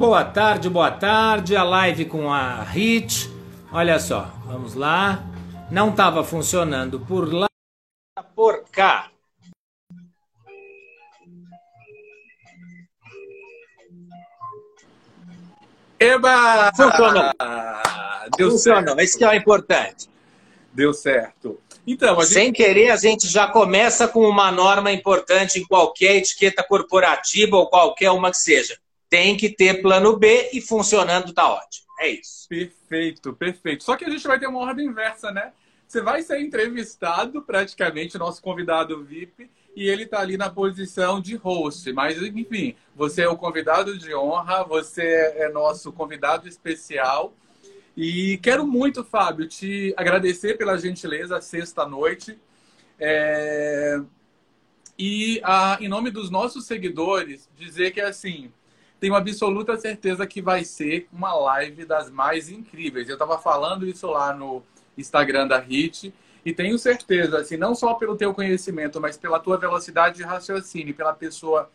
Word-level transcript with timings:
Boa 0.00 0.24
tarde, 0.24 0.70
boa 0.70 0.90
tarde. 0.90 1.54
A 1.54 1.62
live 1.62 2.06
com 2.06 2.32
a 2.32 2.62
Hit. 2.62 3.30
Olha 3.70 3.98
só, 3.98 4.32
vamos 4.46 4.74
lá. 4.74 5.22
Não 5.70 5.90
estava 5.90 6.24
funcionando 6.24 6.98
por 7.00 7.30
lá, 7.30 7.46
por 8.34 8.64
cá. 8.72 9.10
Eba! 15.98 16.72
Funcionou. 16.74 17.32
Deu 18.38 18.50
Funcionou, 18.52 18.84
certo. 18.86 19.00
isso 19.02 19.18
que 19.18 19.24
é 19.24 19.28
o 19.28 19.34
importante. 19.34 20.08
Deu 20.72 20.94
certo. 20.94 21.60
Então, 21.86 22.18
a 22.18 22.22
gente... 22.22 22.32
Sem 22.32 22.52
querer, 22.54 22.90
a 22.90 22.96
gente 22.96 23.28
já 23.28 23.48
começa 23.48 24.08
com 24.08 24.20
uma 24.20 24.50
norma 24.50 24.90
importante 24.90 25.60
em 25.60 25.66
qualquer 25.66 26.16
etiqueta 26.16 26.64
corporativa 26.66 27.54
ou 27.58 27.68
qualquer 27.68 28.10
uma 28.12 28.30
que 28.30 28.38
seja. 28.38 28.78
Tem 29.10 29.36
que 29.36 29.50
ter 29.50 29.82
plano 29.82 30.16
B 30.16 30.50
e 30.52 30.60
funcionando 30.60 31.34
tá 31.34 31.50
ótimo. 31.50 31.86
É 31.98 32.08
isso. 32.08 32.48
Perfeito, 32.48 33.34
perfeito. 33.34 33.84
Só 33.84 33.96
que 33.96 34.04
a 34.04 34.10
gente 34.10 34.26
vai 34.26 34.38
ter 34.38 34.46
uma 34.46 34.60
ordem 34.60 34.86
inversa, 34.86 35.30
né? 35.30 35.52
Você 35.86 36.00
vai 36.00 36.22
ser 36.22 36.40
entrevistado, 36.40 37.42
praticamente, 37.42 38.16
nosso 38.16 38.40
convidado 38.40 39.02
VIP, 39.02 39.50
e 39.74 39.88
ele 39.88 40.04
está 40.04 40.20
ali 40.20 40.36
na 40.36 40.48
posição 40.48 41.20
de 41.20 41.34
host. 41.34 41.92
Mas, 41.92 42.22
enfim, 42.22 42.76
você 42.94 43.22
é 43.22 43.28
o 43.28 43.36
convidado 43.36 43.98
de 43.98 44.14
honra, 44.14 44.62
você 44.62 45.02
é 45.36 45.48
nosso 45.48 45.92
convidado 45.92 46.48
especial. 46.48 47.34
E 47.96 48.38
quero 48.38 48.66
muito, 48.66 49.02
Fábio, 49.02 49.48
te 49.48 49.92
agradecer 49.96 50.56
pela 50.56 50.78
gentileza, 50.78 51.40
sexta-noite. 51.40 52.38
É... 52.98 54.00
E, 54.96 55.40
ah, 55.42 55.76
em 55.80 55.88
nome 55.88 56.10
dos 56.10 56.30
nossos 56.30 56.66
seguidores, 56.66 57.48
dizer 57.58 57.90
que, 57.90 58.00
assim, 58.00 58.52
tenho 59.00 59.14
absoluta 59.14 59.78
certeza 59.78 60.26
que 60.26 60.42
vai 60.42 60.62
ser 60.62 61.08
uma 61.10 61.32
live 61.34 61.86
das 61.86 62.10
mais 62.10 62.50
incríveis. 62.50 63.08
Eu 63.08 63.14
estava 63.14 63.38
falando 63.38 63.86
isso 63.86 64.06
lá 64.06 64.34
no 64.34 64.62
Instagram 64.96 65.48
da 65.48 65.58
Hit 65.58 66.12
e 66.44 66.52
tenho 66.52 66.78
certeza, 66.78 67.38
assim, 67.38 67.56
não 67.56 67.74
só 67.74 67.94
pelo 67.94 68.16
teu 68.16 68.34
conhecimento, 68.34 69.00
mas 69.00 69.16
pela 69.16 69.40
tua 69.40 69.56
velocidade 69.56 70.16
de 70.16 70.22
raciocínio, 70.22 70.94
pela 70.94 71.14
pessoa 71.14 71.70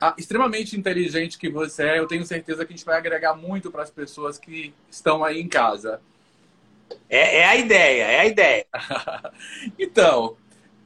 ah, 0.00 0.14
extremamente 0.16 0.76
inteligente 0.76 1.38
que 1.38 1.48
você 1.48 1.84
é, 1.84 1.98
eu 1.98 2.06
tenho 2.06 2.24
certeza 2.24 2.64
que 2.64 2.72
a 2.72 2.76
gente 2.76 2.86
vai 2.86 2.98
agregar 2.98 3.34
muito 3.34 3.70
para 3.70 3.82
as 3.82 3.90
pessoas 3.90 4.38
que 4.38 4.72
estão 4.88 5.24
aí 5.24 5.40
em 5.40 5.48
casa. 5.48 6.00
É, 7.08 7.38
é 7.38 7.44
a 7.46 7.56
ideia, 7.56 8.04
é 8.04 8.20
a 8.20 8.26
ideia. 8.26 8.66
então, 9.78 10.36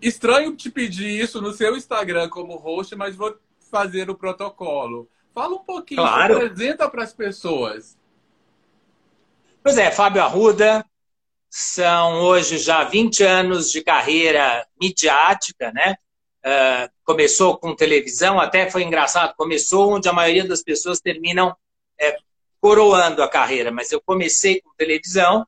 estranho 0.00 0.56
te 0.56 0.70
pedir 0.70 1.20
isso 1.20 1.42
no 1.42 1.52
seu 1.52 1.76
Instagram 1.76 2.28
como 2.30 2.56
host, 2.56 2.94
mas 2.96 3.16
vou 3.16 3.36
fazer 3.70 4.08
o 4.08 4.14
protocolo. 4.14 5.08
Fala 5.38 5.54
um 5.54 5.62
pouquinho, 5.62 6.00
Claro. 6.00 6.34
apresenta 6.34 6.90
para 6.90 7.04
as 7.04 7.12
pessoas. 7.12 7.96
Pois 9.62 9.78
é, 9.78 9.88
Fábio 9.88 10.20
Arruda, 10.20 10.84
são 11.48 12.22
hoje 12.22 12.58
já 12.58 12.82
20 12.82 13.22
anos 13.22 13.70
de 13.70 13.80
carreira 13.80 14.66
midiática, 14.80 15.70
né? 15.70 15.94
Ah, 16.44 16.90
começou 17.04 17.56
com 17.56 17.72
televisão, 17.76 18.40
até 18.40 18.68
foi 18.68 18.82
engraçado, 18.82 19.32
começou 19.36 19.92
onde 19.92 20.08
a 20.08 20.12
maioria 20.12 20.44
das 20.44 20.60
pessoas 20.60 21.00
terminam 21.00 21.56
é, 22.00 22.16
coroando 22.60 23.22
a 23.22 23.28
carreira, 23.28 23.70
mas 23.70 23.92
eu 23.92 24.00
comecei 24.00 24.60
com 24.60 24.74
televisão 24.76 25.46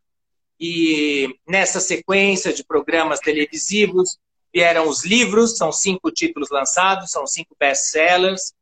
e 0.61 1.37
nessa 1.49 1.81
sequência 1.81 2.53
de 2.53 2.63
programas 2.63 3.19
televisivos 3.19 4.19
vieram 4.55 4.89
os 4.89 5.05
livros, 5.05 5.56
são 5.56 5.73
cinco 5.73 6.12
títulos 6.12 6.49
lançados, 6.49 7.11
são 7.11 7.27
cinco 7.27 7.56
best-sellers, 7.59 8.53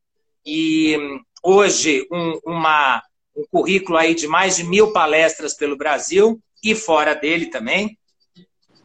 e 0.49 0.97
hum, 0.97 1.21
hoje 1.43 2.07
um, 2.11 2.39
uma, 2.47 3.03
um 3.37 3.45
currículo 3.53 3.99
aí 3.99 4.15
de 4.15 4.27
mais 4.27 4.57
de 4.57 4.65
mil 4.65 4.93
palestras 4.93 5.55
pelo 5.55 5.77
Brasil 5.77 6.41
e 6.65 6.75
fora 6.75 7.15
dele 7.15 7.47
também, 7.47 7.99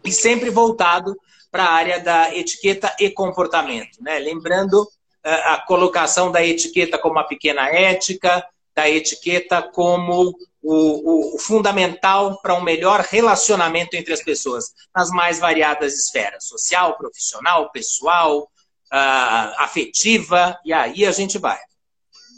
e 0.03 0.11
sempre 0.11 0.49
voltado 0.49 1.15
para 1.49 1.63
a 1.63 1.71
área 1.71 1.99
da 1.99 2.35
etiqueta 2.35 2.93
e 2.99 3.09
comportamento. 3.09 3.97
Né? 4.01 4.19
Lembrando 4.19 4.85
eh, 5.23 5.33
a 5.53 5.57
colocação 5.65 6.31
da 6.31 6.43
etiqueta 6.45 6.97
como 6.97 7.13
uma 7.15 7.23
pequena 7.27 7.69
ética, 7.69 8.45
da 8.75 8.89
etiqueta 8.89 9.61
como 9.61 10.33
o, 10.61 10.73
o- 11.31 11.35
o 11.35 11.39
fundamental 11.39 12.39
para 12.41 12.53
um 12.55 12.61
melhor 12.61 13.01
relacionamento 13.01 13.95
entre 13.95 14.13
as 14.13 14.23
pessoas, 14.23 14.65
nas 14.95 15.09
mais 15.09 15.39
variadas 15.39 15.93
esferas, 15.93 16.45
social, 16.47 16.97
profissional, 16.97 17.71
pessoal, 17.71 18.49
ah, 18.91 19.55
afetiva, 19.59 20.59
e 20.63 20.73
aí 20.73 21.05
a 21.05 21.11
gente 21.11 21.37
vai. 21.37 21.59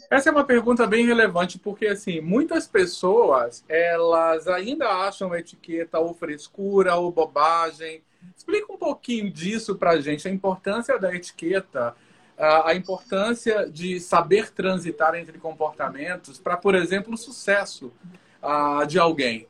Essa 0.10 0.30
é 0.30 0.32
uma 0.32 0.44
pergunta 0.44 0.86
bem 0.86 1.06
relevante, 1.06 1.58
porque 1.58 1.88
assim, 1.88 2.22
muitas 2.22 2.68
pessoas, 2.68 3.64
elas 3.68 4.48
ainda 4.48 4.88
acham 4.88 5.34
a 5.34 5.40
etiqueta 5.40 6.00
ou 6.00 6.14
frescura 6.14 6.96
ou 6.96 7.12
bobagem. 7.12 8.04
Explica 8.36 8.72
um 8.72 8.78
pouquinho 8.78 9.30
disso 9.32 9.76
pra 9.76 10.00
gente, 10.00 10.28
a 10.28 10.32
importância 10.32 10.98
da 11.00 11.14
etiqueta, 11.14 11.96
a 12.38 12.70
a 12.70 12.76
importância 12.76 13.70
de 13.70 14.00
saber 14.00 14.52
transitar 14.52 15.16
entre 15.16 15.38
comportamentos 15.38 16.38
para, 16.38 16.58
por 16.58 16.76
exemplo, 16.76 17.14
o 17.14 17.18
sucesso 17.18 17.92
ah, 18.42 18.84
de 18.88 19.00
alguém. 19.00 19.48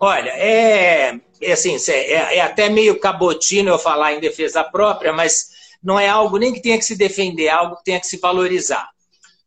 Olha, 0.00 0.30
é, 0.30 1.20
é 1.40 1.52
assim, 1.52 1.76
é, 1.88 2.36
é 2.36 2.40
até 2.40 2.68
meio 2.68 3.00
cabotino 3.00 3.70
eu 3.70 3.78
falar 3.78 4.12
em 4.12 4.20
defesa 4.20 4.62
própria, 4.62 5.12
mas 5.12 5.57
não 5.82 5.98
é 5.98 6.08
algo 6.08 6.38
nem 6.38 6.52
que 6.52 6.62
tenha 6.62 6.78
que 6.78 6.84
se 6.84 6.96
defender, 6.96 7.46
é 7.46 7.50
algo 7.50 7.76
que 7.76 7.84
tenha 7.84 8.00
que 8.00 8.06
se 8.06 8.18
valorizar. 8.18 8.88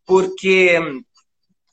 Porque, 0.06 0.80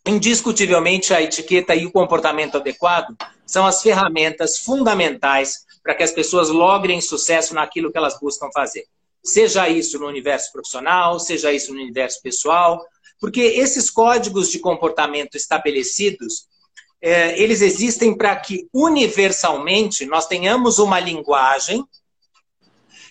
indiscutivelmente, 0.07 1.15
a 1.15 1.23
etiqueta 1.23 1.75
e 1.75 1.87
o 1.87 1.93
comportamento 1.93 2.57
adequado 2.57 3.17
são 3.47 3.67
as 3.67 3.83
ferramentas 3.83 4.59
fundamentais 4.59 5.67
para 5.83 5.95
que 5.95 6.03
as 6.03 6.13
pessoas 6.13 6.51
logrem 6.51 7.01
sucesso 7.01 7.55
naquilo 7.55 7.91
que 7.91 7.99
elas 7.99 8.19
buscam 8.21 8.49
fazer. 8.53 8.85
Seja 9.25 9.69
isso 9.69 9.99
no 9.99 10.07
universo 10.07 10.53
profissional, 10.53 11.19
seja 11.19 11.53
isso 11.53 11.73
no 11.73 11.81
universo 11.81 12.21
pessoal, 12.23 12.85
porque 13.21 13.41
esses 13.41 13.91
códigos 13.91 14.51
de 14.51 14.59
comportamento 14.59 15.37
estabelecidos, 15.37 16.47
é, 17.01 17.41
eles 17.41 17.63
existem 17.63 18.17
para 18.17 18.37
que 18.37 18.69
universalmente 18.73 20.05
nós 20.07 20.27
tenhamos 20.27 20.79
uma 20.79 21.01
linguagem 21.01 21.85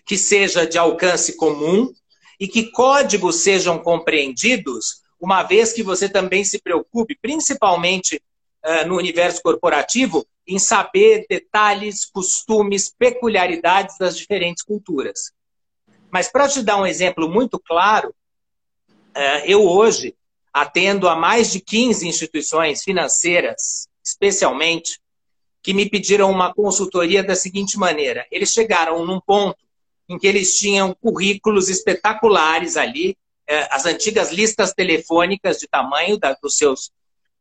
que 0.08 0.18
seja 0.18 0.66
de 0.66 0.78
alcance 0.78 1.36
comum 1.36 1.94
e 2.40 2.48
que 2.48 2.72
códigos 2.72 3.42
sejam 3.42 3.78
compreendidos, 3.78 5.02
uma 5.20 5.44
vez 5.44 5.74
que 5.74 5.84
você 5.84 6.08
também 6.08 6.46
se 6.46 6.60
preocupe, 6.60 7.18
principalmente 7.22 8.24
eh, 8.64 8.86
no 8.86 8.96
universo 8.96 9.42
corporativo, 9.42 10.26
em 10.48 10.58
saber 10.58 11.26
detalhes, 11.30 12.06
costumes, 12.06 12.90
peculiaridades 12.98 13.98
das 13.98 14.18
diferentes 14.18 14.64
culturas. 14.64 15.34
Mas 16.10 16.30
para 16.30 16.48
te 16.48 16.64
dar 16.64 16.78
um 16.78 16.86
exemplo 16.86 17.28
muito 17.28 17.60
claro, 17.60 18.16
eh, 19.14 19.52
eu 19.52 19.68
hoje 19.68 20.16
atendo 20.54 21.10
a 21.10 21.18
mais 21.18 21.52
de 21.52 21.60
15 21.60 22.08
instituições 22.08 22.82
financeiras, 22.82 23.90
especialmente, 24.02 25.02
que 25.62 25.74
me 25.74 25.90
pediram 25.90 26.32
uma 26.32 26.54
consultoria 26.54 27.22
da 27.22 27.36
seguinte 27.36 27.78
maneira: 27.78 28.26
eles 28.32 28.54
chegaram 28.54 29.06
num 29.06 29.20
ponto 29.20 29.67
em 30.10 30.18
que 30.18 30.28
eles 30.28 30.58
tinham 30.58 30.94
currículos 30.94 31.70
espetaculares 31.70 32.78
ali, 32.78 33.18
eh, 33.48 33.68
as 33.72 33.86
antigas 33.86 34.32
listas 34.32 34.74
telefônicas 34.74 35.58
de 35.58 35.68
tamanho 35.68 36.18
da, 36.18 36.34
dos 36.42 36.58
seus 36.58 36.92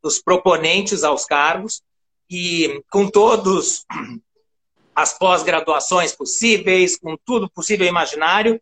dos 0.03 0.21
proponentes 0.21 1.03
aos 1.03 1.25
cargos, 1.25 1.83
e 2.31 2.83
com 2.91 3.09
todos 3.09 3.85
as 4.95 5.17
pós-graduações 5.19 6.13
possíveis, 6.13 6.97
com 6.97 7.17
tudo 7.25 7.51
possível 7.51 7.87
imaginário, 7.87 8.61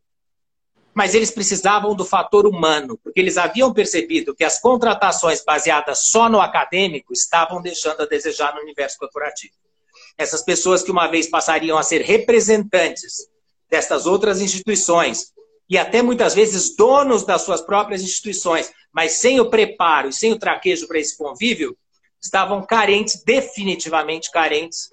mas 0.95 1.15
eles 1.15 1.31
precisavam 1.31 1.95
do 1.95 2.05
fator 2.05 2.47
humano, 2.47 2.99
porque 3.03 3.21
eles 3.21 3.37
haviam 3.37 3.73
percebido 3.73 4.35
que 4.35 4.45
as 4.45 4.61
contratações 4.61 5.45
baseadas 5.45 6.07
só 6.11 6.29
no 6.29 6.41
acadêmico 6.41 7.13
estavam 7.13 7.61
deixando 7.61 8.03
a 8.03 8.07
desejar 8.07 8.55
no 8.55 8.61
universo 8.61 8.97
corporativo. 8.99 9.55
Essas 10.17 10.43
pessoas 10.43 10.83
que 10.83 10.93
uma 10.93 11.09
vez 11.09 11.29
passariam 11.29 11.77
a 11.77 11.83
ser 11.83 12.03
representantes 12.03 13.29
destas 13.75 14.07
outras 14.07 14.41
instituições 14.41 15.33
e 15.69 15.77
até 15.77 16.01
muitas 16.01 16.33
vezes 16.33 16.77
donos 16.77 17.25
das 17.25 17.43
suas 17.43 17.61
próprias 17.61 18.03
instituições, 18.03 18.71
mas 18.93 19.15
sem 19.15 19.41
o 19.41 19.51
preparo 19.51 20.11
e 20.11 20.13
sem 20.13 20.33
o 20.33 20.39
traquejo 20.39 20.87
para 20.87 21.01
esse 21.01 21.19
convívio, 21.19 21.77
estavam 22.23 22.65
carentes, 22.65 23.25
definitivamente 23.25 24.31
carentes 24.31 24.89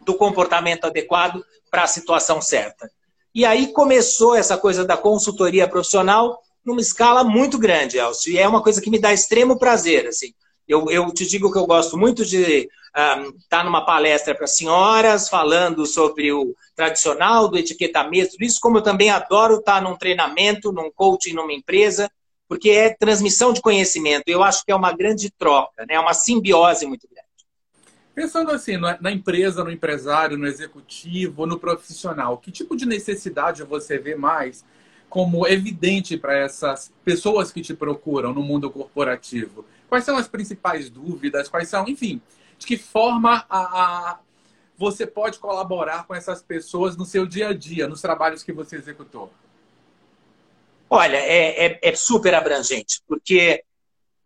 do 0.00 0.14
comportamento 0.14 0.84
adequado 0.84 1.44
para 1.70 1.84
a 1.84 1.86
situação 1.86 2.42
certa. 2.42 2.90
E 3.32 3.44
aí 3.44 3.72
começou 3.72 4.34
essa 4.34 4.58
coisa 4.58 4.84
da 4.84 4.96
consultoria 4.96 5.68
profissional 5.68 6.40
numa 6.64 6.80
escala 6.80 7.22
muito 7.22 7.56
grande, 7.56 7.98
Elcio, 7.98 8.32
e 8.32 8.38
é 8.38 8.48
uma 8.48 8.64
coisa 8.64 8.80
que 8.80 8.90
me 8.90 8.98
dá 8.98 9.12
extremo 9.12 9.60
prazer, 9.60 10.08
assim. 10.08 10.34
Eu, 10.68 10.90
eu 10.90 11.12
te 11.12 11.26
digo 11.26 11.50
que 11.52 11.58
eu 11.58 11.66
gosto 11.66 11.96
muito 11.96 12.24
de 12.24 12.68
estar 12.94 13.32
tá 13.48 13.64
numa 13.64 13.84
palestra 13.84 14.34
para 14.34 14.46
senhoras, 14.46 15.28
falando 15.28 15.86
sobre 15.86 16.32
o 16.32 16.54
tradicional 16.76 17.48
do 17.48 17.58
etiquetamento, 17.58 18.36
isso, 18.40 18.60
como 18.60 18.78
eu 18.78 18.82
também 18.82 19.10
adoro 19.10 19.56
estar 19.56 19.82
num 19.82 19.96
treinamento, 19.96 20.72
num 20.72 20.90
coaching, 20.90 21.32
numa 21.32 21.52
empresa, 21.52 22.10
porque 22.48 22.70
é 22.70 22.94
transmissão 22.94 23.52
de 23.52 23.62
conhecimento. 23.62 24.28
Eu 24.28 24.42
acho 24.42 24.64
que 24.64 24.70
é 24.70 24.76
uma 24.76 24.92
grande 24.92 25.30
troca, 25.30 25.86
né? 25.86 25.94
é 25.94 26.00
uma 26.00 26.14
simbiose 26.14 26.86
muito 26.86 27.08
grande. 27.10 27.22
Pensando 28.14 28.50
assim, 28.50 28.76
na 28.76 29.10
empresa, 29.10 29.64
no 29.64 29.70
empresário, 29.70 30.36
no 30.36 30.46
executivo, 30.46 31.46
no 31.46 31.58
profissional, 31.58 32.36
que 32.36 32.52
tipo 32.52 32.76
de 32.76 32.84
necessidade 32.84 33.62
você 33.62 33.98
vê 33.98 34.14
mais 34.14 34.62
como 35.08 35.46
evidente 35.46 36.16
para 36.16 36.36
essas 36.36 36.92
pessoas 37.04 37.50
que 37.50 37.62
te 37.62 37.72
procuram 37.72 38.34
no 38.34 38.42
mundo 38.42 38.70
corporativo? 38.70 39.64
Quais 39.92 40.06
são 40.06 40.16
as 40.16 40.26
principais 40.26 40.88
dúvidas? 40.88 41.50
Quais 41.50 41.68
são, 41.68 41.86
enfim, 41.86 42.18
de 42.56 42.66
que 42.66 42.78
forma 42.78 43.44
a, 43.46 43.58
a, 43.58 44.18
você 44.74 45.06
pode 45.06 45.38
colaborar 45.38 46.06
com 46.06 46.14
essas 46.14 46.42
pessoas 46.42 46.96
no 46.96 47.04
seu 47.04 47.26
dia 47.26 47.48
a 47.48 47.52
dia, 47.52 47.86
nos 47.86 48.00
trabalhos 48.00 48.42
que 48.42 48.54
você 48.54 48.76
executou? 48.76 49.30
Olha, 50.88 51.18
é, 51.18 51.66
é, 51.66 51.78
é 51.82 51.94
super 51.94 52.34
abrangente, 52.34 53.02
porque 53.06 53.62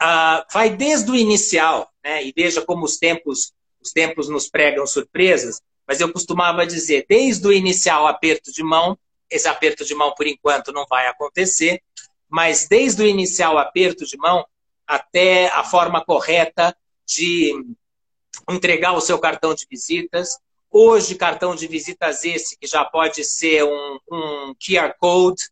uh, 0.00 0.46
vai 0.52 0.70
desde 0.70 1.10
o 1.10 1.16
inicial, 1.16 1.90
né, 2.04 2.24
e 2.24 2.32
veja 2.32 2.62
como 2.62 2.84
os 2.84 2.96
tempos 2.96 3.52
os 3.80 3.90
tempos 3.90 4.28
nos 4.28 4.48
pregam 4.48 4.86
surpresas, 4.86 5.60
mas 5.84 6.00
eu 6.00 6.12
costumava 6.12 6.64
dizer, 6.64 7.06
desde 7.08 7.44
o 7.44 7.52
inicial 7.52 8.06
aperto 8.06 8.52
de 8.52 8.62
mão, 8.62 8.96
esse 9.28 9.48
aperto 9.48 9.84
de 9.84 9.96
mão 9.96 10.14
por 10.16 10.28
enquanto 10.28 10.70
não 10.72 10.86
vai 10.88 11.08
acontecer, 11.08 11.82
mas 12.28 12.68
desde 12.68 13.02
o 13.02 13.06
inicial 13.06 13.58
aperto 13.58 14.06
de 14.06 14.16
mão 14.16 14.46
até 14.86 15.48
a 15.48 15.64
forma 15.64 16.04
correta 16.04 16.76
de 17.06 17.52
entregar 18.50 18.92
o 18.92 19.00
seu 19.00 19.18
cartão 19.18 19.54
de 19.54 19.66
visitas. 19.68 20.38
Hoje, 20.70 21.14
cartão 21.14 21.54
de 21.54 21.66
visitas 21.66 22.24
esse 22.24 22.58
que 22.58 22.66
já 22.66 22.84
pode 22.84 23.24
ser 23.24 23.64
um, 23.64 23.98
um 24.10 24.54
QR 24.54 24.94
Code 24.98 25.42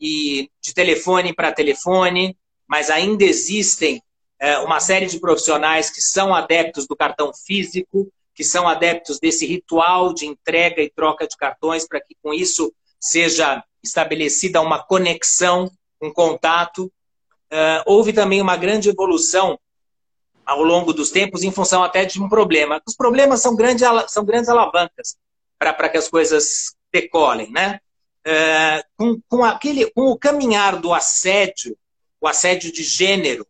e 0.00 0.50
de 0.62 0.72
telefone 0.72 1.34
para 1.34 1.52
telefone, 1.52 2.36
mas 2.66 2.88
ainda 2.88 3.24
existem 3.24 4.02
é, 4.38 4.58
uma 4.58 4.80
série 4.80 5.06
de 5.06 5.20
profissionais 5.20 5.90
que 5.90 6.00
são 6.00 6.34
adeptos 6.34 6.86
do 6.86 6.96
cartão 6.96 7.30
físico, 7.34 8.10
que 8.34 8.42
são 8.42 8.66
adeptos 8.66 9.20
desse 9.20 9.44
ritual 9.44 10.14
de 10.14 10.26
entrega 10.26 10.80
e 10.80 10.90
troca 10.90 11.26
de 11.26 11.36
cartões, 11.36 11.86
para 11.86 12.00
que 12.00 12.16
com 12.22 12.32
isso 12.32 12.72
seja 12.98 13.62
estabelecida 13.82 14.60
uma 14.62 14.82
conexão, 14.82 15.70
um 16.00 16.10
contato. 16.10 16.90
Uh, 17.52 17.82
houve 17.84 18.12
também 18.12 18.40
uma 18.40 18.56
grande 18.56 18.88
evolução 18.88 19.58
ao 20.46 20.62
longo 20.62 20.92
dos 20.92 21.10
tempos 21.10 21.42
em 21.42 21.50
função 21.50 21.82
até 21.82 22.04
de 22.04 22.20
um 22.22 22.28
problema. 22.28 22.80
Os 22.86 22.94
problemas 22.94 23.40
são 23.40 23.56
grandes, 23.56 23.86
são 24.08 24.24
grandes 24.24 24.48
alavancas 24.48 25.16
para 25.58 25.88
que 25.88 25.98
as 25.98 26.08
coisas 26.08 26.74
decolem, 26.92 27.50
né? 27.50 27.80
Uh, 28.26 28.82
com, 28.96 29.20
com, 29.28 29.44
aquele, 29.44 29.90
com 29.90 30.10
o 30.10 30.18
caminhar 30.18 30.76
do 30.78 30.92
assédio, 30.92 31.76
o 32.20 32.28
assédio 32.28 32.72
de 32.72 32.82
gênero, 32.82 33.46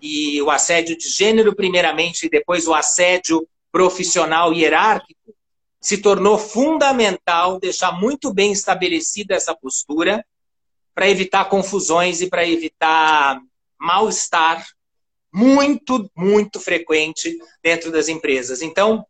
e 0.00 0.40
o 0.40 0.50
assédio 0.50 0.96
de 0.96 1.08
gênero, 1.08 1.54
primeiramente, 1.54 2.26
e 2.26 2.30
depois 2.30 2.66
o 2.66 2.74
assédio 2.74 3.46
profissional 3.70 4.52
hierárquico, 4.52 5.34
se 5.80 5.98
tornou 5.98 6.38
fundamental 6.38 7.58
deixar 7.58 7.92
muito 7.92 8.32
bem 8.32 8.52
estabelecida 8.52 9.34
essa 9.34 9.54
postura 9.54 10.24
para 11.00 11.08
evitar 11.08 11.46
confusões 11.46 12.20
e 12.20 12.28
para 12.28 12.46
evitar 12.46 13.40
mal-estar 13.80 14.66
muito, 15.32 16.10
muito 16.14 16.60
frequente 16.60 17.38
dentro 17.62 17.90
das 17.90 18.06
empresas. 18.06 18.60
Então, 18.60 19.06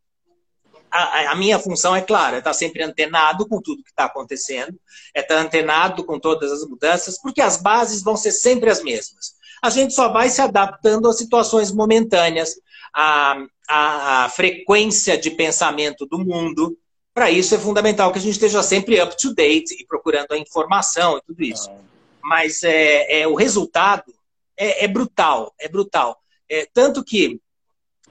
a, 0.89 1.33
a, 1.33 1.35
minha 1.35 1.59
função 1.59 1.97
é 1.97 2.01
clara, 2.01 2.39
estar 2.39 2.55
sempre 2.55 2.85
antenado 2.85 3.45
com 3.49 3.61
tudo 3.61 3.83
que 3.83 3.91
está 3.91 4.05
acontecendo, 4.05 4.79
é 5.13 5.21
estar 5.21 5.39
antenado 5.39 6.05
com 6.05 6.17
todas 6.17 6.53
as 6.53 6.65
mudanças, 6.65 7.21
porque 7.21 7.41
as 7.41 7.61
bases 7.61 8.05
vão 8.05 8.17
ser 8.17 8.31
sempre 8.31 8.71
as 8.71 8.81
mesmas 8.85 9.41
a 9.63 9.69
gente 9.69 9.93
só 9.95 10.09
vai 10.09 10.29
se 10.29 10.41
adaptando 10.41 11.09
a 11.09 11.13
situações 11.13 11.71
momentâneas, 11.71 12.55
à, 12.95 13.37
à, 13.69 14.29
frequência 14.31 15.19
de 15.19 15.31
pensamento 15.31 16.07
do 16.07 16.19
mundo. 16.19 16.79
Para 17.13 17.31
isso 17.31 17.55
é 17.55 17.59
fundamental 17.59 18.13
que 18.13 18.19
a 18.19 18.23
gente 18.23 18.35
esteja 18.35 18.63
sempre 18.63 19.01
up 19.01 19.17
to 19.17 19.35
date 19.35 19.75
e 19.79 19.87
procurando 19.87 20.33
a 20.33 20.39
informação 20.39 21.19
e 21.19 21.23
tudo 21.23 21.43
isso. 21.43 21.71
Mas 22.23 22.63
é, 22.63 23.23
é 23.23 23.29
o 23.29 23.35
resultado 23.35 24.15
é, 24.57 24.85
é, 24.85 24.89
brutal, 24.89 25.53
é 25.59 25.69
brutal. 25.69 26.19
É, 26.49 26.67
tanto 26.73 27.05
que 27.05 27.41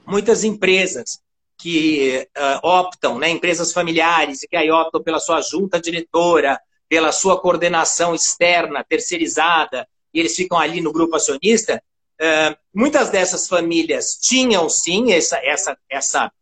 muitas 0.06 0.44
empresas 0.44 1.20
que 1.56 2.26
uh, 2.36 2.66
optam, 2.66 3.18
né, 3.18 3.28
empresas 3.28 3.72
familiares, 3.72 4.42
e 4.42 4.48
que 4.48 4.56
aí 4.56 4.70
optam 4.70 5.02
pela 5.02 5.20
sua 5.20 5.42
junta 5.42 5.80
diretora, 5.80 6.58
pela 6.88 7.12
sua 7.12 7.40
coordenação 7.40 8.14
externa, 8.14 8.82
terceirizada, 8.82 9.86
e 10.12 10.18
eles 10.18 10.34
ficam 10.34 10.58
ali 10.58 10.80
no 10.80 10.92
grupo 10.92 11.16
acionista, 11.16 11.82
uh, 12.20 12.56
muitas 12.74 13.10
dessas 13.10 13.46
famílias 13.46 14.18
tinham 14.20 14.68
sim 14.68 15.12
essa, 15.12 15.36
essa, 15.44 15.78
essa 15.88 16.32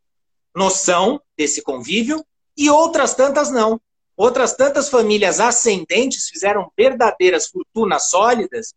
noção 0.54 1.20
desse 1.36 1.62
convívio 1.62 2.24
e 2.58 2.68
outras 2.68 3.14
tantas 3.14 3.50
não. 3.50 3.80
Outras 4.16 4.52
tantas 4.56 4.88
famílias 4.88 5.38
ascendentes 5.38 6.28
fizeram 6.28 6.72
verdadeiras 6.76 7.46
fortunas 7.46 8.10
sólidas 8.10 8.74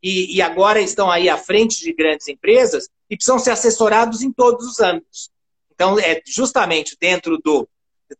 e, 0.00 0.36
e, 0.36 0.40
agora 0.40 0.80
estão 0.80 1.10
aí 1.10 1.28
à 1.28 1.36
frente 1.36 1.82
de 1.82 1.92
grandes 1.92 2.28
empresas 2.28 2.88
e 3.10 3.16
precisam 3.16 3.38
ser 3.38 3.50
assessorados 3.50 4.22
em 4.22 4.30
todos 4.30 4.66
os 4.66 4.78
âmbitos. 4.78 5.30
Então, 5.74 5.98
é 5.98 6.22
justamente 6.24 6.96
dentro 7.00 7.38
do, 7.38 7.66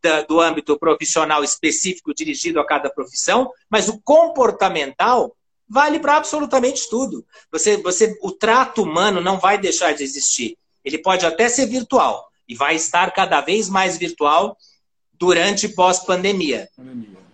da, 0.02 0.22
do 0.22 0.40
âmbito 0.40 0.76
profissional 0.78 1.44
específico 1.44 2.12
dirigido 2.12 2.58
a 2.58 2.66
cada 2.66 2.90
profissão, 2.90 3.52
mas 3.70 3.88
o 3.88 4.00
comportamental 4.00 5.36
vale 5.68 6.00
para 6.00 6.16
absolutamente 6.16 6.88
tudo. 6.88 7.24
Você, 7.52 7.76
você, 7.76 8.18
o 8.20 8.32
trato 8.32 8.82
humano 8.82 9.20
não 9.20 9.38
vai 9.38 9.58
deixar 9.58 9.92
de 9.92 10.02
existir. 10.02 10.58
Ele 10.84 10.98
pode 10.98 11.24
até 11.24 11.48
ser 11.48 11.66
virtual 11.66 12.28
e 12.48 12.54
vai 12.54 12.74
estar 12.74 13.12
cada 13.12 13.40
vez 13.40 13.68
mais 13.68 13.96
virtual 13.96 14.56
durante 15.18 15.68
pós-pandemia. 15.68 16.68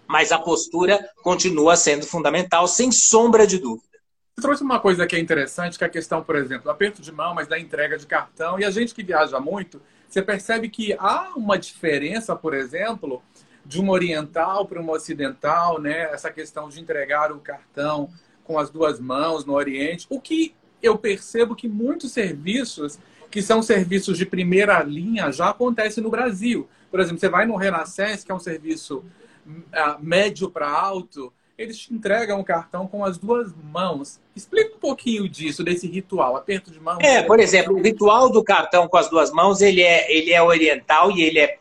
Mas 0.06 0.32
a 0.32 0.38
postura 0.38 0.98
continua 1.22 1.76
sendo 1.76 2.06
fundamental, 2.06 2.66
sem 2.66 2.90
sombra 2.90 3.46
de 3.46 3.58
dúvida. 3.58 3.88
Você 4.36 4.42
trouxe 4.42 4.62
uma 4.62 4.80
coisa 4.80 5.06
que 5.06 5.14
é 5.14 5.18
interessante, 5.18 5.76
que 5.76 5.84
é 5.84 5.86
a 5.86 5.90
questão, 5.90 6.22
por 6.22 6.34
exemplo, 6.36 6.64
do 6.64 6.70
aperto 6.70 7.02
de 7.02 7.12
mão, 7.12 7.34
mas 7.34 7.46
da 7.46 7.58
entrega 7.58 7.98
de 7.98 8.06
cartão. 8.06 8.58
E 8.58 8.64
a 8.64 8.70
gente 8.70 8.94
que 8.94 9.02
viaja 9.02 9.38
muito, 9.38 9.80
você 10.08 10.22
percebe 10.22 10.68
que 10.68 10.94
há 10.94 11.32
uma 11.36 11.58
diferença, 11.58 12.34
por 12.34 12.54
exemplo, 12.54 13.22
de 13.64 13.80
uma 13.80 13.92
oriental 13.92 14.66
para 14.66 14.80
uma 14.80 14.92
ocidental, 14.92 15.80
né? 15.80 16.12
Essa 16.12 16.30
questão 16.30 16.68
de 16.68 16.80
entregar 16.80 17.30
o 17.30 17.38
cartão 17.38 18.10
com 18.42 18.58
as 18.58 18.70
duas 18.70 18.98
mãos 18.98 19.44
no 19.44 19.52
Oriente. 19.52 20.06
O 20.10 20.20
que 20.20 20.54
eu 20.82 20.98
percebo 20.98 21.54
que 21.54 21.68
muitos 21.68 22.10
serviços 22.10 22.98
que 23.30 23.40
são 23.40 23.62
serviços 23.62 24.18
de 24.18 24.26
primeira 24.26 24.82
linha 24.82 25.30
já 25.30 25.50
acontecem 25.50 26.02
no 26.02 26.10
Brasil. 26.10 26.68
Por 26.90 27.00
exemplo, 27.00 27.20
você 27.20 27.28
vai 27.28 27.46
no 27.46 27.56
Renascença, 27.56 28.24
que 28.24 28.32
é 28.32 28.34
um 28.34 28.40
serviço 28.40 29.04
uh, 29.46 30.00
médio 30.00 30.50
para 30.50 30.68
alto, 30.68 31.32
eles 31.56 31.78
te 31.78 31.92
entregam 31.92 32.40
o 32.40 32.44
cartão 32.44 32.86
com 32.86 33.04
as 33.04 33.18
duas 33.18 33.52
mãos. 33.54 34.18
Explica 34.34 34.74
um 34.74 34.78
pouquinho 34.78 35.28
disso, 35.28 35.62
desse 35.62 35.86
ritual, 35.86 36.36
aperto 36.36 36.70
de 36.70 36.80
mão. 36.80 36.98
É, 37.00 37.22
por 37.22 37.38
exemplo, 37.38 37.76
o 37.76 37.82
ritual 37.82 38.30
do 38.30 38.42
cartão 38.42 38.88
com 38.88 38.96
as 38.96 39.10
duas 39.10 39.30
mãos, 39.30 39.60
ele 39.60 39.82
é, 39.82 40.10
ele 40.10 40.32
é 40.32 40.42
oriental 40.42 41.10
e 41.10 41.22
ele 41.22 41.38
é 41.38 41.58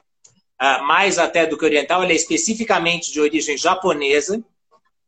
uh, 0.61 0.83
mais 0.85 1.19
até 1.19 1.45
do 1.45 1.57
que 1.57 1.65
oriental, 1.65 2.01
ele 2.01 2.13
é 2.13 2.15
especificamente 2.15 3.11
de 3.11 3.19
origem 3.19 3.57
japonesa, 3.57 4.41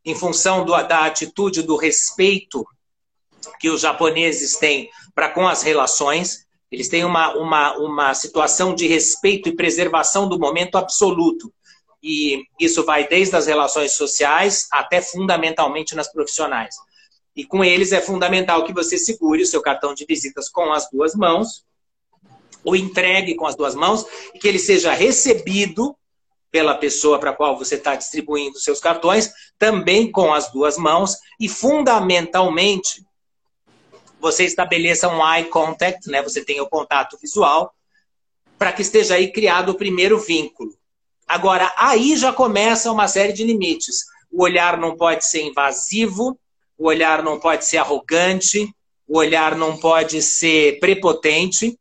em 0.03 0.13
função 0.13 0.65
do, 0.65 0.71
da 0.83 1.05
atitude 1.05 1.61
do 1.61 1.77
respeito 1.77 2.65
que 3.59 3.69
os 3.69 3.81
japoneses 3.81 4.57
têm 4.57 4.89
para 5.15 5.29
com 5.29 5.47
as 5.47 5.63
relações. 5.63 6.45
Eles 6.71 6.87
têm 6.87 7.03
uma, 7.03 7.35
uma, 7.35 7.77
uma 7.77 8.13
situação 8.13 8.73
de 8.73 8.87
respeito 8.87 9.49
e 9.49 9.55
preservação 9.55 10.27
do 10.27 10.39
momento 10.39 10.77
absoluto. 10.77 11.53
E 12.01 12.43
isso 12.59 12.83
vai 12.85 13.07
desde 13.07 13.35
as 13.35 13.45
relações 13.45 13.91
sociais 13.91 14.67
até 14.71 15.01
fundamentalmente 15.01 15.95
nas 15.95 16.11
profissionais. 16.11 16.75
E 17.35 17.45
com 17.45 17.63
eles 17.63 17.91
é 17.91 18.01
fundamental 18.01 18.63
que 18.63 18.73
você 18.73 18.97
segure 18.97 19.43
o 19.43 19.47
seu 19.47 19.61
cartão 19.61 19.93
de 19.93 20.05
visitas 20.05 20.49
com 20.49 20.71
as 20.71 20.89
duas 20.89 21.13
mãos 21.13 21.65
ou 22.63 22.75
entregue 22.75 23.35
com 23.35 23.45
as 23.45 23.55
duas 23.55 23.75
mãos, 23.75 24.05
e 24.33 24.39
que 24.39 24.47
ele 24.47 24.59
seja 24.59 24.93
recebido 24.93 25.95
pela 26.51 26.75
pessoa 26.75 27.17
para 27.17 27.31
a 27.31 27.33
qual 27.33 27.57
você 27.57 27.75
está 27.75 27.95
distribuindo 27.95 28.59
seus 28.59 28.79
cartões, 28.79 29.31
também 29.57 30.11
com 30.11 30.33
as 30.33 30.51
duas 30.51 30.77
mãos, 30.77 31.17
e 31.39 31.47
fundamentalmente 31.47 33.03
você 34.21 34.45
estabeleça 34.45 35.09
um 35.09 35.27
eye 35.33 35.45
contact, 35.45 36.07
né? 36.09 36.21
você 36.21 36.45
tenha 36.45 36.63
o 36.63 36.69
contato 36.69 37.17
visual, 37.19 37.73
para 38.57 38.71
que 38.71 38.83
esteja 38.83 39.15
aí 39.15 39.31
criado 39.31 39.69
o 39.69 39.75
primeiro 39.75 40.19
vínculo. 40.19 40.71
Agora, 41.27 41.73
aí 41.75 42.15
já 42.15 42.31
começa 42.31 42.91
uma 42.91 43.07
série 43.07 43.33
de 43.33 43.43
limites. 43.43 44.05
O 44.31 44.43
olhar 44.43 44.77
não 44.77 44.95
pode 44.95 45.25
ser 45.25 45.41
invasivo, 45.41 46.39
o 46.77 46.87
olhar 46.87 47.23
não 47.23 47.39
pode 47.39 47.65
ser 47.65 47.77
arrogante, 47.77 48.71
o 49.07 49.17
olhar 49.17 49.55
não 49.55 49.75
pode 49.77 50.21
ser 50.21 50.79
prepotente, 50.79 51.77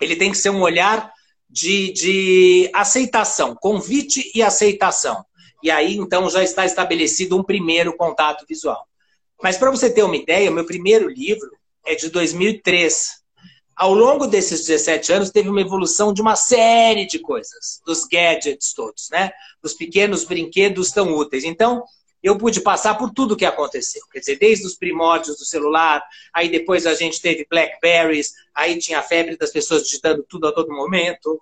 ele 0.00 0.16
tem 0.16 0.30
que 0.30 0.38
ser 0.38 0.50
um 0.50 0.62
olhar 0.62 1.12
de, 1.48 1.92
de 1.92 2.70
aceitação, 2.74 3.54
convite 3.54 4.30
e 4.34 4.42
aceitação. 4.42 5.24
E 5.62 5.70
aí, 5.70 5.96
então, 5.96 6.28
já 6.28 6.42
está 6.42 6.64
estabelecido 6.64 7.36
um 7.36 7.42
primeiro 7.42 7.96
contato 7.96 8.44
visual. 8.48 8.86
Mas 9.42 9.56
para 9.56 9.70
você 9.70 9.90
ter 9.90 10.02
uma 10.02 10.16
ideia, 10.16 10.50
o 10.50 10.54
meu 10.54 10.64
primeiro 10.64 11.08
livro 11.08 11.50
é 11.84 11.94
de 11.94 12.10
2003. 12.10 13.24
Ao 13.74 13.92
longo 13.92 14.26
desses 14.26 14.64
17 14.64 15.12
anos, 15.12 15.30
teve 15.30 15.50
uma 15.50 15.60
evolução 15.60 16.12
de 16.12 16.22
uma 16.22 16.34
série 16.34 17.06
de 17.06 17.18
coisas, 17.18 17.80
dos 17.84 18.04
gadgets 18.04 18.72
todos, 18.72 19.08
né? 19.10 19.30
Dos 19.62 19.74
pequenos 19.74 20.24
brinquedos 20.24 20.90
tão 20.90 21.14
úteis. 21.14 21.44
Então, 21.44 21.84
eu 22.22 22.36
pude 22.38 22.60
passar 22.60 22.96
por 22.96 23.10
tudo 23.10 23.34
o 23.34 23.36
que 23.36 23.44
aconteceu. 23.44 24.02
Quer 24.10 24.20
dizer, 24.20 24.38
desde 24.38 24.66
os 24.66 24.74
primórdios 24.74 25.36
do 25.36 25.44
celular, 25.44 26.02
aí 26.32 26.48
depois 26.48 26.86
a 26.86 26.94
gente 26.94 27.20
teve 27.20 27.46
Blackberries, 27.48 28.32
aí 28.54 28.78
tinha 28.78 28.98
a 28.98 29.02
febre 29.02 29.36
das 29.36 29.52
pessoas 29.52 29.84
digitando 29.84 30.24
tudo 30.28 30.48
a 30.48 30.52
todo 30.52 30.74
momento. 30.74 31.40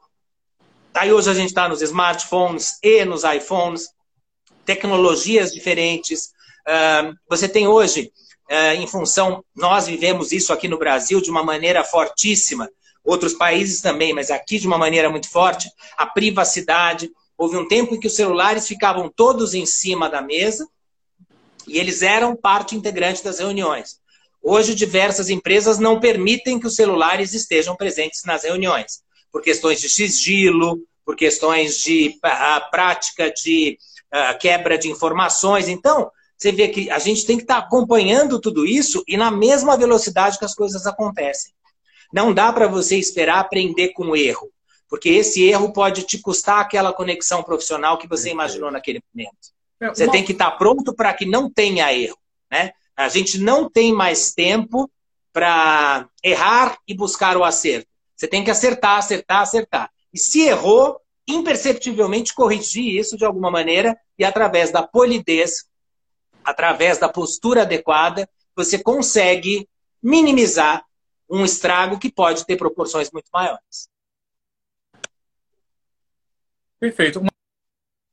Aí 0.92 1.12
hoje 1.12 1.30
a 1.30 1.34
gente 1.34 1.48
está 1.48 1.68
nos 1.68 1.80
smartphones 1.80 2.78
e 2.82 3.04
nos 3.04 3.22
iPhones, 3.24 3.88
tecnologias 4.64 5.52
diferentes. 5.52 6.32
Você 7.28 7.48
tem 7.48 7.66
hoje 7.66 8.10
é, 8.48 8.74
em 8.74 8.86
função, 8.86 9.44
nós 9.54 9.86
vivemos 9.86 10.32
isso 10.32 10.52
aqui 10.52 10.68
no 10.68 10.78
Brasil 10.78 11.20
de 11.20 11.30
uma 11.30 11.42
maneira 11.42 11.82
fortíssima, 11.82 12.68
outros 13.02 13.34
países 13.34 13.80
também, 13.80 14.12
mas 14.12 14.30
aqui 14.30 14.58
de 14.58 14.66
uma 14.66 14.78
maneira 14.78 15.10
muito 15.10 15.28
forte, 15.28 15.70
a 15.96 16.06
privacidade. 16.06 17.10
Houve 17.36 17.56
um 17.56 17.66
tempo 17.66 17.94
em 17.94 18.00
que 18.00 18.06
os 18.06 18.14
celulares 18.14 18.66
ficavam 18.66 19.10
todos 19.14 19.54
em 19.54 19.66
cima 19.66 20.08
da 20.08 20.22
mesa 20.22 20.66
e 21.66 21.78
eles 21.78 22.02
eram 22.02 22.36
parte 22.36 22.76
integrante 22.76 23.24
das 23.24 23.38
reuniões. 23.38 23.98
Hoje, 24.42 24.74
diversas 24.74 25.30
empresas 25.30 25.78
não 25.78 25.98
permitem 25.98 26.60
que 26.60 26.66
os 26.66 26.74
celulares 26.74 27.32
estejam 27.32 27.74
presentes 27.74 28.22
nas 28.24 28.44
reuniões, 28.44 29.02
por 29.32 29.40
questões 29.40 29.80
de 29.80 29.88
sigilo, 29.88 30.80
por 31.04 31.16
questões 31.16 31.78
de 31.78 32.18
a, 32.22 32.60
prática 32.60 33.30
de 33.30 33.78
a, 34.10 34.34
quebra 34.34 34.76
de 34.76 34.90
informações. 34.90 35.66
Então, 35.66 36.10
você 36.36 36.52
vê 36.52 36.68
que 36.68 36.90
a 36.90 36.98
gente 36.98 37.24
tem 37.24 37.36
que 37.36 37.44
estar 37.44 37.60
tá 37.60 37.66
acompanhando 37.66 38.40
tudo 38.40 38.66
isso 38.66 39.02
e 39.06 39.16
na 39.16 39.30
mesma 39.30 39.76
velocidade 39.76 40.38
que 40.38 40.44
as 40.44 40.54
coisas 40.54 40.86
acontecem. 40.86 41.52
Não 42.12 42.32
dá 42.32 42.52
para 42.52 42.66
você 42.66 42.96
esperar 42.96 43.40
aprender 43.40 43.90
com 43.90 44.06
o 44.06 44.16
erro, 44.16 44.50
porque 44.88 45.08
esse 45.08 45.42
erro 45.42 45.72
pode 45.72 46.02
te 46.02 46.18
custar 46.18 46.60
aquela 46.60 46.92
conexão 46.92 47.42
profissional 47.42 47.98
que 47.98 48.08
você 48.08 48.30
imaginou 48.30 48.70
naquele 48.70 49.02
momento. 49.12 49.54
É, 49.80 49.88
você 49.88 50.08
tem 50.08 50.24
que 50.24 50.32
estar 50.32 50.52
tá 50.52 50.56
pronto 50.56 50.94
para 50.94 51.12
que 51.12 51.26
não 51.26 51.50
tenha 51.50 51.92
erro. 51.92 52.18
Né? 52.50 52.72
A 52.96 53.08
gente 53.08 53.38
não 53.38 53.68
tem 53.68 53.92
mais 53.92 54.32
tempo 54.32 54.90
para 55.32 56.08
errar 56.22 56.78
e 56.86 56.94
buscar 56.94 57.36
o 57.36 57.44
acerto. 57.44 57.88
Você 58.14 58.28
tem 58.28 58.44
que 58.44 58.50
acertar, 58.50 58.98
acertar, 58.98 59.40
acertar. 59.40 59.90
E 60.12 60.18
se 60.18 60.42
errou, 60.42 61.00
imperceptivelmente 61.26 62.34
corrigir 62.34 62.94
isso 62.94 63.16
de 63.16 63.24
alguma 63.24 63.50
maneira 63.50 63.98
e 64.16 64.24
através 64.24 64.70
da 64.70 64.82
polidez 64.82 65.64
através 66.44 66.98
da 66.98 67.08
postura 67.08 67.62
adequada, 67.62 68.28
você 68.54 68.78
consegue 68.82 69.68
minimizar 70.02 70.84
um 71.28 71.44
estrago 71.44 71.98
que 71.98 72.12
pode 72.12 72.44
ter 72.44 72.56
proporções 72.56 73.10
muito 73.10 73.28
maiores. 73.32 73.88
Perfeito. 76.78 77.20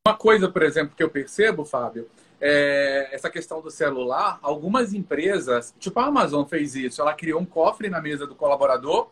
Uma 0.07 0.17
coisa, 0.17 0.50
por 0.50 0.63
exemplo, 0.63 0.95
que 0.95 1.03
eu 1.03 1.09
percebo, 1.09 1.65
Fábio, 1.65 2.09
é 2.39 3.09
essa 3.11 3.29
questão 3.29 3.61
do 3.61 3.69
celular. 3.69 4.39
Algumas 4.41 4.93
empresas, 4.93 5.75
tipo 5.77 6.00
a 6.00 6.05
Amazon 6.05 6.45
fez 6.45 6.75
isso, 6.75 7.01
ela 7.01 7.13
criou 7.13 7.41
um 7.41 7.45
cofre 7.45 7.89
na 7.89 8.01
mesa 8.01 8.25
do 8.25 8.33
colaborador 8.33 9.09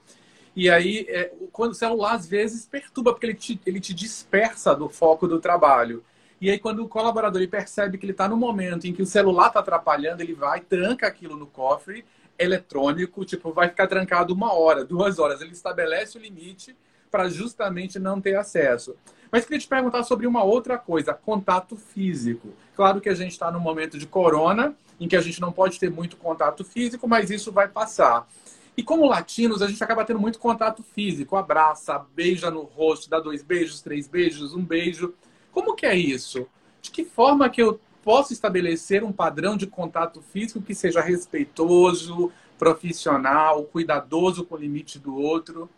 e 0.55 0.69
aí, 0.69 1.05
é, 1.07 1.31
quando 1.51 1.71
o 1.71 1.75
celular 1.75 2.15
às 2.15 2.27
vezes 2.27 2.65
perturba, 2.65 3.13
porque 3.13 3.25
ele 3.25 3.33
te, 3.33 3.61
ele 3.65 3.79
te 3.79 3.93
dispersa 3.93 4.75
do 4.75 4.89
foco 4.89 5.27
do 5.27 5.39
trabalho. 5.39 6.03
E 6.41 6.49
aí, 6.49 6.57
quando 6.57 6.83
o 6.83 6.87
colaborador 6.87 7.45
percebe 7.47 7.97
que 7.97 8.05
ele 8.05 8.13
está 8.13 8.27
no 8.27 8.37
momento 8.37 8.87
em 8.87 8.93
que 8.93 9.01
o 9.01 9.05
celular 9.05 9.47
está 9.47 9.59
atrapalhando, 9.59 10.21
ele 10.21 10.33
vai, 10.33 10.61
tranca 10.61 11.05
aquilo 11.07 11.35
no 11.35 11.47
cofre 11.47 12.05
eletrônico, 12.37 13.25
tipo, 13.25 13.51
vai 13.51 13.67
ficar 13.67 13.87
trancado 13.87 14.33
uma 14.33 14.53
hora, 14.53 14.85
duas 14.85 15.19
horas. 15.19 15.41
Ele 15.41 15.51
estabelece 15.51 16.17
o 16.17 16.21
limite 16.21 16.75
para 17.11 17.27
justamente 17.27 17.99
não 17.99 18.21
ter 18.21 18.35
acesso. 18.35 18.95
Mas 19.31 19.43
queria 19.43 19.59
te 19.59 19.67
perguntar 19.67 20.03
sobre 20.03 20.25
uma 20.25 20.43
outra 20.43 20.77
coisa, 20.77 21.13
contato 21.13 21.75
físico. 21.75 22.49
Claro 22.75 23.01
que 23.01 23.09
a 23.09 23.13
gente 23.13 23.31
está 23.31 23.51
no 23.51 23.59
momento 23.59 23.97
de 23.97 24.07
corona, 24.07 24.73
em 24.99 25.07
que 25.07 25.15
a 25.15 25.21
gente 25.21 25.39
não 25.39 25.51
pode 25.51 25.79
ter 25.79 25.91
muito 25.91 26.17
contato 26.17 26.63
físico, 26.63 27.07
mas 27.07 27.29
isso 27.29 27.51
vai 27.51 27.67
passar. 27.67 28.27
E 28.75 28.81
como 28.81 29.05
latinos, 29.05 29.61
a 29.61 29.67
gente 29.67 29.83
acaba 29.83 30.05
tendo 30.05 30.19
muito 30.19 30.39
contato 30.39 30.81
físico, 30.81 31.35
abraça, 31.35 31.99
beija 32.15 32.49
no 32.49 32.61
rosto, 32.61 33.09
dá 33.09 33.19
dois 33.19 33.43
beijos, 33.43 33.81
três 33.81 34.07
beijos, 34.07 34.53
um 34.53 34.63
beijo. 34.63 35.13
Como 35.51 35.75
que 35.75 35.85
é 35.85 35.95
isso? 35.95 36.47
De 36.81 36.91
que 36.91 37.03
forma 37.03 37.49
que 37.49 37.61
eu 37.61 37.79
posso 38.03 38.33
estabelecer 38.33 39.03
um 39.03 39.11
padrão 39.11 39.57
de 39.57 39.67
contato 39.67 40.21
físico 40.21 40.61
que 40.61 40.73
seja 40.73 41.01
respeitoso, 41.01 42.31
profissional, 42.57 43.63
cuidadoso 43.63 44.45
com 44.45 44.55
o 44.55 44.57
limite 44.57 44.99
do 44.99 45.15
outro? 45.15 45.69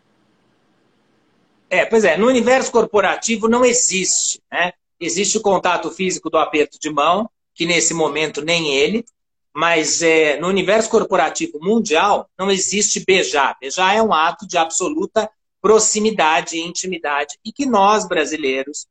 É, 1.70 1.86
pois 1.86 2.04
é, 2.04 2.16
no 2.16 2.26
universo 2.26 2.70
corporativo 2.70 3.48
não 3.48 3.64
existe, 3.64 4.42
né? 4.50 4.72
Existe 5.00 5.38
o 5.38 5.40
contato 5.40 5.90
físico 5.90 6.30
do 6.30 6.36
aperto 6.38 6.78
de 6.78 6.90
mão, 6.90 7.28
que 7.54 7.66
nesse 7.66 7.92
momento 7.92 8.44
nem 8.44 8.74
ele, 8.74 9.04
mas 9.54 10.02
é, 10.02 10.38
no 10.38 10.48
universo 10.48 10.88
corporativo 10.88 11.58
mundial 11.60 12.28
não 12.38 12.50
existe 12.50 13.04
beijar. 13.04 13.56
Beijar 13.60 13.96
é 13.96 14.02
um 14.02 14.12
ato 14.12 14.46
de 14.46 14.56
absoluta 14.56 15.30
proximidade 15.60 16.56
e 16.56 16.60
intimidade 16.60 17.38
e 17.44 17.52
que 17.52 17.66
nós 17.66 18.06
brasileiros 18.06 18.86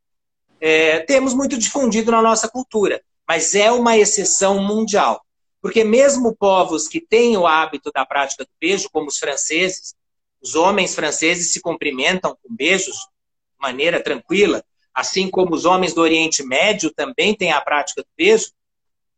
é, 0.64 1.00
temos 1.00 1.34
muito 1.34 1.58
difundido 1.58 2.12
na 2.12 2.22
nossa 2.22 2.48
cultura, 2.48 3.02
mas 3.26 3.52
é 3.52 3.72
uma 3.72 3.98
exceção 3.98 4.62
mundial. 4.62 5.20
Porque 5.60 5.82
mesmo 5.82 6.36
povos 6.36 6.86
que 6.86 7.00
têm 7.00 7.36
o 7.36 7.48
hábito 7.48 7.90
da 7.92 8.06
prática 8.06 8.44
do 8.44 8.50
beijo, 8.60 8.88
como 8.92 9.08
os 9.08 9.18
franceses, 9.18 9.96
os 10.40 10.54
homens 10.54 10.94
franceses 10.94 11.52
se 11.52 11.60
cumprimentam 11.60 12.38
com 12.40 12.54
beijos 12.54 12.94
de 12.94 13.60
maneira 13.60 14.00
tranquila, 14.00 14.64
assim 14.94 15.28
como 15.28 15.52
os 15.52 15.64
homens 15.64 15.94
do 15.94 16.00
Oriente 16.00 16.44
Médio 16.44 16.92
também 16.94 17.34
têm 17.34 17.50
a 17.50 17.60
prática 17.60 18.02
do 18.02 18.08
beijo, 18.16 18.52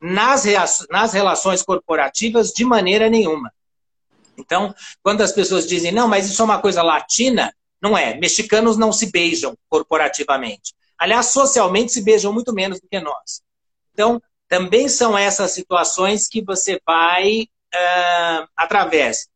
nas, 0.01 0.45
nas 0.89 1.13
relações 1.13 1.63
corporativas, 1.63 2.53
de 2.53 2.65
maneira 2.65 3.11
nenhuma. 3.11 3.53
Então, 4.39 4.75
quando 5.03 5.21
as 5.21 5.33
pessoas 5.33 5.67
dizem, 5.67 5.93
não, 5.93 6.09
mas 6.09 6.27
isso 6.27 6.41
é 6.41 6.45
uma 6.45 6.61
coisa 6.61 6.83
latina, 6.83 7.55
não 7.83 7.97
é. 7.97 8.17
Mexicanos 8.17 8.79
não 8.79 8.93
se 8.93 9.11
beijam 9.11 9.55
corporativamente. 9.69 10.75
Aliás, 10.99 11.27
socialmente 11.27 11.93
se 11.93 12.03
beijam 12.03 12.33
muito 12.33 12.53
menos 12.53 12.81
do 12.81 12.89
que 12.89 13.01
nós. 13.01 13.43
Então, 13.93 14.21
também 14.49 14.89
são 14.89 15.17
essas 15.17 15.53
situações 15.53 16.29
que 16.29 16.43
você 16.43 16.81
vai, 16.87 17.43
uh, 17.43 18.49
através 18.57 19.29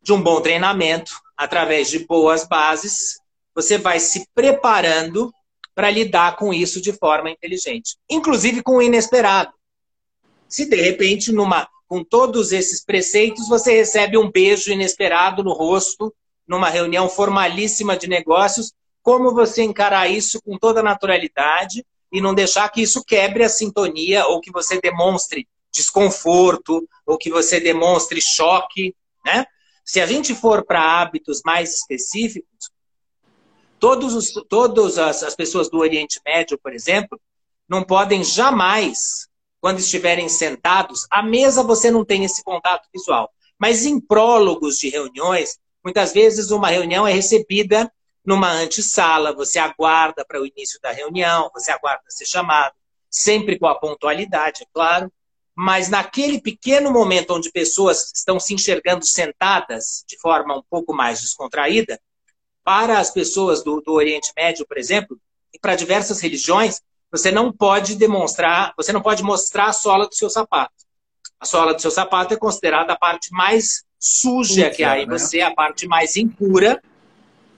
de 0.00 0.12
um 0.12 0.20
bom 0.22 0.40
treinamento, 0.40 1.12
através 1.36 1.88
de 1.88 2.00
boas 2.00 2.46
bases, 2.46 3.18
você 3.54 3.78
vai 3.78 4.00
se 4.00 4.26
preparando 4.34 5.32
para 5.74 5.90
lidar 5.90 6.36
com 6.36 6.52
isso 6.52 6.80
de 6.80 6.92
forma 6.92 7.30
inteligente, 7.30 7.96
inclusive 8.08 8.62
com 8.62 8.76
o 8.76 8.82
inesperado. 8.82 9.52
Se 10.48 10.66
de 10.66 10.76
repente, 10.76 11.32
numa, 11.32 11.68
com 11.86 12.04
todos 12.04 12.52
esses 12.52 12.84
preceitos, 12.84 13.48
você 13.48 13.72
recebe 13.72 14.18
um 14.18 14.30
beijo 14.30 14.70
inesperado 14.70 15.42
no 15.42 15.52
rosto, 15.52 16.14
numa 16.46 16.68
reunião 16.68 17.08
formalíssima 17.08 17.96
de 17.96 18.06
negócios, 18.06 18.72
como 19.02 19.34
você 19.34 19.62
encarar 19.62 20.08
isso 20.08 20.40
com 20.42 20.56
toda 20.58 20.82
naturalidade 20.82 21.84
e 22.10 22.20
não 22.20 22.34
deixar 22.34 22.68
que 22.68 22.82
isso 22.82 23.02
quebre 23.04 23.42
a 23.42 23.48
sintonia 23.48 24.26
ou 24.26 24.40
que 24.40 24.52
você 24.52 24.80
demonstre 24.80 25.48
desconforto 25.72 26.86
ou 27.06 27.18
que 27.18 27.30
você 27.30 27.58
demonstre 27.58 28.20
choque, 28.20 28.94
né? 29.24 29.46
Se 29.84 30.00
a 30.00 30.06
gente 30.06 30.34
for 30.34 30.64
para 30.64 31.00
hábitos 31.00 31.40
mais 31.44 31.74
específicos, 31.74 32.70
todos 33.80 34.14
os, 34.14 34.32
todas 34.48 34.98
as, 34.98 35.22
as 35.24 35.34
pessoas 35.34 35.68
do 35.68 35.78
Oriente 35.78 36.20
Médio, 36.24 36.56
por 36.56 36.72
exemplo, 36.72 37.20
não 37.68 37.82
podem 37.82 38.22
jamais, 38.22 39.26
quando 39.60 39.80
estiverem 39.80 40.28
sentados, 40.28 41.06
à 41.10 41.22
mesa 41.22 41.62
você 41.62 41.90
não 41.90 42.04
tem 42.04 42.24
esse 42.24 42.44
contato 42.44 42.88
visual. 42.94 43.30
Mas 43.58 43.84
em 43.84 43.98
prólogos 44.00 44.78
de 44.78 44.88
reuniões, 44.88 45.58
muitas 45.82 46.12
vezes 46.12 46.50
uma 46.50 46.68
reunião 46.68 47.06
é 47.06 47.12
recebida 47.12 47.92
numa 48.24 48.50
antessala, 48.50 49.34
você 49.34 49.58
aguarda 49.58 50.24
para 50.24 50.40
o 50.40 50.46
início 50.46 50.80
da 50.80 50.92
reunião, 50.92 51.50
você 51.52 51.70
aguarda 51.72 52.02
ser 52.08 52.26
chamado, 52.26 52.74
sempre 53.10 53.58
com 53.58 53.66
a 53.66 53.78
pontualidade, 53.78 54.62
é 54.62 54.66
claro. 54.72 55.12
Mas 55.54 55.88
naquele 55.88 56.40
pequeno 56.40 56.90
momento 56.90 57.34
onde 57.34 57.50
pessoas 57.50 58.10
estão 58.14 58.40
se 58.40 58.54
enxergando 58.54 59.04
sentadas 59.04 60.04
de 60.08 60.18
forma 60.18 60.56
um 60.56 60.62
pouco 60.70 60.94
mais 60.94 61.20
descontraída, 61.20 62.00
para 62.64 62.98
as 62.98 63.10
pessoas 63.10 63.62
do, 63.62 63.80
do 63.80 63.92
Oriente 63.92 64.32
Médio, 64.36 64.66
por 64.66 64.78
exemplo, 64.78 65.18
e 65.52 65.58
para 65.58 65.74
diversas 65.74 66.20
religiões, 66.20 66.80
você 67.10 67.30
não 67.30 67.52
pode 67.52 67.96
demonstrar, 67.96 68.72
você 68.76 68.92
não 68.92 69.02
pode 69.02 69.22
mostrar 69.22 69.66
a 69.66 69.72
sola 69.72 70.08
do 70.08 70.14
seu 70.14 70.30
sapato. 70.30 70.72
A 71.38 71.44
sola 71.44 71.74
do 71.74 71.82
seu 71.82 71.90
sapato 71.90 72.32
é 72.32 72.36
considerada 72.36 72.92
a 72.92 72.98
parte 72.98 73.30
mais 73.32 73.84
suja 73.98 74.70
que 74.70 74.82
há 74.82 74.98
em 74.98 75.06
né? 75.06 75.18
você, 75.18 75.40
a 75.40 75.52
parte 75.52 75.86
mais 75.86 76.16
impura. 76.16 76.82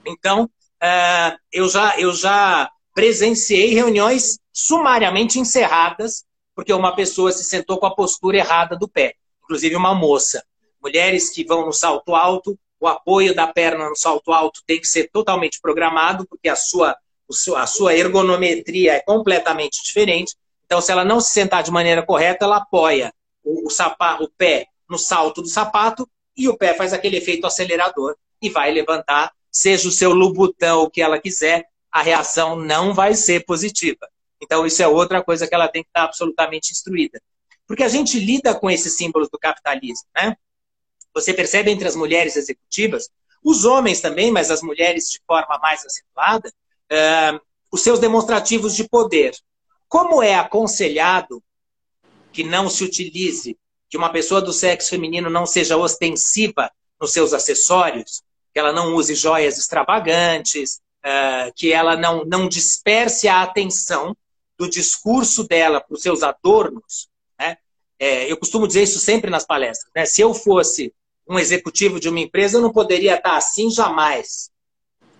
Então, 0.05 0.49
uh, 0.83 1.37
eu, 1.51 1.67
já, 1.67 1.99
eu 1.99 2.13
já 2.13 2.69
presenciei 2.93 3.73
reuniões 3.73 4.39
sumariamente 4.53 5.39
encerradas 5.39 6.25
porque 6.55 6.73
uma 6.73 6.95
pessoa 6.95 7.31
se 7.31 7.43
sentou 7.43 7.77
com 7.77 7.85
a 7.85 7.93
postura 7.93 8.37
errada 8.37 8.77
do 8.77 8.87
pé. 8.87 9.15
inclusive 9.43 9.75
uma 9.75 9.93
moça. 9.93 10.43
Mulheres 10.81 11.29
que 11.29 11.43
vão 11.43 11.65
no 11.65 11.73
salto 11.73 12.15
alto, 12.15 12.57
o 12.79 12.87
apoio 12.87 13.35
da 13.35 13.45
perna 13.45 13.89
no 13.89 13.95
salto 13.95 14.31
alto 14.31 14.61
tem 14.65 14.79
que 14.79 14.87
ser 14.87 15.09
totalmente 15.11 15.59
programado, 15.59 16.25
porque 16.27 16.47
a 16.47 16.55
sua, 16.55 16.95
a 17.57 17.67
sua 17.67 17.93
ergonometria 17.93 18.93
é 18.93 18.99
completamente 19.01 19.83
diferente. 19.83 20.35
Então, 20.65 20.79
se 20.79 20.91
ela 20.91 21.03
não 21.03 21.19
se 21.19 21.31
sentar 21.31 21.61
de 21.61 21.71
maneira 21.71 22.03
correta, 22.03 22.45
ela 22.45 22.57
apoia 22.57 23.13
o, 23.43 23.67
o, 23.67 23.69
sapato, 23.69 24.23
o 24.23 24.29
pé 24.29 24.67
no 24.89 24.97
salto 24.97 25.41
do 25.41 25.47
sapato 25.47 26.07
e 26.37 26.47
o 26.47 26.57
pé 26.57 26.73
faz 26.73 26.93
aquele 26.93 27.17
efeito 27.17 27.45
acelerador 27.45 28.15
e 28.41 28.49
vai 28.49 28.71
levantar, 28.71 29.31
seja 29.55 29.87
o 29.87 29.91
seu 29.91 30.13
lubutão 30.13 30.81
o 30.81 30.89
que 30.89 31.01
ela 31.01 31.17
quiser, 31.17 31.65
a 31.89 32.01
reação 32.01 32.57
não 32.57 32.93
vai 32.93 33.15
ser 33.15 33.45
positiva. 33.45 34.05
Então, 34.43 34.65
isso 34.65 34.83
é 34.83 34.87
outra 34.87 35.23
coisa 35.23 35.47
que 35.47 35.55
ela 35.55 35.69
tem 35.69 35.81
que 35.81 35.87
estar 35.87 36.03
absolutamente 36.03 36.73
instruída. 36.73 37.21
Porque 37.65 37.81
a 37.81 37.87
gente 37.87 38.19
lida 38.19 38.53
com 38.53 38.69
esses 38.69 38.97
símbolos 38.97 39.29
do 39.29 39.39
capitalismo, 39.39 40.05
né? 40.13 40.35
Você 41.13 41.33
percebe 41.33 41.71
entre 41.71 41.87
as 41.87 41.95
mulheres 41.95 42.35
executivas, 42.35 43.09
os 43.41 43.63
homens 43.63 44.01
também, 44.01 44.29
mas 44.29 44.51
as 44.51 44.61
mulheres 44.61 45.09
de 45.09 45.21
forma 45.25 45.57
mais 45.59 45.85
acentuada, 45.85 46.49
uh, 46.91 47.39
os 47.71 47.81
seus 47.81 47.97
demonstrativos 47.97 48.75
de 48.75 48.83
poder. 48.89 49.33
Como 49.87 50.21
é 50.21 50.35
aconselhado 50.35 51.41
que 52.33 52.43
não 52.43 52.69
se 52.69 52.83
utilize, 52.83 53.57
que 53.89 53.95
uma 53.95 54.11
pessoa 54.11 54.41
do 54.41 54.51
sexo 54.51 54.89
feminino 54.89 55.29
não 55.29 55.45
seja 55.45 55.77
ostensiva 55.77 56.69
nos 56.99 57.13
seus 57.13 57.33
acessórios, 57.33 58.21
que 58.55 58.59
ela 58.59 58.71
não 58.71 58.95
use 58.95 59.13
joias 59.15 59.57
extravagantes, 59.57 60.79
uh, 61.05 61.51
que 61.57 61.73
ela 61.73 61.97
não, 61.97 62.23
não 62.23 62.47
disperse 62.47 63.27
a 63.27 63.41
atenção 63.41 64.15
do 64.57 64.69
discurso 64.69 65.45
dela 65.45 65.81
para 65.81 65.93
os 65.93 66.01
seus 66.01 66.23
adornos. 66.23 67.09
Né? 67.37 67.57
É, 67.99 68.31
eu 68.31 68.37
costumo 68.37 68.65
dizer 68.65 68.83
isso 68.83 68.97
sempre 68.97 69.29
nas 69.29 69.45
palestras. 69.45 69.91
Né? 69.93 70.05
Se 70.05 70.21
eu 70.21 70.33
fosse 70.33 70.93
um 71.27 71.37
executivo 71.37 71.99
de 71.99 72.07
uma 72.07 72.21
empresa, 72.21 72.57
eu 72.57 72.61
não 72.61 72.71
poderia 72.71 73.15
estar 73.15 73.35
assim 73.35 73.69
jamais. 73.69 74.49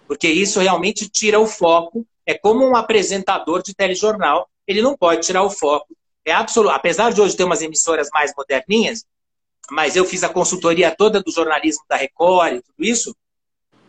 Porque 0.07 0.29
isso 0.29 0.61
realmente 0.61 1.09
tira 1.09 1.37
o 1.37 1.45
foco. 1.45 2.07
É 2.25 2.35
como 2.35 2.65
um 2.65 2.73
apresentador 2.73 3.61
de 3.61 3.75
telejornal, 3.75 4.49
ele 4.65 4.81
não 4.81 4.95
pode 4.95 5.27
tirar 5.27 5.43
o 5.43 5.49
foco. 5.49 5.93
É 6.23 6.31
absoluto. 6.31 6.73
Apesar 6.73 7.11
de 7.11 7.19
hoje 7.19 7.35
ter 7.35 7.43
umas 7.43 7.61
emissoras 7.61 8.07
mais 8.13 8.31
moderninhas, 8.33 9.05
mas 9.69 9.97
eu 9.97 10.05
fiz 10.05 10.23
a 10.23 10.29
consultoria 10.29 10.95
toda 10.95 11.21
do 11.21 11.31
jornalismo 11.31 11.83
da 11.89 11.97
Record 11.97 12.53
e 12.53 12.61
tudo 12.61 12.75
isso, 12.79 13.13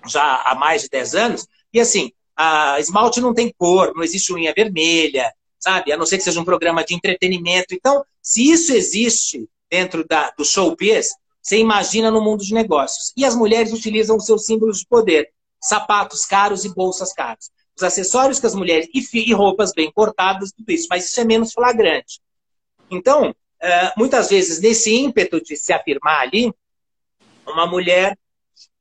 já 0.07 0.43
há 0.43 0.55
mais 0.55 0.83
de 0.83 0.89
10 0.89 1.15
anos, 1.15 1.47
e 1.73 1.81
assim, 1.81 2.13
a 2.37 2.79
esmalte 2.79 3.21
não 3.21 3.35
tem 3.35 3.53
cor, 3.57 3.93
não 3.95 4.03
existe 4.03 4.33
unha 4.33 4.53
vermelha, 4.55 5.33
sabe? 5.59 5.93
A 5.93 5.97
não 5.97 6.07
ser 6.07 6.19
que 6.19 6.25
seja 6.25 6.41
um 6.41 6.45
programa 6.45 6.85
de 6.85 6.95
entretenimento. 6.95 7.75
Então, 7.75 8.05
se 8.23 8.51
isso 8.51 8.73
existe 8.73 9.49
dentro 9.71 10.07
da, 10.07 10.31
do 10.37 10.45
showbiz, 10.45 11.11
você 11.43 11.59
imagina 11.59 12.11
no 12.11 12.21
mundo 12.21 12.45
de 12.45 12.53
negócios. 12.53 13.13
E 13.17 13.25
as 13.25 13.35
mulheres 13.35 13.73
utilizam 13.73 14.17
os 14.17 14.27
seus 14.27 14.45
símbolos 14.45 14.81
de 14.81 14.87
poder: 14.87 15.31
sapatos 15.63 16.27
caros 16.27 16.65
e 16.65 16.75
bolsas 16.75 17.13
caras. 17.13 17.51
Os 17.77 17.83
acessórios 17.83 18.41
que 18.41 18.47
as 18.47 18.55
mulheres. 18.55 18.89
E, 18.95 19.31
e 19.31 19.33
roupas 19.33 19.73
bem 19.73 19.91
cortadas, 19.93 20.53
tudo 20.53 20.71
isso. 20.71 20.87
Mas 20.91 21.07
isso 21.07 21.21
é 21.21 21.25
menos 21.25 21.53
flagrante. 21.53 22.21
Então, 22.91 23.31
uh, 23.31 23.93
muitas 23.97 24.29
vezes, 24.29 24.61
nesse 24.61 24.95
ímpeto 24.95 25.43
de 25.43 25.57
se 25.57 25.73
afirmar 25.73 26.21
ali, 26.21 26.53
uma 27.47 27.67
mulher 27.67 28.19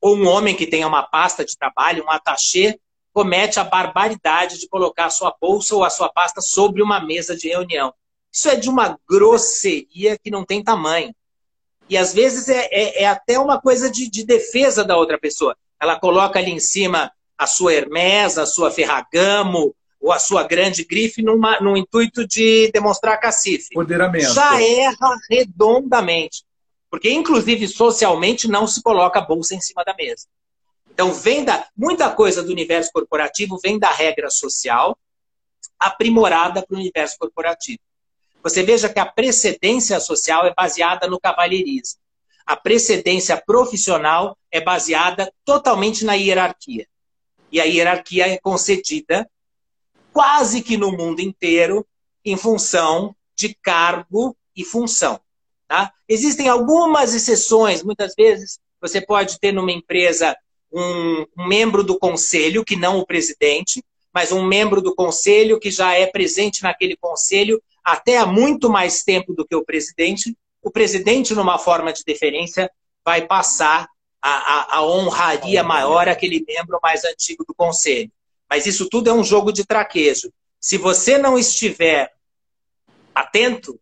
ou 0.05 0.15
um 0.15 0.27
homem 0.27 0.55
que 0.55 0.67
tenha 0.67 0.88
uma 0.88 1.01
pasta 1.01 1.43
de 1.43 1.57
trabalho, 1.57 2.03
um 2.05 2.12
attachê, 2.12 2.79
comete 3.12 3.59
a 3.59 3.63
barbaridade 3.63 4.59
de 4.59 4.70
colocar 4.70 5.05
a 5.05 5.09
sua 5.09 5.35
bolsa 5.41 5.74
ou 5.74 5.83
a 5.83 5.89
sua 5.89 6.09
pasta 6.09 6.41
sobre 6.41 6.83
uma 6.83 7.03
mesa 7.03 7.35
de 7.35 7.48
reunião. 7.48 7.91
Isso 8.31 8.48
é 8.48 8.55
de 8.55 8.70
uma 8.70 9.00
grosseria 9.09 10.15
que 10.15 10.29
não 10.29 10.46
tem 10.46 10.63
tamanho. 10.63 11.11
E 11.89 11.98
às 11.98 12.13
vezes 12.13 12.50
é, 12.50 12.70
é, 12.72 13.01
é 13.01 13.07
até 13.07 13.39
uma 13.39 13.59
coisa 13.59 13.89
de, 13.89 14.07
de, 14.07 14.24
defesa 14.24 14.83
da 14.83 14.96
outra 14.96 15.18
pessoa. 15.18 15.57
Ela 15.81 16.00
coloca 16.00 16.37
ali 16.37 16.51
em 16.51 16.59
cima 16.59 17.11
a 17.35 17.48
sua 17.48 17.74
Hermes, 17.74 18.37
a 18.37 18.46
sua 18.46 18.70
Ferragamo 18.70 19.75
ou 20.00 20.11
a 20.11 20.20
sua 20.20 20.44
grande 20.44 20.83
grife 20.83 21.24
numa, 21.24 21.59
num 21.59 21.75
intuito 21.75 22.27
de 22.27 22.70
demonstrar 22.72 23.20
cacife. 23.20 23.74
Poderamento. 23.74 24.35
Já 24.35 24.61
erra 24.61 25.18
redondamente. 25.27 26.44
Porque, 26.96 27.12
inclusive, 27.12 27.68
socialmente, 27.68 28.48
não 28.48 28.66
se 28.66 28.81
coloca 28.81 29.20
a 29.20 29.22
bolsa 29.22 29.53
em 29.53 29.60
cima 29.60 29.84
da 29.84 29.94
mesa. 29.94 30.27
Então, 30.90 31.14
vem 31.14 31.44
da, 31.44 31.68
muita 31.75 32.10
coisa 32.10 32.42
do 32.42 32.53
universo 32.53 32.90
corporativo 32.94 33.60
vem 33.62 33.77
da 33.77 33.92
regra 33.92 34.29
social 34.29 34.98
aprimorada 35.77 36.66
para 36.66 36.74
o 36.74 36.79
universo 36.79 37.18
corporativo. 37.20 37.81
Você 38.42 38.64
veja 38.64 38.88
que 38.88 38.98
a 38.98 39.05
precedência 39.05 40.00
social 40.00 40.46
é 40.46 40.53
baseada 40.53 41.05
no 41.05 41.20
cavalheirismo. 41.20 42.00
A 42.46 42.55
precedência 42.55 43.36
profissional 43.46 44.38
é 44.50 44.62
baseada 44.62 45.29
totalmente 45.44 46.05
na 46.05 46.14
hierarquia. 46.14 46.88
E 47.51 47.60
a 47.60 47.66
hierarquia 47.66 48.25
é 48.29 48.38
concedida 48.38 49.29
quase 50.14 50.64
que 50.64 50.77
no 50.77 50.94
mundo 50.94 51.20
inteiro 51.20 51.86
em 52.24 52.38
função 52.38 53.14
de 53.36 53.53
cargo 53.53 54.34
e 54.55 54.64
função. 54.64 55.20
Tá? 55.67 55.91
Existem 56.07 56.47
algumas 56.47 57.13
exceções, 57.15 57.81
muitas 57.83 58.13
vezes 58.15 58.59
você 58.79 59.01
pode 59.01 59.39
ter 59.39 59.51
numa 59.51 59.71
empresa 59.71 60.35
um, 60.71 61.25
um 61.37 61.47
membro 61.47 61.83
do 61.83 61.97
conselho, 61.97 62.63
que 62.63 62.75
não 62.75 62.99
o 62.99 63.05
presidente, 63.05 63.83
mas 64.13 64.31
um 64.31 64.45
membro 64.45 64.81
do 64.81 64.93
conselho 64.93 65.59
que 65.59 65.71
já 65.71 65.93
é 65.93 66.05
presente 66.05 66.61
naquele 66.61 66.95
conselho 66.95 67.61
até 67.83 68.17
há 68.17 68.25
muito 68.25 68.69
mais 68.69 69.03
tempo 69.03 69.33
do 69.33 69.45
que 69.45 69.55
o 69.55 69.65
presidente. 69.65 70.35
O 70.61 70.71
presidente, 70.71 71.33
numa 71.33 71.57
forma 71.57 71.91
de 71.91 72.03
deferência, 72.03 72.69
vai 73.03 73.25
passar 73.25 73.87
a, 74.21 74.31
a, 74.31 74.77
a 74.77 74.85
honraria 74.85 75.63
maior 75.63 76.07
àquele 76.07 76.43
membro 76.47 76.79
mais 76.81 77.03
antigo 77.03 77.43
do 77.45 77.53
conselho. 77.53 78.11
Mas 78.49 78.65
isso 78.65 78.87
tudo 78.89 79.09
é 79.09 79.13
um 79.13 79.23
jogo 79.23 79.51
de 79.51 79.65
traquejo. 79.65 80.31
Se 80.59 80.77
você 80.77 81.17
não 81.17 81.37
estiver 81.37 82.11
atento, 83.13 83.79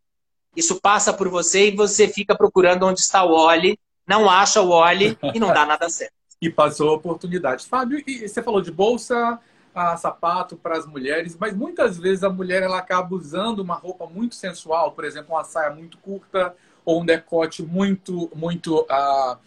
isso 0.55 0.79
passa 0.79 1.13
por 1.13 1.29
você 1.29 1.69
e 1.69 1.75
você 1.75 2.07
fica 2.07 2.35
procurando 2.35 2.85
onde 2.85 2.99
está 2.99 3.23
o 3.23 3.31
Oli, 3.31 3.79
não 4.07 4.29
acha 4.29 4.61
o 4.61 4.69
Oli 4.69 5.17
e 5.33 5.39
não 5.39 5.53
dá 5.53 5.65
nada 5.65 5.89
certo 5.89 6.13
e 6.41 6.49
passou 6.49 6.89
a 6.89 6.93
oportunidade. 6.93 7.65
Fábio, 7.65 8.03
e 8.05 8.27
você 8.27 8.43
falou 8.43 8.61
de 8.61 8.69
bolsa, 8.69 9.39
a 9.73 9.97
sapato 9.97 10.55
para 10.55 10.77
as 10.77 10.85
mulheres, 10.85 11.35
mas 11.39 11.55
muitas 11.55 11.97
vezes 11.97 12.23
a 12.23 12.29
mulher 12.29 12.61
ela 12.61 12.77
acaba 12.77 13.15
usando 13.15 13.59
uma 13.59 13.75
roupa 13.75 14.05
muito 14.05 14.35
sensual, 14.35 14.91
por 14.91 15.05
exemplo, 15.05 15.33
uma 15.33 15.43
saia 15.43 15.71
muito 15.71 15.97
curta 15.97 16.53
ou 16.85 17.01
um 17.01 17.05
decote 17.05 17.63
muito 17.63 18.29
muito 18.35 18.81
uh, 18.81 19.37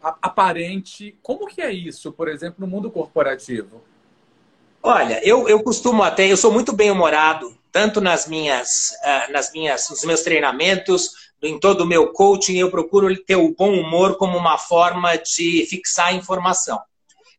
aparente. 0.00 1.16
Como 1.22 1.46
que 1.46 1.60
é 1.60 1.72
isso, 1.72 2.12
por 2.12 2.28
exemplo, 2.28 2.56
no 2.58 2.66
mundo 2.66 2.90
corporativo? 2.90 3.82
Olha, 4.82 5.26
eu, 5.26 5.48
eu 5.48 5.62
costumo 5.62 6.02
até, 6.02 6.30
eu 6.30 6.36
sou 6.36 6.52
muito 6.52 6.72
bem 6.72 6.90
humorado, 6.90 7.55
tanto 7.76 8.00
nas 8.00 8.26
minhas, 8.26 8.94
uh, 9.04 9.30
nas 9.30 9.52
minhas, 9.52 9.90
nos 9.90 10.02
meus 10.02 10.22
treinamentos, 10.22 11.10
em 11.42 11.60
todo 11.60 11.82
o 11.82 11.86
meu 11.86 12.10
coaching, 12.10 12.56
eu 12.56 12.70
procuro 12.70 13.14
ter 13.22 13.36
o 13.36 13.54
bom 13.54 13.78
humor 13.78 14.16
como 14.16 14.38
uma 14.38 14.56
forma 14.56 15.14
de 15.18 15.66
fixar 15.68 16.06
a 16.06 16.12
informação. 16.14 16.80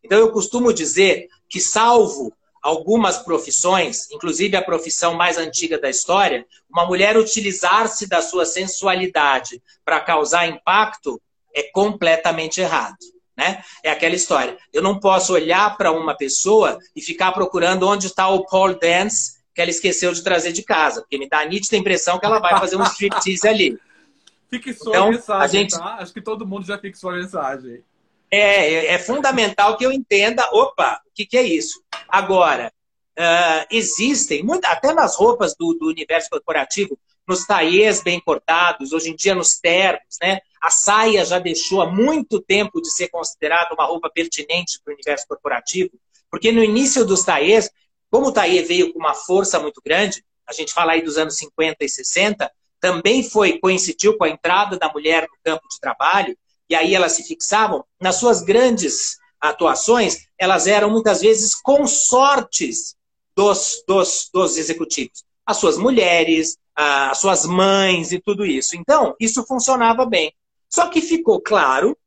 Então, 0.04 0.20
eu 0.20 0.32
costumo 0.32 0.72
dizer 0.72 1.28
que, 1.50 1.60
salvo 1.60 2.32
algumas 2.62 3.18
profissões, 3.18 4.12
inclusive 4.12 4.56
a 4.56 4.62
profissão 4.62 5.16
mais 5.16 5.40
antiga 5.40 5.80
da 5.80 5.90
história, 5.90 6.46
uma 6.70 6.86
mulher 6.86 7.18
utilizar-se 7.18 8.08
da 8.08 8.22
sua 8.22 8.46
sensualidade 8.46 9.60
para 9.84 10.00
causar 10.00 10.48
impacto 10.48 11.20
é 11.52 11.64
completamente 11.64 12.62
errado. 12.62 12.98
Né? 13.36 13.64
É 13.84 13.90
aquela 13.90 14.14
história. 14.14 14.56
Eu 14.72 14.84
não 14.84 15.00
posso 15.00 15.34
olhar 15.34 15.76
para 15.78 15.92
uma 15.92 16.16
pessoa 16.16 16.78
e 16.96 17.02
ficar 17.02 17.32
procurando 17.32 17.88
onde 17.88 18.06
está 18.06 18.28
o 18.28 18.46
Paul 18.46 18.78
Dance 18.78 19.37
que 19.58 19.62
ela 19.62 19.72
esqueceu 19.72 20.14
de 20.14 20.22
trazer 20.22 20.52
de 20.52 20.62
casa, 20.62 21.02
porque 21.02 21.18
me 21.18 21.28
dá 21.28 21.40
a 21.40 21.46
nítida 21.46 21.76
impressão 21.76 22.20
que 22.20 22.26
ela 22.28 22.38
vai 22.38 22.60
fazer 22.60 22.76
um 22.76 22.84
striptease 22.84 23.48
ali. 23.48 23.80
Fixou 24.52 24.90
então, 24.94 25.08
a 25.08 25.12
mensagem, 25.12 25.44
a 25.44 25.48
gente... 25.48 25.72
tá? 25.76 25.96
Acho 25.96 26.14
que 26.14 26.22
todo 26.22 26.46
mundo 26.46 26.64
já 26.64 26.78
fixou 26.78 27.10
a 27.10 27.16
mensagem. 27.16 27.84
É, 28.30 28.40
é, 28.40 28.94
é 28.94 29.00
fundamental 29.00 29.76
que 29.76 29.84
eu 29.84 29.92
entenda, 29.92 30.48
opa, 30.54 31.02
o 31.08 31.12
que, 31.12 31.26
que 31.26 31.36
é 31.36 31.42
isso? 31.42 31.82
Agora, 32.08 32.72
uh, 33.18 33.66
existem, 33.72 34.44
muito, 34.44 34.64
até 34.66 34.94
nas 34.94 35.18
roupas 35.18 35.56
do, 35.58 35.74
do 35.74 35.88
universo 35.88 36.30
corporativo, 36.30 36.98
nos 37.28 37.46
taiês 37.46 38.04
bem 38.04 38.22
cortados, 38.22 38.94
hoje 38.94 39.10
em 39.10 39.16
dia 39.16 39.34
nos 39.34 39.58
ternos, 39.60 40.18
né? 40.22 40.40
A 40.62 40.70
saia 40.70 41.26
já 41.26 41.40
deixou 41.40 41.82
há 41.82 41.92
muito 41.92 42.40
tempo 42.40 42.80
de 42.80 42.92
ser 42.92 43.10
considerada 43.10 43.74
uma 43.74 43.86
roupa 43.86 44.10
pertinente 44.10 44.80
para 44.84 44.92
o 44.92 44.94
universo 44.94 45.26
corporativo, 45.28 45.90
porque 46.30 46.52
no 46.52 46.64
início 46.64 47.04
dos 47.04 47.24
taiês, 47.24 47.70
como 48.10 48.28
o 48.28 48.32
taiê 48.32 48.62
veio 48.64 48.94
com 48.94 49.00
uma 49.00 49.14
força 49.14 49.60
muito 49.60 49.82
grande, 49.84 50.24
a 50.48 50.54
gente 50.54 50.74
fala 50.74 50.94
aí 50.94 51.02
dos 51.02 51.18
anos 51.18 51.36
50 51.38 51.84
e 51.84 51.90
60, 51.90 52.52
também 52.80 53.24
foi 53.24 53.60
coincidiu 53.60 54.18
com 54.18 54.24
a 54.24 54.30
entrada 54.30 54.78
da 54.78 54.92
mulher 54.92 55.24
no 55.24 55.38
campo 55.44 55.68
de 55.70 55.80
trabalho, 55.80 56.38
e 56.70 56.76
aí 56.76 56.94
elas 56.94 57.14
se 57.14 57.24
fixavam, 57.24 57.84
nas 58.00 58.16
suas 58.16 58.42
grandes 58.42 59.18
atuações, 59.40 60.28
elas 60.38 60.68
eram 60.68 60.90
muitas 60.90 61.22
vezes 61.22 61.56
consortes 61.56 62.96
dos, 63.36 63.84
dos, 63.88 64.30
dos 64.34 64.58
executivos. 64.58 65.24
As 65.46 65.58
suas 65.58 65.78
mulheres, 65.78 66.58
as 66.76 67.18
suas 67.20 67.46
mães 67.46 68.12
e 68.12 68.20
tudo 68.20 68.46
isso. 68.46 68.76
Então, 68.76 69.16
isso 69.20 69.46
funcionava 69.46 70.06
bem. 70.06 70.34
Só 70.70 70.88
que 70.88 71.02
ficou 71.02 71.40
claro, 71.40 71.98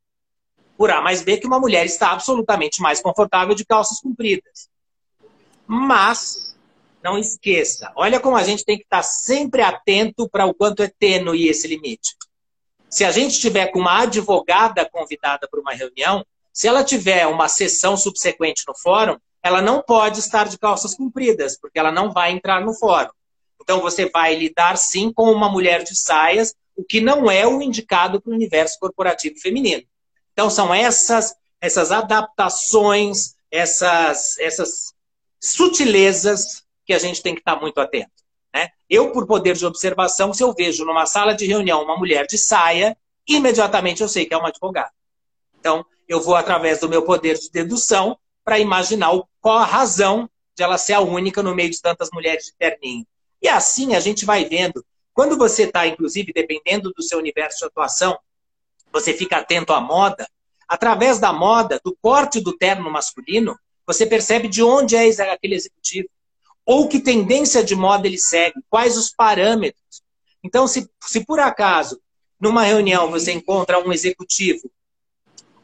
por 0.76 0.90
A 0.90 1.00
mais 1.00 1.22
B, 1.22 1.38
que 1.38 1.46
uma 1.46 1.58
mulher 1.58 1.84
está 1.86 2.12
absolutamente 2.12 2.80
mais 2.80 3.00
confortável 3.00 3.54
de 3.54 3.64
calças 3.64 4.00
compridas. 4.00 4.69
Mas, 5.72 6.58
não 7.00 7.16
esqueça, 7.16 7.92
olha 7.94 8.18
como 8.18 8.36
a 8.36 8.42
gente 8.42 8.64
tem 8.64 8.76
que 8.76 8.82
estar 8.82 9.04
sempre 9.04 9.62
atento 9.62 10.28
para 10.28 10.44
o 10.44 10.52
quanto 10.52 10.82
é 10.82 10.88
tênue 10.88 11.46
esse 11.46 11.68
limite. 11.68 12.16
Se 12.88 13.04
a 13.04 13.12
gente 13.12 13.38
tiver 13.38 13.68
com 13.68 13.78
uma 13.78 14.00
advogada 14.00 14.84
convidada 14.90 15.46
para 15.48 15.60
uma 15.60 15.72
reunião, 15.72 16.26
se 16.52 16.66
ela 16.66 16.82
tiver 16.82 17.24
uma 17.28 17.46
sessão 17.46 17.96
subsequente 17.96 18.64
no 18.66 18.76
fórum, 18.76 19.16
ela 19.40 19.62
não 19.62 19.80
pode 19.80 20.18
estar 20.18 20.48
de 20.48 20.58
calças 20.58 20.96
compridas, 20.96 21.56
porque 21.56 21.78
ela 21.78 21.92
não 21.92 22.10
vai 22.10 22.32
entrar 22.32 22.60
no 22.60 22.74
fórum. 22.74 23.12
Então 23.62 23.80
você 23.80 24.10
vai 24.10 24.34
lidar 24.34 24.76
sim 24.76 25.12
com 25.12 25.30
uma 25.30 25.48
mulher 25.48 25.84
de 25.84 25.96
saias, 25.96 26.52
o 26.74 26.82
que 26.82 27.00
não 27.00 27.30
é 27.30 27.46
o 27.46 27.62
indicado 27.62 28.20
para 28.20 28.32
o 28.32 28.34
universo 28.34 28.76
corporativo 28.80 29.38
feminino. 29.38 29.84
Então 30.32 30.50
são 30.50 30.74
essas 30.74 31.32
essas 31.60 31.92
adaptações, 31.92 33.36
essas 33.52 34.36
essas 34.40 34.92
sutilezas 35.40 36.62
que 36.84 36.92
a 36.92 36.98
gente 36.98 37.22
tem 37.22 37.34
que 37.34 37.40
estar 37.40 37.60
muito 37.60 37.80
atento. 37.80 38.10
Né? 38.54 38.68
Eu, 38.88 39.12
por 39.12 39.26
poder 39.26 39.56
de 39.56 39.64
observação, 39.64 40.34
se 40.34 40.42
eu 40.42 40.52
vejo 40.52 40.84
numa 40.84 41.06
sala 41.06 41.34
de 41.34 41.46
reunião 41.46 41.82
uma 41.82 41.96
mulher 41.96 42.26
de 42.26 42.36
saia, 42.36 42.96
imediatamente 43.26 44.02
eu 44.02 44.08
sei 44.08 44.26
que 44.26 44.34
é 44.34 44.36
uma 44.36 44.48
advogada. 44.48 44.92
Então, 45.58 45.84
eu 46.08 46.20
vou, 46.20 46.34
através 46.34 46.80
do 46.80 46.88
meu 46.88 47.02
poder 47.04 47.38
de 47.38 47.50
dedução, 47.50 48.18
para 48.44 48.58
imaginar 48.58 49.12
qual 49.40 49.58
a 49.58 49.64
razão 49.64 50.28
de 50.56 50.62
ela 50.64 50.76
ser 50.76 50.94
a 50.94 51.00
única 51.00 51.42
no 51.42 51.54
meio 51.54 51.70
de 51.70 51.80
tantas 51.80 52.10
mulheres 52.12 52.46
de 52.46 52.54
terninho. 52.54 53.06
E 53.40 53.48
assim 53.48 53.94
a 53.94 54.00
gente 54.00 54.24
vai 54.24 54.44
vendo. 54.44 54.84
Quando 55.14 55.38
você 55.38 55.64
está, 55.64 55.86
inclusive, 55.86 56.32
dependendo 56.32 56.92
do 56.92 57.02
seu 57.02 57.18
universo 57.18 57.58
de 57.58 57.64
atuação, 57.66 58.18
você 58.92 59.14
fica 59.14 59.38
atento 59.38 59.72
à 59.72 59.80
moda. 59.80 60.28
Através 60.68 61.18
da 61.18 61.32
moda, 61.32 61.80
do 61.84 61.96
corte 62.00 62.40
do 62.40 62.56
terno 62.56 62.90
masculino, 62.90 63.58
você 63.92 64.06
percebe 64.06 64.48
de 64.48 64.62
onde 64.62 64.94
é 64.94 65.08
aquele 65.30 65.54
executivo. 65.54 66.08
Ou 66.64 66.88
que 66.88 67.00
tendência 67.00 67.64
de 67.64 67.74
moda 67.74 68.06
ele 68.06 68.18
segue, 68.18 68.60
quais 68.68 68.96
os 68.96 69.10
parâmetros. 69.10 70.02
Então, 70.44 70.68
se, 70.68 70.88
se 71.02 71.24
por 71.24 71.40
acaso, 71.40 72.00
numa 72.40 72.62
reunião, 72.62 73.10
você 73.10 73.32
encontra 73.32 73.78
um 73.78 73.92
executivo 73.92 74.70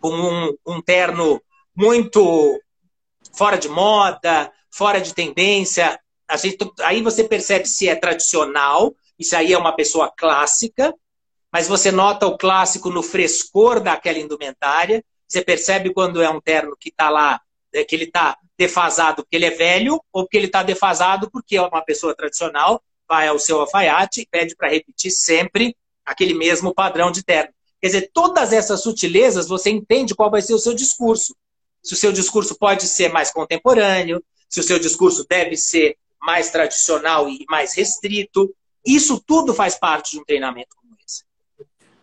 com 0.00 0.10
um, 0.10 0.56
um 0.66 0.82
terno 0.82 1.40
muito 1.74 2.60
fora 3.32 3.56
de 3.56 3.68
moda, 3.68 4.52
fora 4.70 5.00
de 5.00 5.14
tendência, 5.14 5.98
gente, 6.36 6.58
aí 6.80 7.02
você 7.02 7.22
percebe 7.22 7.68
se 7.68 7.88
é 7.88 7.94
tradicional, 7.94 8.94
isso 9.18 9.36
aí 9.36 9.52
é 9.52 9.58
uma 9.58 9.74
pessoa 9.74 10.12
clássica, 10.14 10.92
mas 11.52 11.68
você 11.68 11.92
nota 11.92 12.26
o 12.26 12.36
clássico 12.36 12.90
no 12.90 13.02
frescor 13.02 13.80
daquela 13.80 14.18
indumentária, 14.18 15.04
você 15.26 15.42
percebe 15.42 15.92
quando 15.92 16.22
é 16.22 16.28
um 16.28 16.40
terno 16.40 16.76
que 16.78 16.88
está 16.88 17.08
lá, 17.08 17.40
que 17.72 17.94
ele 17.94 18.04
está 18.04 18.36
defasado 18.58 19.22
porque 19.22 19.36
ele 19.36 19.46
é 19.46 19.50
velho, 19.50 20.00
ou 20.12 20.24
porque 20.24 20.36
ele 20.36 20.46
está 20.46 20.62
defasado 20.62 21.30
porque 21.30 21.56
é 21.56 21.62
uma 21.62 21.82
pessoa 21.82 22.14
tradicional, 22.14 22.82
vai 23.08 23.28
ao 23.28 23.38
seu 23.38 23.60
alfaiate 23.60 24.22
e 24.22 24.26
pede 24.26 24.56
para 24.56 24.68
repetir 24.68 25.10
sempre 25.10 25.76
aquele 26.04 26.34
mesmo 26.34 26.74
padrão 26.74 27.10
de 27.10 27.22
terno. 27.22 27.52
Quer 27.80 27.88
dizer, 27.88 28.10
todas 28.12 28.52
essas 28.52 28.82
sutilezas 28.82 29.48
você 29.48 29.70
entende 29.70 30.14
qual 30.14 30.30
vai 30.30 30.42
ser 30.42 30.54
o 30.54 30.58
seu 30.58 30.74
discurso. 30.74 31.36
Se 31.82 31.92
o 31.92 31.96
seu 31.96 32.12
discurso 32.12 32.56
pode 32.58 32.86
ser 32.86 33.12
mais 33.12 33.30
contemporâneo, 33.30 34.22
se 34.48 34.60
o 34.60 34.62
seu 34.62 34.78
discurso 34.78 35.26
deve 35.28 35.56
ser 35.56 35.96
mais 36.20 36.50
tradicional 36.50 37.28
e 37.28 37.44
mais 37.48 37.74
restrito. 37.74 38.52
Isso 38.84 39.22
tudo 39.24 39.54
faz 39.54 39.76
parte 39.76 40.12
de 40.12 40.20
um 40.20 40.24
treinamento 40.24 40.74
como 40.76 40.96
esse. 41.06 41.24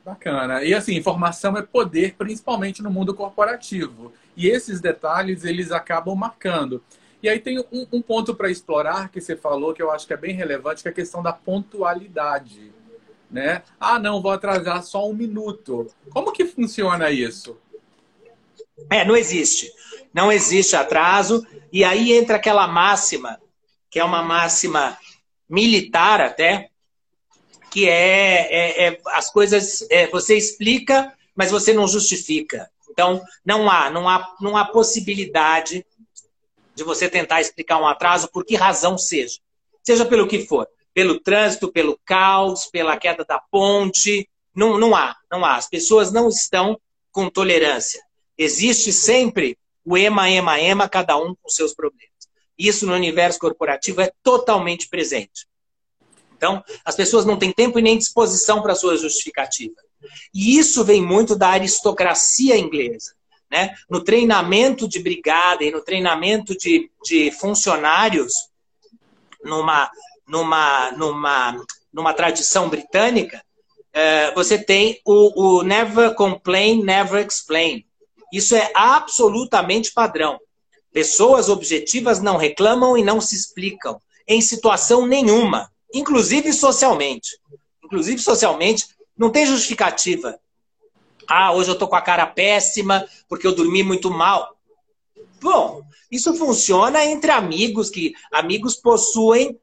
Bacana. 0.05 0.63
E 0.63 0.73
assim, 0.73 0.95
informação 0.95 1.57
é 1.57 1.61
poder, 1.61 2.15
principalmente 2.15 2.81
no 2.81 2.91
mundo 2.91 3.13
corporativo. 3.13 4.13
E 4.35 4.47
esses 4.47 4.81
detalhes, 4.81 5.43
eles 5.43 5.71
acabam 5.71 6.15
marcando. 6.15 6.83
E 7.21 7.29
aí 7.29 7.39
tem 7.39 7.59
um, 7.59 7.87
um 7.91 8.01
ponto 8.01 8.35
para 8.35 8.51
explorar 8.51 9.09
que 9.09 9.21
você 9.21 9.35
falou, 9.35 9.73
que 9.73 9.81
eu 9.81 9.91
acho 9.91 10.05
que 10.05 10.13
é 10.13 10.17
bem 10.17 10.35
relevante, 10.35 10.81
que 10.81 10.87
é 10.87 10.91
a 10.91 10.95
questão 10.95 11.23
da 11.23 11.31
pontualidade. 11.31 12.73
Né? 13.31 13.63
Ah, 13.79 13.97
não, 13.97 14.21
vou 14.21 14.31
atrasar 14.31 14.83
só 14.83 15.09
um 15.09 15.13
minuto. 15.13 15.89
Como 16.09 16.31
que 16.31 16.45
funciona 16.45 17.09
isso? 17.09 17.57
É, 18.89 19.05
não 19.05 19.15
existe. 19.15 19.71
Não 20.13 20.31
existe 20.31 20.75
atraso. 20.75 21.45
E 21.71 21.83
aí 21.83 22.13
entra 22.13 22.35
aquela 22.35 22.67
máxima 22.67 23.39
que 23.93 23.99
é 23.99 24.03
uma 24.03 24.23
máxima 24.23 24.97
militar 25.47 26.19
até, 26.19 26.71
que 27.69 27.87
é, 27.87 28.47
é, 28.51 28.87
é 28.87 29.01
as 29.09 29.31
coisas 29.31 29.85
é, 29.91 30.07
você 30.07 30.35
explica, 30.35 31.13
mas 31.35 31.51
você 31.51 31.73
não 31.73 31.87
justifica. 31.87 32.71
Então 32.93 33.21
não 33.43 33.69
há, 33.69 33.89
não 33.89 34.07
há, 34.07 34.35
não 34.39 34.55
há 34.55 34.65
possibilidade 34.65 35.85
de 36.75 36.83
você 36.83 37.09
tentar 37.09 37.41
explicar 37.41 37.79
um 37.79 37.87
atraso 37.87 38.29
por 38.31 38.45
que 38.45 38.55
razão 38.55 38.97
seja, 38.97 39.39
seja 39.83 40.05
pelo 40.05 40.27
que 40.27 40.45
for, 40.45 40.67
pelo 40.93 41.19
trânsito, 41.19 41.71
pelo 41.71 41.99
caos, 42.05 42.67
pela 42.67 42.97
queda 42.97 43.25
da 43.25 43.39
ponte, 43.39 44.29
não, 44.55 44.77
não 44.77 44.95
há, 44.95 45.15
não 45.31 45.43
há. 45.43 45.55
As 45.55 45.67
pessoas 45.67 46.11
não 46.11 46.29
estão 46.29 46.79
com 47.11 47.29
tolerância. 47.29 48.01
Existe 48.37 48.93
sempre 48.93 49.57
o 49.83 49.97
ema, 49.97 50.29
ema, 50.29 50.59
ema, 50.59 50.87
cada 50.87 51.17
um 51.17 51.35
com 51.35 51.49
seus 51.49 51.73
problemas. 51.73 52.13
Isso 52.57 52.85
no 52.85 52.93
universo 52.93 53.39
corporativo 53.39 54.01
é 54.01 54.11
totalmente 54.21 54.87
presente. 54.87 55.47
Então, 56.37 56.63
as 56.85 56.95
pessoas 56.95 57.25
não 57.25 57.37
têm 57.37 57.51
tempo 57.51 57.79
e 57.79 57.81
nem 57.81 57.97
disposição 57.97 58.61
para 58.61 58.75
sua 58.75 58.97
justificativa. 58.97 59.75
E 60.33 60.57
isso 60.57 60.83
vem 60.83 61.01
muito 61.01 61.35
da 61.35 61.49
aristocracia 61.49 62.57
inglesa. 62.57 63.13
Né? 63.49 63.75
No 63.89 64.03
treinamento 64.03 64.87
de 64.87 64.99
brigada 64.99 65.63
e 65.63 65.71
no 65.71 65.81
treinamento 65.81 66.57
de, 66.57 66.89
de 67.03 67.31
funcionários, 67.31 68.49
numa, 69.43 69.91
numa, 70.27 70.91
numa, 70.91 71.65
numa 71.91 72.13
tradição 72.13 72.69
britânica, 72.69 73.43
é, 73.93 74.33
você 74.33 74.57
tem 74.57 74.99
o, 75.05 75.59
o 75.59 75.63
never 75.63 76.15
complain, 76.15 76.83
never 76.83 77.25
explain. 77.25 77.85
Isso 78.31 78.55
é 78.55 78.71
absolutamente 78.73 79.93
padrão. 79.93 80.39
Pessoas 80.91 81.49
objetivas 81.49 82.19
não 82.19 82.37
reclamam 82.37 82.97
e 82.97 83.03
não 83.03 83.21
se 83.21 83.35
explicam, 83.35 83.99
em 84.27 84.41
situação 84.41 85.05
nenhuma, 85.05 85.69
inclusive 85.93 86.51
socialmente. 86.51 87.37
Inclusive 87.83 88.19
socialmente, 88.19 88.87
não 89.23 89.31
tem 89.31 89.45
justificativa. 89.45 90.37
Ah, 91.25 91.53
hoje 91.53 91.69
eu 91.69 91.77
tô 91.77 91.87
com 91.87 91.95
a 91.95 92.01
cara 92.01 92.25
péssima 92.25 93.07
porque 93.29 93.47
eu 93.47 93.55
dormi 93.55 93.81
muito 93.81 94.11
mal. 94.11 94.57
Bom, 95.41 95.81
isso 96.11 96.35
funciona 96.35 97.05
entre 97.05 97.31
amigos 97.31 97.89
que 97.89 98.13
amigos 98.33 98.75
possuem 98.75 99.57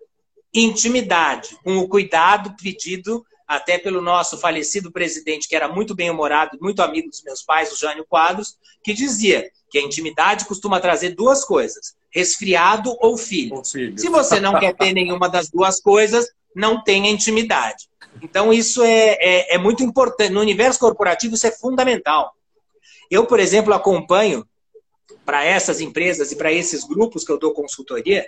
intimidade, 0.53 1.59
com 1.63 1.77
o 1.77 1.87
cuidado 1.87 2.57
pedido 2.57 3.23
até 3.47 3.79
pelo 3.79 4.01
nosso 4.01 4.39
falecido 4.39 4.91
presidente, 4.91 5.47
que 5.47 5.55
era 5.55 5.69
muito 5.69 5.95
bem-humorado, 5.95 6.57
muito 6.59 6.81
amigo 6.81 7.11
dos 7.11 7.23
meus 7.23 7.43
pais, 7.43 7.71
o 7.71 7.77
Jânio 7.77 8.07
Quadros, 8.07 8.57
que 8.83 8.95
dizia: 8.95 9.47
que 9.69 9.79
a 9.79 9.83
intimidade 9.83 10.47
costuma 10.47 10.81
trazer 10.81 11.11
duas 11.11 11.45
coisas: 11.45 11.95
resfriado 12.11 12.97
ou 12.99 13.19
filho. 13.19 13.63
filho. 13.63 13.99
Se 13.99 14.09
você 14.09 14.41
não 14.41 14.59
quer 14.59 14.75
ter 14.75 14.95
nenhuma 14.95 15.29
das 15.29 15.51
duas 15.51 15.81
coisas, 15.81 16.31
não 16.55 16.83
tenha 16.83 17.11
intimidade. 17.11 17.89
Então, 18.23 18.53
isso 18.53 18.83
é, 18.83 19.17
é, 19.21 19.55
é 19.55 19.59
muito 19.59 19.83
importante. 19.83 20.33
No 20.33 20.41
universo 20.41 20.79
corporativo, 20.79 21.35
isso 21.35 21.47
é 21.47 21.51
fundamental. 21.51 22.35
Eu, 23.11 23.27
por 23.27 23.41
exemplo, 23.41 23.73
acompanho 23.75 24.47
para 25.25 25.45
essas 25.45 25.81
empresas 25.81 26.33
e 26.33 26.37
para 26.37 26.53
esses 26.53 26.85
grupos 26.85 27.25
que 27.25 27.33
eu 27.33 27.39
dou 27.39 27.53
consultoria, 27.53 28.27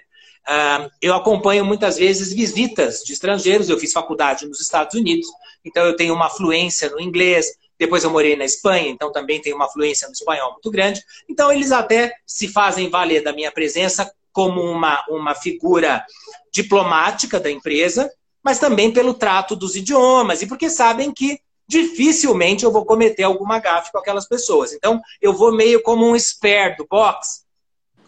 uh, 0.48 0.90
eu 1.00 1.14
acompanho 1.14 1.64
muitas 1.64 1.96
vezes 1.96 2.32
visitas 2.32 3.02
de 3.02 3.12
estrangeiros. 3.12 3.68
Eu 3.68 3.78
fiz 3.78 3.92
faculdade 3.92 4.46
nos 4.46 4.61
Estados 4.61 4.94
Unidos, 4.94 5.26
então 5.64 5.85
eu 5.85 5.96
tenho 5.96 6.14
uma 6.14 6.30
fluência 6.30 6.90
no 6.90 7.00
inglês, 7.00 7.46
depois 7.78 8.04
eu 8.04 8.11
morei 8.11 8.37
na 8.37 8.44
Espanha, 8.44 8.88
então 8.88 9.11
também 9.11 9.40
tenho 9.40 9.56
uma 9.56 9.68
fluência 9.68 10.06
no 10.06 10.12
espanhol 10.12 10.52
muito 10.52 10.70
grande. 10.70 11.02
Então 11.28 11.50
eles 11.52 11.72
até 11.72 12.12
se 12.26 12.48
fazem 12.48 12.88
valer 12.88 13.22
da 13.22 13.32
minha 13.32 13.50
presença 13.50 14.08
como 14.33 14.61
uma, 14.61 15.05
uma 15.09 15.35
figura 15.35 16.05
diplomática 16.53 17.38
da 17.38 17.51
empresa, 17.51 18.11
mas 18.42 18.59
também 18.59 18.90
pelo 18.92 19.14
trato 19.14 19.55
dos 19.55 19.77
idiomas 19.77 20.42
e 20.42 20.47
porque 20.47 20.68
sabem 20.68 21.12
que 21.12 21.40
dificilmente 21.68 22.64
eu 22.64 22.73
vou 22.73 22.85
cometer 22.85 23.23
alguma 23.23 23.59
gafe 23.59 23.92
com 23.92 23.99
aquelas 23.99 24.27
pessoas. 24.27 24.73
Então 24.73 25.01
eu 25.21 25.33
vou 25.33 25.55
meio 25.55 25.83
como 25.83 26.07
um 26.07 26.16
spare 26.16 26.77
do 26.77 26.87
box. 26.87 27.42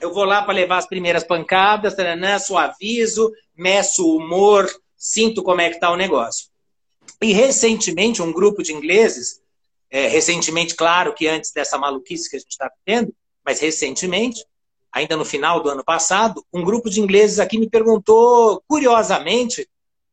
Eu 0.00 0.12
vou 0.12 0.24
lá 0.24 0.42
para 0.42 0.52
levar 0.52 0.78
as 0.78 0.86
primeiras 0.86 1.24
pancadas, 1.24 1.94
taranã, 1.94 2.38
suavizo, 2.38 3.32
meço 3.56 4.06
o 4.06 4.16
humor, 4.16 4.68
sinto 4.96 5.42
como 5.42 5.60
é 5.60 5.68
que 5.68 5.76
está 5.76 5.90
o 5.90 5.96
negócio. 5.96 6.48
E 7.22 7.32
recentemente 7.32 8.20
um 8.20 8.32
grupo 8.32 8.62
de 8.62 8.72
ingleses 8.72 9.40
é, 9.90 10.08
recentemente, 10.08 10.74
claro 10.74 11.14
que 11.14 11.28
antes 11.28 11.52
dessa 11.52 11.78
maluquice 11.78 12.28
que 12.28 12.34
a 12.34 12.38
gente 12.40 12.50
está 12.50 12.68
tendo, 12.84 13.14
mas 13.44 13.60
recentemente, 13.60 14.44
ainda 14.94 15.16
no 15.16 15.24
final 15.24 15.60
do 15.60 15.68
ano 15.68 15.82
passado, 15.82 16.46
um 16.52 16.62
grupo 16.62 16.88
de 16.88 17.00
ingleses 17.00 17.40
aqui 17.40 17.58
me 17.58 17.68
perguntou, 17.68 18.62
curiosamente, 18.68 19.68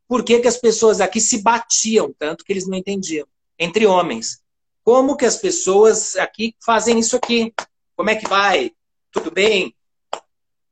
por 0.07 0.23
que, 0.23 0.39
que 0.39 0.47
as 0.47 0.57
pessoas 0.57 0.99
aqui 0.99 1.21
se 1.21 1.43
batiam 1.43 2.13
tanto 2.17 2.43
que 2.43 2.51
eles 2.51 2.67
não 2.67 2.75
entendiam, 2.75 3.27
entre 3.59 3.85
homens. 3.85 4.41
Como 4.83 5.15
que 5.15 5.23
as 5.23 5.37
pessoas 5.37 6.15
aqui 6.15 6.55
fazem 6.65 6.97
isso 6.97 7.15
aqui? 7.15 7.53
Como 7.95 8.09
é 8.09 8.15
que 8.15 8.27
vai? 8.27 8.71
Tudo 9.11 9.29
bem? 9.29 9.75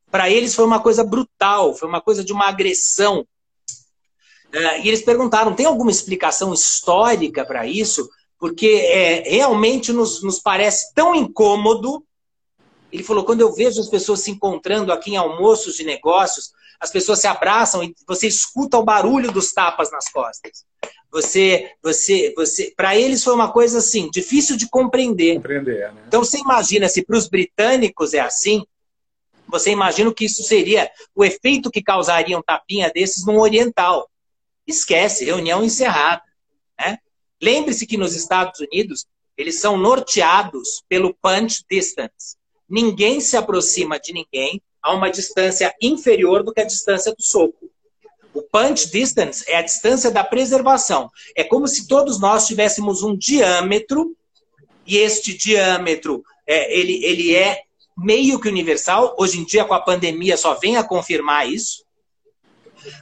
Para 0.09 0.27
eles 0.27 0.55
foi 0.55 0.65
uma 0.65 0.81
coisa 0.81 1.03
brutal, 1.03 1.75
foi 1.75 1.87
uma 1.87 2.01
coisa 2.01 2.23
de 2.23 2.33
uma 2.33 2.47
agressão. 2.47 3.25
É, 4.51 4.81
e 4.81 4.87
eles 4.87 5.03
perguntaram: 5.03 5.53
tem 5.53 5.67
alguma 5.67 5.91
explicação 5.91 6.51
histórica 6.51 7.45
para 7.45 7.67
isso? 7.67 8.09
Porque 8.39 8.67
é, 8.67 9.29
realmente 9.29 9.93
nos, 9.93 10.23
nos 10.23 10.39
parece 10.39 10.91
tão 10.95 11.13
incômodo. 11.13 12.03
Ele 12.91 13.03
falou: 13.03 13.23
quando 13.23 13.41
eu 13.41 13.53
vejo 13.53 13.79
as 13.79 13.89
pessoas 13.89 14.21
se 14.21 14.31
encontrando 14.31 14.91
aqui 14.91 15.11
em 15.11 15.17
almoços 15.17 15.75
de 15.75 15.83
negócios, 15.83 16.51
as 16.79 16.91
pessoas 16.91 17.19
se 17.19 17.27
abraçam 17.27 17.83
e 17.83 17.93
você 18.07 18.27
escuta 18.27 18.77
o 18.77 18.83
barulho 18.83 19.31
dos 19.31 19.51
tapas 19.51 19.91
nas 19.91 20.09
costas. 20.09 20.65
Você, 21.11 21.71
você, 21.81 22.33
você, 22.35 22.71
para 22.75 22.95
eles 22.95 23.23
foi 23.23 23.33
uma 23.33 23.51
coisa 23.51 23.79
assim 23.79 24.09
difícil 24.11 24.55
de 24.55 24.69
compreender. 24.69 25.35
compreender 25.35 25.91
né? 25.91 26.03
Então 26.07 26.23
você 26.23 26.37
imagina 26.37 26.87
se 26.87 27.03
para 27.03 27.17
os 27.17 27.27
britânicos 27.27 28.13
é 28.13 28.19
assim, 28.19 28.63
você 29.47 29.71
imagina 29.71 30.09
o 30.09 30.13
que 30.13 30.25
isso 30.25 30.43
seria, 30.43 30.89
o 31.15 31.25
efeito 31.25 31.71
que 31.71 31.81
causaria 31.81 32.37
um 32.37 32.43
tapinha 32.43 32.91
desses 32.93 33.25
num 33.25 33.39
oriental. 33.39 34.09
Esquece, 34.67 35.25
reunião 35.25 35.63
encerrada. 35.63 36.21
Né? 36.79 36.99
Lembre-se 37.41 37.87
que 37.87 37.97
nos 37.97 38.15
Estados 38.15 38.59
Unidos 38.59 39.07
eles 39.35 39.59
são 39.59 39.77
norteados 39.77 40.83
pelo 40.87 41.15
punch 41.15 41.63
distance. 41.69 42.37
Ninguém 42.69 43.19
se 43.19 43.35
aproxima 43.35 43.99
de 43.99 44.13
ninguém 44.13 44.61
a 44.81 44.93
uma 44.93 45.09
distância 45.09 45.73
inferior 45.81 46.43
do 46.43 46.53
que 46.53 46.61
a 46.61 46.65
distância 46.65 47.13
do 47.13 47.21
soco. 47.21 47.69
O 48.33 48.41
punch 48.43 48.89
distance 48.91 49.43
é 49.47 49.57
a 49.57 49.61
distância 49.61 50.11
da 50.11 50.23
preservação. 50.23 51.09
É 51.35 51.43
como 51.43 51.67
se 51.67 51.87
todos 51.87 52.19
nós 52.19 52.45
tivéssemos 52.45 53.01
um 53.01 53.17
diâmetro, 53.17 54.15
e 54.85 54.97
este 54.97 55.35
diâmetro 55.35 56.23
é, 56.47 56.77
ele, 56.77 57.03
ele 57.03 57.35
é 57.35 57.63
meio 57.97 58.39
que 58.39 58.47
universal. 58.47 59.15
Hoje 59.19 59.39
em 59.39 59.45
dia, 59.45 59.65
com 59.65 59.73
a 59.73 59.81
pandemia, 59.81 60.37
só 60.37 60.53
vem 60.53 60.77
a 60.77 60.83
confirmar 60.83 61.49
isso. 61.49 61.83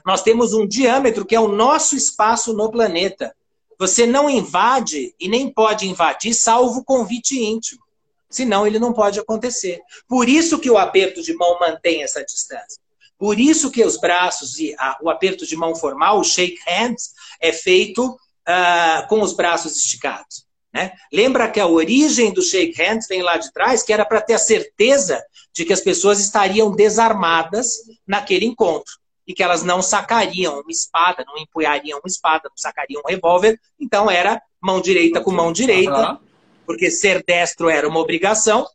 Nós 0.05 0.23
temos 0.23 0.53
um 0.53 0.67
diâmetro 0.67 1.25
que 1.25 1.35
é 1.35 1.39
o 1.39 1.47
nosso 1.47 1.95
espaço 1.95 2.53
no 2.53 2.71
planeta. 2.71 3.35
Você 3.79 4.07
não 4.07 4.29
invade 4.29 5.13
e 5.19 5.27
nem 5.27 5.49
pode 5.49 5.87
invadir, 5.87 6.33
salvo 6.33 6.83
convite 6.83 7.39
íntimo. 7.39 7.86
Senão 8.29 8.67
ele 8.67 8.79
não 8.79 8.93
pode 8.93 9.19
acontecer. 9.19 9.79
Por 10.07 10.27
isso 10.27 10.59
que 10.59 10.69
o 10.69 10.77
aperto 10.77 11.21
de 11.21 11.33
mão 11.33 11.57
mantém 11.59 12.03
essa 12.03 12.23
distância. 12.23 12.81
Por 13.17 13.39
isso 13.39 13.71
que 13.71 13.83
os 13.83 13.97
braços 13.97 14.59
e 14.59 14.75
a, 14.77 14.97
o 15.01 15.09
aperto 15.09 15.45
de 15.45 15.55
mão 15.55 15.75
formal, 15.75 16.19
o 16.19 16.23
shake 16.23 16.59
hands, 16.67 17.11
é 17.41 17.51
feito 17.51 18.05
uh, 18.11 19.07
com 19.07 19.21
os 19.21 19.33
braços 19.33 19.75
esticados. 19.75 20.45
Né? 20.73 20.91
Lembra 21.11 21.49
que 21.49 21.59
a 21.59 21.65
origem 21.65 22.31
do 22.31 22.41
shake 22.41 22.79
hands 22.79 23.07
vem 23.07 23.23
lá 23.23 23.37
de 23.37 23.51
trás, 23.51 23.81
que 23.81 23.91
era 23.91 24.05
para 24.05 24.21
ter 24.21 24.33
a 24.33 24.39
certeza 24.39 25.23
de 25.53 25.65
que 25.65 25.73
as 25.73 25.81
pessoas 25.81 26.19
estariam 26.19 26.69
desarmadas 26.71 27.77
naquele 28.05 28.45
encontro 28.45 28.93
e 29.25 29.33
que 29.33 29.41
elas 29.41 29.63
não 29.63 29.81
sacariam 29.81 30.61
uma 30.61 30.71
espada, 30.71 31.25
não 31.25 31.37
empunhariam 31.37 31.99
uma 31.99 32.07
espada, 32.07 32.43
não 32.49 32.57
sacariam 32.57 33.01
um 33.03 33.09
revólver. 33.09 33.59
Então 33.79 34.11
era 34.11 34.41
mão 34.61 34.79
direita 34.79 35.19
com 35.19 35.31
mão 35.31 35.51
direita, 35.51 36.11
uhum 36.11 36.26
porque 36.67 36.91
ser 36.91 37.23
destro 37.25 37.69
era 37.69 37.87
uma 37.87 38.01
obrigação, 38.01 38.67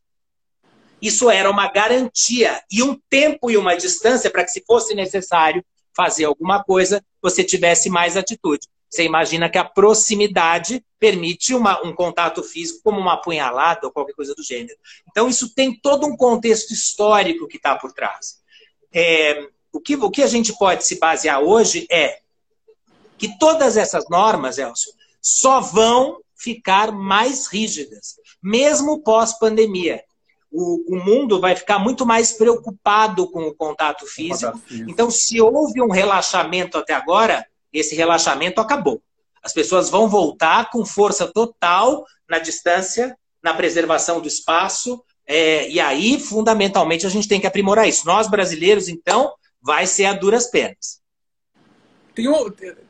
isso 1.00 1.28
era 1.28 1.50
uma 1.50 1.70
garantia 1.70 2.62
e 2.72 2.82
um 2.82 2.98
tempo 3.10 3.50
e 3.50 3.56
uma 3.58 3.76
distância 3.76 4.30
para 4.30 4.44
que, 4.44 4.50
se 4.50 4.64
fosse 4.66 4.94
necessário 4.94 5.62
fazer 5.94 6.24
alguma 6.24 6.64
coisa, 6.64 7.04
você 7.20 7.44
tivesse 7.44 7.90
mais 7.90 8.16
atitude. 8.16 8.66
Você 8.88 9.04
imagina 9.04 9.50
que 9.50 9.58
a 9.58 9.64
proximidade 9.64 10.82
permite 10.98 11.54
uma, 11.54 11.84
um 11.86 11.94
contato 11.94 12.42
físico, 12.42 12.80
como 12.82 12.98
uma 12.98 13.14
apunhalada 13.14 13.86
ou 13.86 13.92
qualquer 13.92 14.14
coisa 14.14 14.34
do 14.34 14.42
gênero. 14.42 14.78
Então, 15.10 15.28
isso 15.28 15.54
tem 15.54 15.74
todo 15.74 16.06
um 16.06 16.16
contexto 16.16 16.72
histórico 16.72 17.46
que 17.46 17.56
está 17.56 17.76
por 17.76 17.92
trás. 17.92 18.38
É, 18.92 19.48
o, 19.70 19.80
que, 19.80 19.96
o 19.96 20.10
que 20.10 20.22
a 20.22 20.26
gente 20.26 20.52
pode 20.56 20.86
se 20.86 20.98
basear 20.98 21.40
hoje 21.40 21.86
é 21.90 22.20
que 23.18 23.38
todas 23.38 23.76
essas 23.76 24.08
normas, 24.08 24.56
Elcio, 24.56 24.92
só 25.20 25.60
vão 25.60 26.21
ficar 26.42 26.90
mais 26.90 27.46
rígidas, 27.46 28.16
mesmo 28.42 29.02
pós-pandemia. 29.02 30.02
O, 30.50 30.94
o, 30.94 31.04
mundo 31.04 31.40
vai 31.40 31.56
ficar 31.56 31.78
muito 31.78 32.04
mais 32.04 32.32
preocupado 32.32 33.30
com 33.30 33.44
o 33.44 33.54
contato 33.54 34.06
físico. 34.06 34.60
Então, 34.86 35.10
se 35.10 35.40
houve 35.40 35.80
um 35.80 35.90
relaxamento 35.90 36.76
até 36.76 36.92
agora, 36.92 37.46
esse 37.72 37.94
relaxamento 37.94 38.60
acabou. 38.60 39.02
As 39.42 39.52
pessoas 39.52 39.88
vão 39.88 40.08
voltar 40.08 40.70
com 40.70 40.84
força 40.84 41.26
total 41.26 42.04
na 42.28 42.38
distância, 42.38 43.16
na 43.42 43.54
preservação 43.54 44.20
do 44.20 44.28
espaço, 44.28 45.02
é, 45.26 45.68
e 45.68 45.80
aí, 45.80 46.18
fundamentalmente, 46.18 47.06
a 47.06 47.10
gente 47.10 47.28
tem 47.28 47.40
que 47.40 47.46
aprimorar 47.46 47.88
isso. 47.88 48.06
Nós, 48.06 48.28
brasileiros, 48.28 48.88
então, 48.88 49.32
vai 49.60 49.86
ser 49.86 50.04
a 50.06 50.12
duras 50.12 50.50
penas. 50.50 51.01
Tem, 52.14 52.26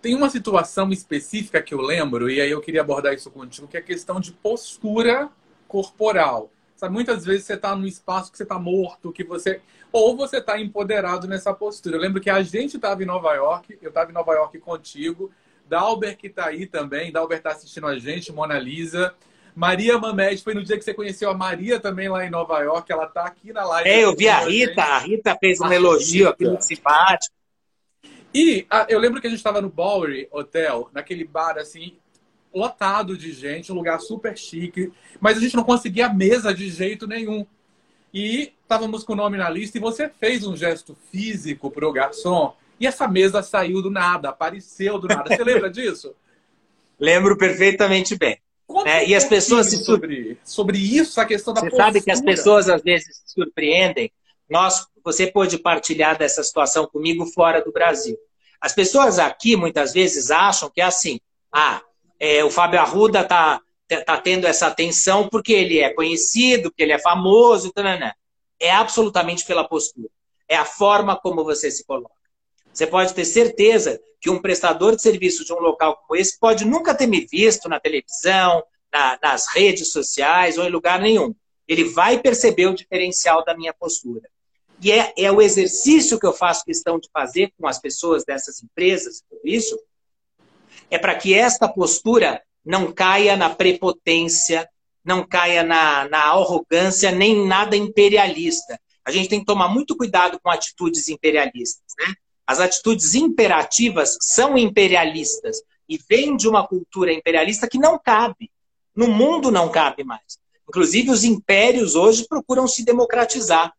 tem 0.01 0.15
uma 0.15 0.29
situação 0.29 0.91
específica 0.91 1.63
que 1.63 1.73
eu 1.75 1.81
lembro, 1.81 2.29
e 2.29 2.41
aí 2.41 2.51
eu 2.51 2.61
queria 2.61 2.81
abordar 2.81 3.15
isso 3.15 3.31
contigo, 3.31 3.69
que 3.69 3.77
é 3.77 3.81
a 3.81 3.83
questão 3.83 4.21
de 4.21 4.33
postura 4.33 5.31
corporal. 5.69 6.51
Sabe, 6.77 6.95
muitas 6.95 7.25
vezes 7.25 7.45
você 7.45 7.55
está 7.55 7.77
num 7.77 7.87
espaço 7.87 8.33
que 8.33 8.37
você 8.37 8.43
está 8.43 8.59
morto, 8.59 9.13
que 9.13 9.23
você. 9.23 9.61
Ou 9.93 10.17
você 10.17 10.39
está 10.39 10.61
empoderado 10.61 11.29
nessa 11.29 11.55
postura. 11.55 11.97
Eu 11.97 12.01
lembro 12.01 12.21
que 12.21 12.29
a 12.29 12.43
gente 12.43 12.75
estava 12.75 13.03
em 13.03 13.07
Nova 13.07 13.33
York, 13.35 13.79
eu 13.81 13.89
estava 13.89 14.11
em 14.11 14.15
Nova 14.15 14.33
York 14.33 14.59
contigo, 14.59 15.31
Dalber 15.69 16.17
que 16.17 16.27
está 16.27 16.47
aí 16.47 16.67
também, 16.67 17.13
Dalber 17.13 17.39
está 17.39 17.51
assistindo 17.51 17.87
a 17.87 17.97
gente, 17.99 18.33
Mona 18.33 18.59
Lisa. 18.59 19.15
Maria 19.55 19.99
Mamed, 19.99 20.43
foi 20.43 20.55
no 20.55 20.65
dia 20.65 20.79
que 20.79 20.85
você 20.85 20.95
conheceu 20.95 21.31
a 21.31 21.35
Maria 21.35 21.79
também 21.79 22.09
lá 22.09 22.25
em 22.25 22.31
Nova 22.31 22.59
York, 22.61 22.91
ela 22.91 23.05
está 23.05 23.25
aqui 23.25 23.53
na 23.53 23.65
live. 23.65 23.89
É, 23.89 24.05
eu 24.05 24.17
vi 24.17 24.29
a 24.29 24.41
Rita, 24.41 24.83
a 24.83 24.99
Rita 24.99 25.37
fez 25.39 25.61
um 25.61 25.67
a 25.67 25.75
elogio 25.75 26.31
aqui 26.31 26.45
muito 26.47 26.65
simpático. 26.65 27.35
E 28.35 28.67
a, 28.71 28.87
eu 28.89 28.99
lembro 28.99 29.21
que 29.21 29.27
a 29.27 29.31
gente 29.31 29.39
estava 29.39 29.61
no 29.61 29.69
Bowery 29.69 30.29
Hotel, 30.31 30.89
naquele 30.93 31.25
bar 31.25 31.59
assim, 31.59 31.97
lotado 32.55 33.17
de 33.17 33.33
gente, 33.33 33.73
um 33.73 33.75
lugar 33.75 34.01
super 34.01 34.37
chique, 34.37 34.93
mas 35.21 35.37
a 35.37 35.41
gente 35.41 35.57
não 35.57 35.65
conseguia 35.65 36.13
mesa 36.13 36.55
de 36.55 36.69
jeito 36.71 37.07
nenhum. 37.07 37.47
E 38.13 38.53
estávamos 38.63 39.05
com 39.05 39.15
o 39.15 39.17
nome 39.17 39.39
na 39.39 39.49
lista 39.49 39.79
e 39.79 39.81
você 39.81 40.09
fez 40.09 40.47
um 40.47 40.57
gesto 40.57 40.97
físico 41.11 41.71
para 41.71 41.89
o 41.89 41.93
garçom 41.93 42.55
e 42.79 42.87
essa 42.87 43.07
mesa 43.09 43.43
saiu 43.43 43.81
do 43.81 43.91
nada, 43.91 44.31
apareceu 44.31 44.99
do 44.99 45.09
nada. 45.09 45.35
Você 45.35 45.45
lembra 45.45 45.71
disso? 45.71 46.15
Lembro 46.99 47.37
perfeitamente 47.37 48.17
bem. 48.17 48.39
É, 48.85 49.07
e 49.07 49.15
as 49.15 49.25
pessoas 49.25 49.67
se 49.67 49.85
sobre, 49.85 50.39
sobre 50.45 50.79
isso, 50.79 51.21
a 51.21 51.25
questão 51.25 51.53
da 51.53 51.61
Você 51.61 51.71
postura. 51.71 51.87
sabe 51.87 52.03
que 52.03 52.11
as 52.11 52.21
pessoas 52.21 52.69
às 52.69 52.81
vezes 52.81 53.17
se 53.17 53.35
surpreendem 53.35 54.11
nós, 54.53 54.87
você 55.03 55.27
pode 55.27 55.59
partilhar 55.59 56.19
dessa 56.19 56.43
situação 56.43 56.87
comigo 56.87 57.25
fora 57.25 57.65
do 57.65 57.73
Brasil. 57.73 58.19
As 58.61 58.75
pessoas 58.75 59.19
aqui 59.19 59.57
muitas 59.57 59.95
vezes 59.95 60.31
acham 60.31 60.71
que 60.71 60.83
é 60.83 60.85
assim: 60.85 61.19
ah, 61.51 61.81
é, 62.21 62.45
o 62.45 62.51
Fábio 62.51 62.79
Arruda 62.79 63.23
está 63.23 63.61
tá 64.07 64.17
tendo 64.19 64.47
essa 64.47 64.67
atenção 64.67 65.29
porque 65.29 65.53
ele 65.53 65.79
é 65.81 65.93
conhecido, 65.93 66.71
porque 66.71 66.83
ele 66.83 66.93
é 66.93 66.99
famoso, 66.99 67.73
tanana. 67.73 68.15
é 68.61 68.71
absolutamente 68.71 69.45
pela 69.45 69.67
postura. 69.67 70.09
É 70.47 70.57
a 70.57 70.65
forma 70.65 71.17
como 71.17 71.45
você 71.45 71.71
se 71.71 71.85
coloca. 71.85 72.15
Você 72.73 72.87
pode 72.87 73.15
ter 73.15 73.25
certeza 73.25 74.01
que 74.21 74.31
um 74.31 74.41
prestador 74.41 74.95
de 74.97 75.03
serviço 75.03 75.45
de 75.45 75.53
um 75.53 75.59
local 75.59 75.97
como 75.97 76.19
esse 76.19 76.39
pode 76.39 76.65
nunca 76.65 76.95
ter 76.95 77.07
me 77.07 77.27
visto 77.27 77.69
na 77.69 77.81
televisão, 77.81 78.63
na, 78.93 79.19
nas 79.23 79.47
redes 79.55 79.91
sociais 79.93 80.59
ou 80.59 80.65
em 80.65 80.71
lugar 80.71 81.01
nenhum. 81.01 81.35
Ele 81.67 81.85
vai 81.85 82.19
perceber 82.21 82.67
o 82.67 82.75
diferencial 82.75 83.45
da 83.45 83.57
minha 83.57 83.73
postura. 83.75 84.32
E 84.83 84.91
é, 84.91 85.13
é 85.17 85.31
o 85.31 85.41
exercício 85.41 86.19
que 86.19 86.27
eu 86.27 86.33
faço 86.33 86.65
questão 86.65 86.99
de 86.99 87.09
fazer 87.13 87.53
com 87.59 87.69
as 87.69 87.81
pessoas 87.81 88.25
dessas 88.25 88.63
empresas, 88.63 89.23
tudo 89.31 89.41
isso, 89.45 89.79
é 90.91 90.99
para 90.99 91.15
que 91.15 91.33
esta 91.33 91.69
postura 91.69 92.43
não 92.65 92.93
caia 92.93 93.37
na 93.37 93.49
prepotência, 93.49 94.69
não 95.05 95.27
caia 95.27 95.63
na, 95.63 96.09
na 96.09 96.19
arrogância, 96.25 97.13
nem 97.13 97.47
nada 97.47 97.77
imperialista. 97.77 98.79
A 99.05 99.11
gente 99.11 99.29
tem 99.29 99.41
que 99.41 99.47
tomar 99.47 99.69
muito 99.69 99.97
cuidado 99.97 100.39
com 100.43 100.51
atitudes 100.51 101.09
imperialistas. 101.09 101.95
Né? 101.99 102.15
As 102.47 102.61
atitudes 102.61 103.15
imperativas 103.15 104.17
são 104.21 104.59
imperialistas 104.59 105.63
e 105.89 105.99
vêm 106.09 106.37
de 106.37 106.49
uma 106.49 106.67
cultura 106.67 107.13
imperialista 107.13 107.69
que 107.69 107.79
não 107.79 107.99
cabe. 107.99 108.51
No 108.95 109.09
mundo 109.09 109.51
não 109.51 109.71
cabe 109.71 110.05
mais. 110.05 110.39
Inclusive, 110.69 111.11
os 111.11 111.25
impérios 111.25 111.95
hoje 111.95 112.27
procuram 112.29 112.67
se 112.69 112.85
democratizar. 112.85 113.73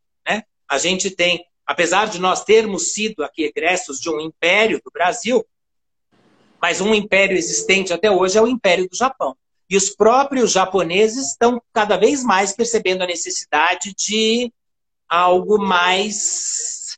A 0.74 0.78
gente 0.80 1.12
tem, 1.12 1.46
apesar 1.66 2.08
de 2.08 2.20
nós 2.20 2.44
termos 2.44 2.94
sido 2.94 3.24
aqui 3.24 3.44
egressos 3.44 4.00
de 4.00 4.10
um 4.10 4.20
império 4.20 4.82
do 4.84 4.90
Brasil, 4.92 5.46
mas 6.60 6.82
um 6.82 6.96
império 6.96 7.38
existente 7.38 7.94
até 7.94 8.10
hoje 8.10 8.38
é 8.38 8.42
o 8.42 8.48
Império 8.48 8.90
do 8.90 8.96
Japão. 8.96 9.38
E 9.70 9.78
os 9.78 9.90
próprios 9.90 10.52
japoneses 10.52 11.32
estão 11.32 11.62
cada 11.72 11.96
vez 11.96 12.24
mais 12.24 12.54
percebendo 12.54 13.04
a 13.04 13.08
necessidade 13.08 13.94
de 13.94 14.52
algo 15.08 15.60
mais 15.60 16.98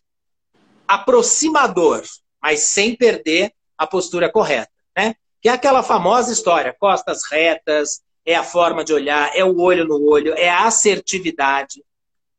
aproximador, 0.88 2.04
mas 2.42 2.62
sem 2.62 2.96
perder 2.96 3.52
a 3.78 3.86
postura 3.86 4.32
correta, 4.32 4.72
né? 4.96 5.16
Que 5.42 5.50
é 5.50 5.52
aquela 5.52 5.84
famosa 5.84 6.32
história, 6.32 6.76
costas 6.80 7.24
retas, 7.30 8.02
é 8.26 8.36
a 8.36 8.44
forma 8.44 8.86
de 8.86 8.94
olhar, 8.94 9.36
é 9.36 9.44
o 9.44 9.60
olho 9.60 9.86
no 9.86 10.02
olho, 10.02 10.34
é 10.34 10.48
a 10.48 10.66
assertividade. 10.66 11.84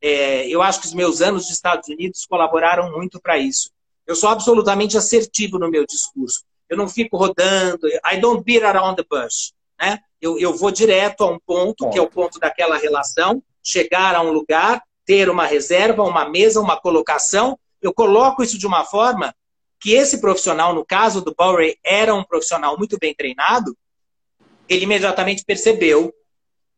É, 0.01 0.47
eu 0.47 0.61
acho 0.61 0.81
que 0.81 0.87
os 0.87 0.93
meus 0.93 1.21
anos 1.21 1.43
dos 1.43 1.55
Estados 1.55 1.87
Unidos 1.89 2.25
colaboraram 2.25 2.91
muito 2.91 3.19
para 3.19 3.37
isso. 3.37 3.71
Eu 4.05 4.15
sou 4.15 4.29
absolutamente 4.29 4.97
assertivo 4.97 5.57
no 5.57 5.69
meu 5.69 5.85
discurso. 5.85 6.43
Eu 6.69 6.77
não 6.77 6.87
fico 6.87 7.17
rodando, 7.17 7.87
I 7.87 8.19
don't 8.19 8.43
beat 8.43 8.63
around 8.63 8.95
the 8.95 9.05
bush. 9.09 9.53
Né? 9.79 9.99
Eu, 10.21 10.39
eu 10.39 10.55
vou 10.55 10.71
direto 10.71 11.23
a 11.23 11.31
um 11.31 11.39
ponto, 11.39 11.89
que 11.89 11.97
é 11.97 12.01
o 12.01 12.09
ponto 12.09 12.39
daquela 12.39 12.77
relação, 12.77 13.41
chegar 13.63 14.15
a 14.15 14.21
um 14.21 14.31
lugar, 14.31 14.81
ter 15.05 15.29
uma 15.29 15.45
reserva, 15.45 16.03
uma 16.03 16.27
mesa, 16.27 16.61
uma 16.61 16.79
colocação. 16.79 17.57
Eu 17.81 17.93
coloco 17.93 18.43
isso 18.43 18.57
de 18.57 18.67
uma 18.67 18.83
forma 18.83 19.33
que 19.79 19.93
esse 19.93 20.19
profissional, 20.19 20.73
no 20.73 20.85
caso 20.85 21.21
do 21.21 21.33
Bowery, 21.35 21.77
era 21.83 22.13
um 22.13 22.23
profissional 22.23 22.77
muito 22.77 22.97
bem 22.99 23.13
treinado, 23.13 23.77
ele 24.67 24.83
imediatamente 24.83 25.43
percebeu, 25.45 26.13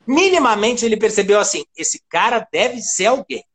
minimamente 0.10 0.84
ele 0.84 0.98
percebeu 0.98 1.40
assim, 1.40 1.64
esse 1.78 2.02
cara 2.10 2.48
deve 2.52 2.82
ser 2.82 3.06
alguém. 3.06 3.46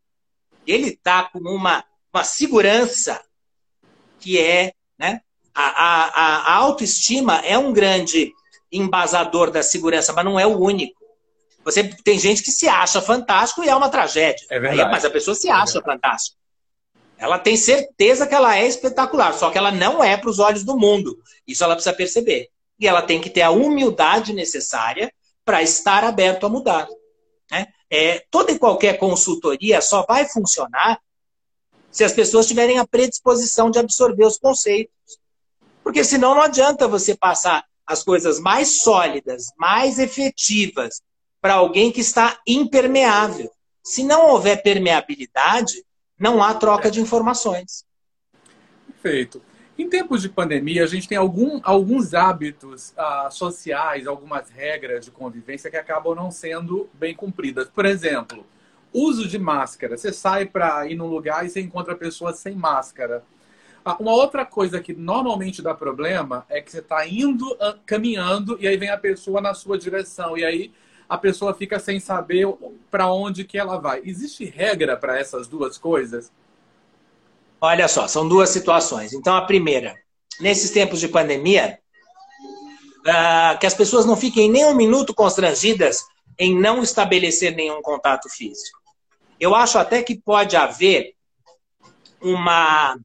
Ele 0.64 0.90
está 0.90 1.24
com 1.24 1.40
uma, 1.40 1.84
uma 2.12 2.22
segurança 2.22 3.20
que 4.20 4.38
é, 4.38 4.72
né, 4.96 5.20
a, 5.52 5.64
a, 5.64 6.52
a 6.52 6.54
autoestima 6.54 7.40
é 7.40 7.58
um 7.58 7.72
grande 7.72 8.32
embasador 8.70 9.50
da 9.50 9.64
segurança, 9.64 10.12
mas 10.12 10.24
não 10.24 10.38
é 10.38 10.46
o 10.46 10.56
único. 10.56 11.02
Você 11.64 11.82
tem 12.04 12.20
gente 12.20 12.40
que 12.40 12.52
se 12.52 12.68
acha 12.68 13.02
fantástico 13.02 13.64
e 13.64 13.68
é 13.68 13.74
uma 13.74 13.88
tragédia. 13.88 14.46
É 14.48 14.60
verdade. 14.60 14.90
mas 14.92 15.04
a 15.04 15.10
pessoa 15.10 15.34
se 15.34 15.50
acha 15.50 15.80
é 15.80 15.82
fantástica. 15.82 16.36
Ela 17.18 17.38
tem 17.38 17.56
certeza 17.56 18.28
que 18.28 18.34
ela 18.34 18.56
é 18.56 18.64
espetacular, 18.64 19.34
só 19.34 19.50
que 19.50 19.58
ela 19.58 19.72
não 19.72 20.04
é 20.04 20.16
para 20.16 20.30
os 20.30 20.38
olhos 20.38 20.62
do 20.62 20.78
mundo. 20.78 21.18
Isso 21.48 21.64
ela 21.64 21.74
precisa 21.74 21.96
perceber. 21.96 22.48
E 22.78 22.86
ela 22.86 23.02
tem 23.02 23.20
que 23.20 23.30
ter 23.30 23.42
a 23.42 23.50
humildade 23.50 24.32
necessária 24.32 25.12
para 25.44 25.62
estar 25.62 26.04
aberto 26.04 26.46
a 26.46 26.48
mudar. 26.48 26.88
Né? 27.50 27.66
É, 27.90 28.24
toda 28.30 28.52
e 28.52 28.58
qualquer 28.58 28.98
consultoria 28.98 29.80
só 29.80 30.04
vai 30.06 30.26
funcionar 30.26 31.00
se 31.90 32.02
as 32.02 32.12
pessoas 32.12 32.46
tiverem 32.46 32.78
a 32.78 32.86
predisposição 32.86 33.70
de 33.70 33.78
absorver 33.78 34.24
os 34.24 34.38
conceitos. 34.38 34.92
Porque 35.82 36.02
senão 36.02 36.34
não 36.34 36.42
adianta 36.42 36.88
você 36.88 37.14
passar 37.14 37.64
as 37.86 38.02
coisas 38.02 38.40
mais 38.40 38.82
sólidas, 38.82 39.52
mais 39.56 39.98
efetivas 39.98 41.02
para 41.40 41.54
alguém 41.54 41.92
que 41.92 42.00
está 42.00 42.40
impermeável. 42.46 43.50
Se 43.82 44.02
não 44.02 44.30
houver 44.30 44.62
permeabilidade, 44.62 45.84
não 46.18 46.42
há 46.42 46.54
troca 46.54 46.90
de 46.90 47.00
informações. 47.00 47.84
Perfeito. 48.86 49.42
Em 49.76 49.88
tempos 49.88 50.22
de 50.22 50.28
pandemia, 50.28 50.84
a 50.84 50.86
gente 50.86 51.08
tem 51.08 51.18
algum, 51.18 51.60
alguns 51.64 52.14
hábitos 52.14 52.92
ah, 52.96 53.28
sociais, 53.30 54.06
algumas 54.06 54.48
regras 54.48 55.04
de 55.04 55.10
convivência 55.10 55.68
que 55.68 55.76
acabam 55.76 56.14
não 56.14 56.30
sendo 56.30 56.88
bem 56.94 57.12
cumpridas. 57.12 57.68
Por 57.68 57.84
exemplo, 57.84 58.46
uso 58.92 59.26
de 59.26 59.36
máscara. 59.36 59.96
Você 59.96 60.12
sai 60.12 60.46
para 60.46 60.86
ir 60.86 60.94
num 60.94 61.08
lugar 61.08 61.44
e 61.44 61.50
você 61.50 61.60
encontra 61.60 61.96
pessoas 61.96 62.38
sem 62.38 62.54
máscara. 62.54 63.24
Ah, 63.84 63.96
uma 63.98 64.12
outra 64.12 64.46
coisa 64.46 64.80
que 64.80 64.94
normalmente 64.94 65.60
dá 65.60 65.74
problema 65.74 66.46
é 66.48 66.60
que 66.60 66.70
você 66.70 66.78
está 66.78 67.04
indo, 67.04 67.56
ah, 67.60 67.76
caminhando, 67.84 68.56
e 68.60 68.68
aí 68.68 68.76
vem 68.76 68.90
a 68.90 68.96
pessoa 68.96 69.40
na 69.40 69.54
sua 69.54 69.76
direção. 69.76 70.38
E 70.38 70.44
aí 70.44 70.72
a 71.08 71.18
pessoa 71.18 71.52
fica 71.52 71.80
sem 71.80 71.98
saber 71.98 72.46
para 72.92 73.12
onde 73.12 73.44
que 73.44 73.58
ela 73.58 73.76
vai. 73.76 74.02
Existe 74.04 74.44
regra 74.44 74.96
para 74.96 75.18
essas 75.18 75.48
duas 75.48 75.76
coisas? 75.76 76.32
Olha 77.64 77.88
só, 77.88 78.06
são 78.06 78.28
duas 78.28 78.50
situações. 78.50 79.14
Então, 79.14 79.34
a 79.34 79.40
primeira, 79.40 79.96
nesses 80.38 80.70
tempos 80.70 81.00
de 81.00 81.08
pandemia, 81.08 81.78
uh, 83.00 83.58
que 83.58 83.64
as 83.64 83.72
pessoas 83.72 84.04
não 84.04 84.18
fiquem 84.18 84.50
nem 84.50 84.66
um 84.66 84.74
minuto 84.74 85.14
constrangidas 85.14 86.04
em 86.38 86.54
não 86.54 86.82
estabelecer 86.82 87.56
nenhum 87.56 87.80
contato 87.80 88.28
físico. 88.28 88.78
Eu 89.40 89.54
acho 89.54 89.78
até 89.78 90.02
que 90.02 90.14
pode 90.14 90.54
haver 90.56 91.14
uma 92.20 92.98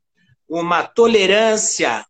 uma 0.49 0.83
tolerância 0.83 2.05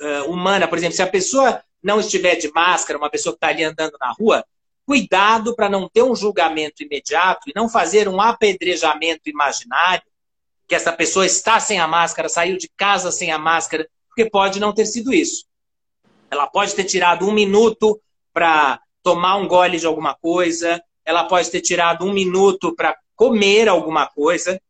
uh, 0.00 0.30
humana. 0.30 0.66
Por 0.66 0.78
exemplo, 0.78 0.96
se 0.96 1.02
a 1.02 1.06
pessoa 1.06 1.62
não 1.82 2.00
estiver 2.00 2.36
de 2.36 2.50
máscara, 2.50 2.98
uma 2.98 3.10
pessoa 3.10 3.34
que 3.34 3.36
está 3.36 3.48
ali 3.48 3.62
andando 3.62 3.98
na 4.00 4.10
rua, 4.12 4.42
cuidado 4.86 5.54
para 5.54 5.68
não 5.68 5.86
ter 5.86 6.02
um 6.02 6.16
julgamento 6.16 6.82
imediato 6.82 7.50
e 7.50 7.52
não 7.54 7.68
fazer 7.68 8.08
um 8.08 8.22
apedrejamento 8.22 9.28
imaginário 9.28 10.09
que 10.70 10.74
essa 10.76 10.92
pessoa 10.92 11.26
está 11.26 11.58
sem 11.58 11.80
a 11.80 11.88
máscara, 11.88 12.28
saiu 12.28 12.56
de 12.56 12.70
casa 12.76 13.10
sem 13.10 13.32
a 13.32 13.38
máscara, 13.38 13.88
porque 14.06 14.30
pode 14.30 14.60
não 14.60 14.72
ter 14.72 14.86
sido 14.86 15.12
isso. 15.12 15.44
Ela 16.30 16.46
pode 16.46 16.76
ter 16.76 16.84
tirado 16.84 17.26
um 17.26 17.32
minuto 17.32 18.00
para 18.32 18.80
tomar 19.02 19.34
um 19.34 19.48
gole 19.48 19.80
de 19.80 19.86
alguma 19.86 20.14
coisa, 20.14 20.80
ela 21.04 21.24
pode 21.24 21.50
ter 21.50 21.60
tirado 21.60 22.04
um 22.04 22.12
minuto 22.12 22.72
para 22.76 22.96
comer 23.16 23.68
alguma 23.68 24.06
coisa, 24.06 24.62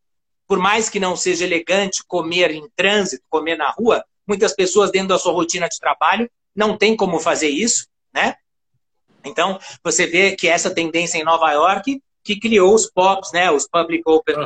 por 0.47 0.57
mais 0.57 0.89
que 0.89 0.99
não 0.99 1.15
seja 1.15 1.45
elegante 1.45 2.03
comer 2.07 2.49
em 2.49 2.67
trânsito, 2.75 3.23
comer 3.29 3.55
na 3.55 3.69
rua, 3.69 4.03
muitas 4.25 4.55
pessoas 4.55 4.89
dentro 4.89 5.09
da 5.09 5.19
sua 5.19 5.33
rotina 5.33 5.69
de 5.69 5.77
trabalho 5.77 6.27
não 6.55 6.75
tem 6.75 6.97
como 6.97 7.19
fazer 7.19 7.49
isso, 7.49 7.85
né? 8.11 8.33
Então, 9.23 9.59
você 9.83 10.07
vê 10.07 10.35
que 10.35 10.47
essa 10.47 10.73
tendência 10.73 11.19
em 11.19 11.23
Nova 11.23 11.51
York, 11.51 12.01
que 12.23 12.39
criou 12.39 12.73
os 12.73 12.89
POPs, 12.89 13.31
né, 13.31 13.51
os 13.51 13.67
Public 13.67 14.01
Open 14.07 14.37
uhum. 14.37 14.43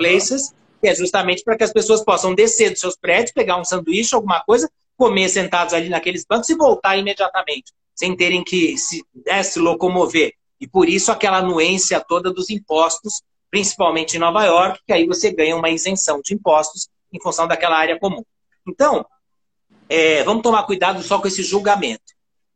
Que 0.85 0.89
é 0.89 0.95
justamente 0.95 1.43
para 1.43 1.57
que 1.57 1.63
as 1.63 1.73
pessoas 1.73 2.03
possam 2.03 2.35
descer 2.35 2.69
dos 2.69 2.79
seus 2.79 2.95
prédios, 2.95 3.31
pegar 3.31 3.57
um 3.57 3.65
sanduíche, 3.65 4.13
alguma 4.13 4.39
coisa, 4.41 4.69
comer 4.95 5.29
sentados 5.29 5.73
ali 5.73 5.89
naqueles 5.89 6.23
bancos 6.29 6.47
e 6.49 6.55
voltar 6.55 6.95
imediatamente, 6.95 7.73
sem 7.95 8.15
terem 8.15 8.43
que 8.43 8.77
se, 8.77 9.03
né, 9.25 9.41
se 9.41 9.57
locomover. 9.57 10.31
E 10.61 10.67
por 10.67 10.87
isso 10.87 11.11
aquela 11.11 11.39
anuência 11.39 11.99
toda 11.99 12.31
dos 12.31 12.51
impostos 12.51 13.23
principalmente 13.49 14.17
em 14.17 14.19
Nova 14.19 14.43
York, 14.43 14.81
que 14.85 14.91
aí 14.93 15.07
você 15.07 15.31
ganha 15.31 15.55
uma 15.55 15.69
isenção 15.69 16.19
de 16.21 16.33
impostos 16.33 16.89
em 17.13 17.21
função 17.21 17.47
daquela 17.47 17.77
área 17.77 17.97
comum. 17.97 18.21
Então, 18.67 19.05
é, 19.87 20.23
vamos 20.23 20.43
tomar 20.43 20.63
cuidado 20.63 21.01
só 21.01 21.19
com 21.19 21.27
esse 21.27 21.41
julgamento. 21.41 22.03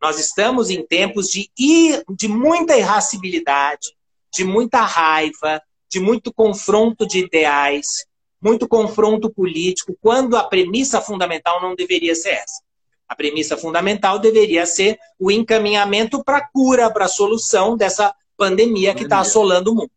Nós 0.01 0.19
estamos 0.19 0.69
em 0.69 0.85
tempos 0.85 1.29
de, 1.29 1.49
ir, 1.57 2.03
de 2.09 2.27
muita 2.27 2.77
irracibilidade, 2.77 3.95
de 4.33 4.43
muita 4.43 4.81
raiva, 4.81 5.61
de 5.89 6.01
muito 6.01 6.33
confronto 6.33 7.07
de 7.07 7.19
ideais, 7.19 8.05
muito 8.41 8.67
confronto 8.67 9.29
político, 9.29 9.97
quando 10.01 10.37
a 10.37 10.43
premissa 10.43 11.01
fundamental 11.01 11.61
não 11.61 11.75
deveria 11.75 12.15
ser 12.15 12.31
essa. 12.31 12.61
A 13.07 13.15
premissa 13.15 13.57
fundamental 13.57 14.19
deveria 14.19 14.65
ser 14.65 14.97
o 15.17 15.31
encaminhamento 15.31 16.23
para 16.23 16.37
a 16.37 16.47
cura, 16.47 16.91
para 16.91 17.05
a 17.05 17.09
solução 17.09 17.75
dessa 17.75 18.13
pandemia 18.37 18.93
que 18.93 19.03
está 19.03 19.19
assolando 19.19 19.71
o 19.71 19.75
mundo. 19.75 19.91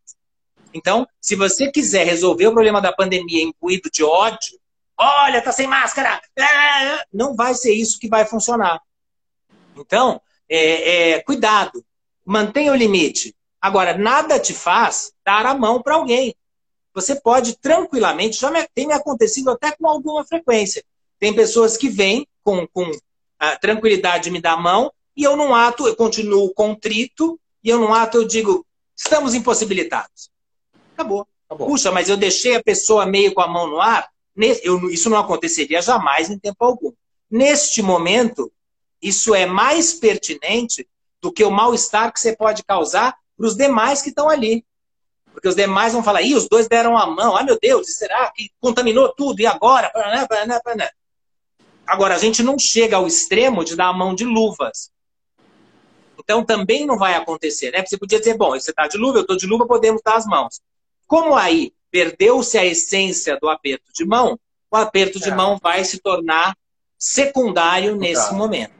Então, 0.73 1.07
se 1.21 1.35
você 1.35 1.71
quiser 1.71 2.05
resolver 2.05 2.47
o 2.47 2.51
problema 2.51 2.81
da 2.81 2.91
pandemia 2.91 3.43
imbuído 3.43 3.89
de 3.91 4.03
ódio, 4.03 4.59
olha, 4.97 5.41
tá 5.41 5.51
sem 5.51 5.67
máscara, 5.67 6.19
é, 6.35 7.05
não 7.13 7.35
vai 7.35 7.53
ser 7.53 7.73
isso 7.73 7.99
que 7.99 8.09
vai 8.09 8.25
funcionar. 8.25 8.81
Então, 9.77 10.19
é, 10.49 11.11
é, 11.11 11.21
cuidado, 11.21 11.85
mantenha 12.25 12.71
o 12.71 12.75
limite. 12.75 13.35
Agora, 13.61 13.97
nada 13.97 14.39
te 14.39 14.53
faz 14.53 15.13
dar 15.23 15.45
a 15.45 15.53
mão 15.53 15.81
para 15.81 15.95
alguém. 15.95 16.35
Você 16.93 17.19
pode 17.19 17.57
tranquilamente, 17.57 18.39
já 18.39 18.51
me, 18.51 18.65
tem 18.73 18.87
me 18.87 18.93
acontecido 18.93 19.49
até 19.49 19.71
com 19.71 19.87
alguma 19.87 20.23
frequência. 20.23 20.83
Tem 21.19 21.33
pessoas 21.33 21.75
que 21.75 21.89
vêm 21.89 22.27
com, 22.43 22.67
com 22.67 22.91
a 23.39 23.55
tranquilidade 23.57 24.25
de 24.25 24.31
me 24.31 24.41
dar 24.41 24.53
a 24.53 24.57
mão 24.57 24.91
e 25.15 25.23
eu 25.23 25.35
não 25.35 25.55
ato, 25.55 25.87
eu 25.87 25.95
continuo 25.95 26.53
contrito 26.53 27.39
e 27.63 27.69
eu 27.69 27.79
não 27.79 27.93
ato, 27.93 28.17
eu 28.17 28.25
digo, 28.25 28.65
estamos 28.95 29.33
impossibilitados. 29.33 30.29
Acabou. 30.93 31.27
Acabou. 31.47 31.67
Puxa, 31.67 31.91
mas 31.91 32.09
eu 32.09 32.17
deixei 32.17 32.55
a 32.55 32.63
pessoa 32.63 33.05
meio 33.05 33.33
com 33.33 33.41
a 33.41 33.47
mão 33.47 33.67
no 33.67 33.79
ar? 33.79 34.09
Eu, 34.63 34.89
isso 34.89 35.09
não 35.09 35.17
aconteceria 35.17 35.81
jamais 35.81 36.29
em 36.29 36.39
tempo 36.39 36.63
algum. 36.63 36.91
Neste 37.29 37.81
momento, 37.81 38.51
isso 39.01 39.35
é 39.35 39.45
mais 39.45 39.93
pertinente 39.93 40.87
do 41.21 41.31
que 41.31 41.43
o 41.43 41.51
mal-estar 41.51 42.11
que 42.11 42.19
você 42.19 42.35
pode 42.35 42.63
causar 42.63 43.15
para 43.37 43.47
os 43.47 43.55
demais 43.55 44.01
que 44.01 44.09
estão 44.09 44.29
ali. 44.29 44.65
Porque 45.33 45.47
os 45.47 45.55
demais 45.55 45.93
vão 45.93 46.03
falar, 46.03 46.21
ih, 46.21 46.35
os 46.35 46.47
dois 46.47 46.67
deram 46.67 46.97
a 46.97 47.07
mão, 47.07 47.35
ai 47.35 47.43
meu 47.43 47.57
Deus, 47.59 47.95
será 47.95 48.31
que 48.31 48.49
contaminou 48.61 49.13
tudo? 49.13 49.41
E 49.41 49.45
agora? 49.45 49.91
Agora, 51.85 52.15
a 52.15 52.17
gente 52.17 52.41
não 52.41 52.57
chega 52.57 52.97
ao 52.97 53.07
extremo 53.07 53.65
de 53.65 53.75
dar 53.75 53.87
a 53.87 53.93
mão 53.93 54.15
de 54.15 54.23
luvas. 54.23 54.91
Então 56.17 56.45
também 56.45 56.85
não 56.85 56.97
vai 56.97 57.15
acontecer, 57.15 57.71
né? 57.71 57.83
Você 57.85 57.97
podia 57.97 58.19
dizer, 58.19 58.37
bom, 58.37 58.51
você 58.51 58.71
está 58.71 58.87
de 58.87 58.97
luva, 58.97 59.17
eu 59.17 59.21
estou 59.21 59.35
de 59.35 59.45
luva, 59.45 59.67
podemos 59.67 60.01
dar 60.03 60.15
as 60.15 60.25
mãos. 60.25 60.61
Como 61.07 61.35
aí 61.35 61.73
perdeu-se 61.91 62.57
a 62.57 62.65
essência 62.65 63.37
do 63.39 63.49
aperto 63.49 63.91
de 63.93 64.05
mão, 64.05 64.39
o 64.71 64.77
aperto 64.77 65.19
de 65.19 65.29
é. 65.29 65.35
mão 65.35 65.59
vai 65.61 65.83
se 65.83 65.99
tornar 65.99 66.55
secundário 66.97 67.95
nesse 67.95 68.33
momento. 68.33 68.73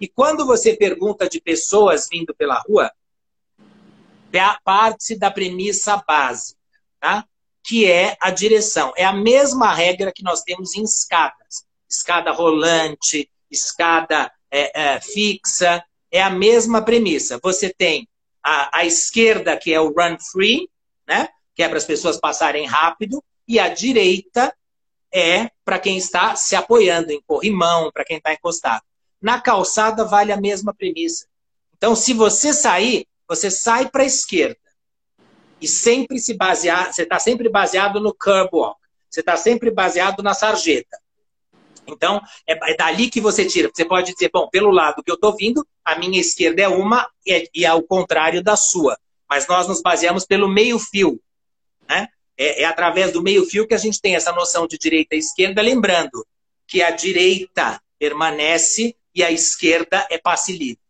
E 0.00 0.08
quando 0.08 0.46
você 0.46 0.74
pergunta 0.74 1.28
de 1.28 1.40
pessoas 1.40 2.08
vindo 2.10 2.34
pela 2.34 2.58
rua, 2.66 2.90
parte 4.64 5.16
da 5.16 5.30
premissa 5.30 6.02
básica, 6.06 6.58
tá? 7.00 7.24
que 7.64 7.90
é 7.90 8.16
a 8.20 8.30
direção. 8.30 8.92
É 8.96 9.04
a 9.04 9.12
mesma 9.12 9.72
regra 9.72 10.12
que 10.12 10.22
nós 10.22 10.42
temos 10.42 10.74
em 10.74 10.82
escadas. 10.82 11.64
Escada 11.88 12.32
rolante, 12.32 13.30
escada 13.50 14.32
é, 14.50 14.94
é, 14.94 15.00
fixa. 15.00 15.84
É 16.10 16.22
a 16.22 16.30
mesma 16.30 16.82
premissa. 16.82 17.38
Você 17.42 17.72
tem 17.72 18.08
a, 18.42 18.78
a 18.78 18.84
esquerda, 18.84 19.56
que 19.56 19.72
é 19.72 19.80
o 19.80 19.92
run 19.92 20.18
free, 20.18 20.68
né? 21.06 21.28
que 21.54 21.62
é 21.62 21.68
para 21.68 21.78
as 21.78 21.84
pessoas 21.84 22.18
passarem 22.18 22.66
rápido, 22.66 23.22
e 23.46 23.58
a 23.58 23.68
direita 23.68 24.54
é 25.12 25.50
para 25.64 25.78
quem 25.78 25.98
está 25.98 26.34
se 26.34 26.56
apoiando 26.56 27.12
em 27.12 27.20
corrimão, 27.26 27.90
para 27.92 28.04
quem 28.04 28.16
está 28.16 28.32
encostado. 28.32 28.82
Na 29.20 29.40
calçada 29.40 30.04
vale 30.04 30.32
a 30.32 30.40
mesma 30.40 30.74
premissa. 30.74 31.26
Então, 31.76 31.94
se 31.94 32.14
você 32.14 32.52
sair, 32.52 33.06
você 33.34 33.50
sai 33.50 33.88
para 33.88 34.02
a 34.02 34.06
esquerda. 34.06 34.58
E 35.58 35.66
sempre 35.66 36.18
se 36.18 36.34
basear, 36.34 36.92
você 36.92 37.02
está 37.02 37.18
sempre 37.18 37.48
baseado 37.48 37.98
no 37.98 38.14
curb 38.14 38.50
walk. 38.52 38.78
Você 39.08 39.20
está 39.20 39.36
sempre 39.36 39.70
baseado 39.70 40.22
na 40.22 40.34
sarjeta. 40.34 40.98
Então, 41.86 42.20
é, 42.46 42.52
é, 42.70 42.76
dali 42.76 43.08
que 43.08 43.20
você 43.20 43.46
tira. 43.46 43.70
Você 43.72 43.84
pode 43.84 44.12
dizer, 44.12 44.30
bom, 44.32 44.48
pelo 44.48 44.70
lado 44.70 45.02
que 45.02 45.10
eu 45.10 45.14
estou 45.14 45.34
vindo, 45.34 45.66
a 45.84 45.98
minha 45.98 46.20
esquerda 46.20 46.62
é 46.62 46.68
uma 46.68 47.08
é, 47.26 47.48
e 47.54 47.64
é 47.64 47.72
o 47.72 47.82
contrário 47.82 48.42
da 48.42 48.56
sua. 48.56 48.98
Mas 49.28 49.46
nós 49.48 49.66
nos 49.66 49.80
baseamos 49.80 50.26
pelo 50.26 50.48
meio-fio. 50.48 51.20
Né? 51.88 52.08
É, 52.36 52.62
é 52.62 52.64
através 52.66 53.12
do 53.12 53.22
meio-fio 53.22 53.66
que 53.66 53.74
a 53.74 53.78
gente 53.78 54.00
tem 54.00 54.14
essa 54.14 54.32
noção 54.32 54.66
de 54.66 54.76
direita 54.76 55.14
e 55.14 55.18
esquerda, 55.18 55.62
lembrando 55.62 56.26
que 56.66 56.82
a 56.82 56.90
direita 56.90 57.80
permanece 57.98 58.94
e 59.14 59.22
a 59.22 59.30
esquerda 59.30 60.06
é 60.10 60.18
passe 60.18 60.52
livre. 60.52 60.82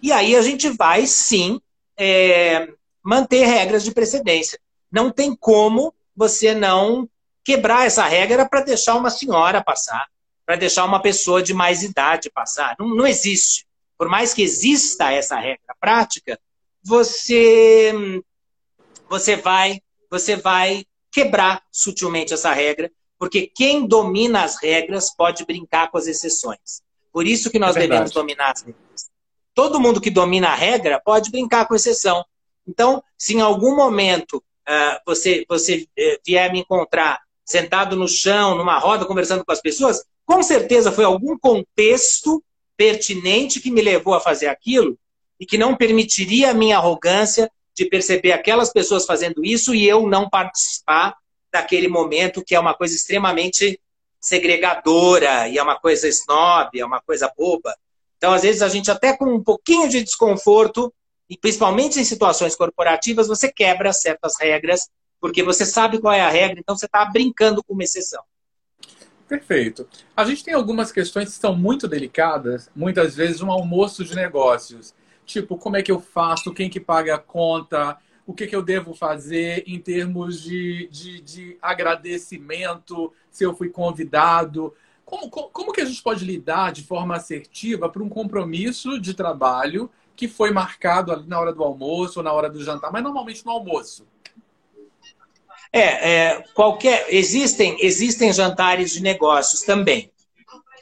E 0.00 0.12
aí 0.12 0.36
a 0.36 0.42
gente 0.42 0.68
vai, 0.70 1.06
sim, 1.06 1.60
é, 1.98 2.68
manter 3.02 3.44
regras 3.44 3.82
de 3.82 3.92
precedência. 3.92 4.58
Não 4.90 5.10
tem 5.10 5.34
como 5.34 5.94
você 6.16 6.54
não 6.54 7.08
quebrar 7.44 7.86
essa 7.86 8.04
regra 8.04 8.48
para 8.48 8.60
deixar 8.60 8.94
uma 8.94 9.10
senhora 9.10 9.62
passar, 9.62 10.06
para 10.46 10.56
deixar 10.56 10.84
uma 10.84 11.00
pessoa 11.00 11.42
de 11.42 11.52
mais 11.52 11.82
idade 11.82 12.30
passar. 12.30 12.76
Não, 12.78 12.88
não 12.88 13.06
existe. 13.06 13.66
Por 13.96 14.08
mais 14.08 14.32
que 14.32 14.42
exista 14.42 15.10
essa 15.10 15.36
regra 15.36 15.74
prática, 15.80 16.38
você 16.82 18.22
você 19.08 19.36
vai 19.36 19.80
você 20.10 20.36
vai 20.36 20.84
quebrar 21.10 21.62
sutilmente 21.72 22.32
essa 22.32 22.52
regra, 22.52 22.90
porque 23.18 23.50
quem 23.54 23.86
domina 23.86 24.44
as 24.44 24.62
regras 24.62 25.14
pode 25.14 25.44
brincar 25.44 25.90
com 25.90 25.98
as 25.98 26.06
exceções. 26.06 26.82
Por 27.12 27.26
isso 27.26 27.50
que 27.50 27.58
nós 27.58 27.76
é 27.76 27.80
devemos 27.80 28.12
dominar 28.12 28.52
as 28.52 28.62
regras. 28.62 29.10
Todo 29.58 29.80
mundo 29.80 30.00
que 30.00 30.08
domina 30.08 30.50
a 30.50 30.54
regra 30.54 31.02
pode 31.04 31.32
brincar 31.32 31.66
com 31.66 31.74
exceção. 31.74 32.24
Então, 32.64 33.02
se 33.18 33.34
em 33.34 33.40
algum 33.40 33.74
momento 33.74 34.34
uh, 34.36 35.00
você, 35.04 35.44
você 35.48 35.78
uh, 35.98 36.20
vier 36.24 36.52
me 36.52 36.60
encontrar 36.60 37.18
sentado 37.44 37.96
no 37.96 38.06
chão, 38.06 38.54
numa 38.54 38.78
roda, 38.78 39.04
conversando 39.04 39.44
com 39.44 39.50
as 39.50 39.60
pessoas, 39.60 40.04
com 40.24 40.44
certeza 40.44 40.92
foi 40.92 41.04
algum 41.04 41.36
contexto 41.36 42.40
pertinente 42.76 43.58
que 43.58 43.72
me 43.72 43.82
levou 43.82 44.14
a 44.14 44.20
fazer 44.20 44.46
aquilo 44.46 44.96
e 45.40 45.44
que 45.44 45.58
não 45.58 45.74
permitiria 45.74 46.52
a 46.52 46.54
minha 46.54 46.76
arrogância 46.76 47.50
de 47.74 47.84
perceber 47.84 48.30
aquelas 48.30 48.72
pessoas 48.72 49.04
fazendo 49.04 49.44
isso 49.44 49.74
e 49.74 49.84
eu 49.88 50.06
não 50.06 50.30
participar 50.30 51.16
daquele 51.52 51.88
momento 51.88 52.44
que 52.44 52.54
é 52.54 52.60
uma 52.60 52.74
coisa 52.74 52.94
extremamente 52.94 53.80
segregadora 54.20 55.48
e 55.48 55.58
é 55.58 55.62
uma 55.64 55.80
coisa 55.80 56.06
snob, 56.06 56.78
é 56.78 56.86
uma 56.86 57.00
coisa 57.00 57.28
boba. 57.36 57.74
Então, 58.18 58.32
às 58.32 58.42
vezes, 58.42 58.62
a 58.62 58.68
gente 58.68 58.90
até 58.90 59.16
com 59.16 59.32
um 59.32 59.42
pouquinho 59.42 59.88
de 59.88 60.02
desconforto, 60.02 60.92
e 61.30 61.38
principalmente 61.38 61.98
em 61.98 62.04
situações 62.04 62.54
corporativas, 62.54 63.28
você 63.28 63.50
quebra 63.50 63.92
certas 63.92 64.34
regras, 64.38 64.88
porque 65.20 65.42
você 65.42 65.64
sabe 65.64 66.00
qual 66.00 66.12
é 66.12 66.20
a 66.20 66.28
regra, 66.28 66.58
então 66.58 66.76
você 66.76 66.86
está 66.86 67.04
brincando 67.04 67.62
com 67.62 67.74
uma 67.74 67.84
exceção. 67.84 68.22
Perfeito. 69.28 69.86
A 70.16 70.24
gente 70.24 70.42
tem 70.42 70.54
algumas 70.54 70.90
questões 70.90 71.28
que 71.28 71.40
são 71.40 71.54
muito 71.54 71.86
delicadas, 71.86 72.70
muitas 72.74 73.14
vezes 73.14 73.40
um 73.40 73.50
almoço 73.50 74.04
de 74.04 74.16
negócios. 74.16 74.94
Tipo, 75.26 75.58
como 75.58 75.76
é 75.76 75.82
que 75.82 75.92
eu 75.92 76.00
faço? 76.00 76.54
Quem 76.54 76.70
que 76.70 76.80
paga 76.80 77.16
a 77.16 77.18
conta? 77.18 77.98
O 78.26 78.32
que, 78.32 78.46
que 78.46 78.56
eu 78.56 78.62
devo 78.62 78.94
fazer 78.94 79.64
em 79.66 79.78
termos 79.78 80.40
de, 80.40 80.88
de, 80.90 81.20
de 81.20 81.58
agradecimento, 81.60 83.12
se 83.30 83.44
eu 83.44 83.54
fui 83.54 83.68
convidado? 83.68 84.74
Como, 85.08 85.30
como 85.30 85.72
que 85.72 85.80
a 85.80 85.84
gente 85.84 86.02
pode 86.02 86.24
lidar 86.24 86.70
de 86.72 86.82
forma 86.82 87.16
assertiva 87.16 87.88
para 87.88 88.02
um 88.02 88.08
compromisso 88.08 89.00
de 89.00 89.14
trabalho 89.14 89.90
que 90.14 90.28
foi 90.28 90.50
marcado 90.50 91.12
ali 91.12 91.26
na 91.26 91.40
hora 91.40 91.52
do 91.52 91.64
almoço 91.64 92.20
ou 92.20 92.24
na 92.24 92.32
hora 92.32 92.50
do 92.50 92.62
jantar, 92.62 92.92
mas 92.92 93.02
normalmente 93.02 93.44
no 93.46 93.52
almoço? 93.52 94.06
É, 95.72 96.10
é 96.10 96.44
qualquer 96.54 97.06
existem 97.08 97.76
existem 97.80 98.32
jantares 98.32 98.92
de 98.92 99.02
negócios 99.02 99.62
também 99.62 100.10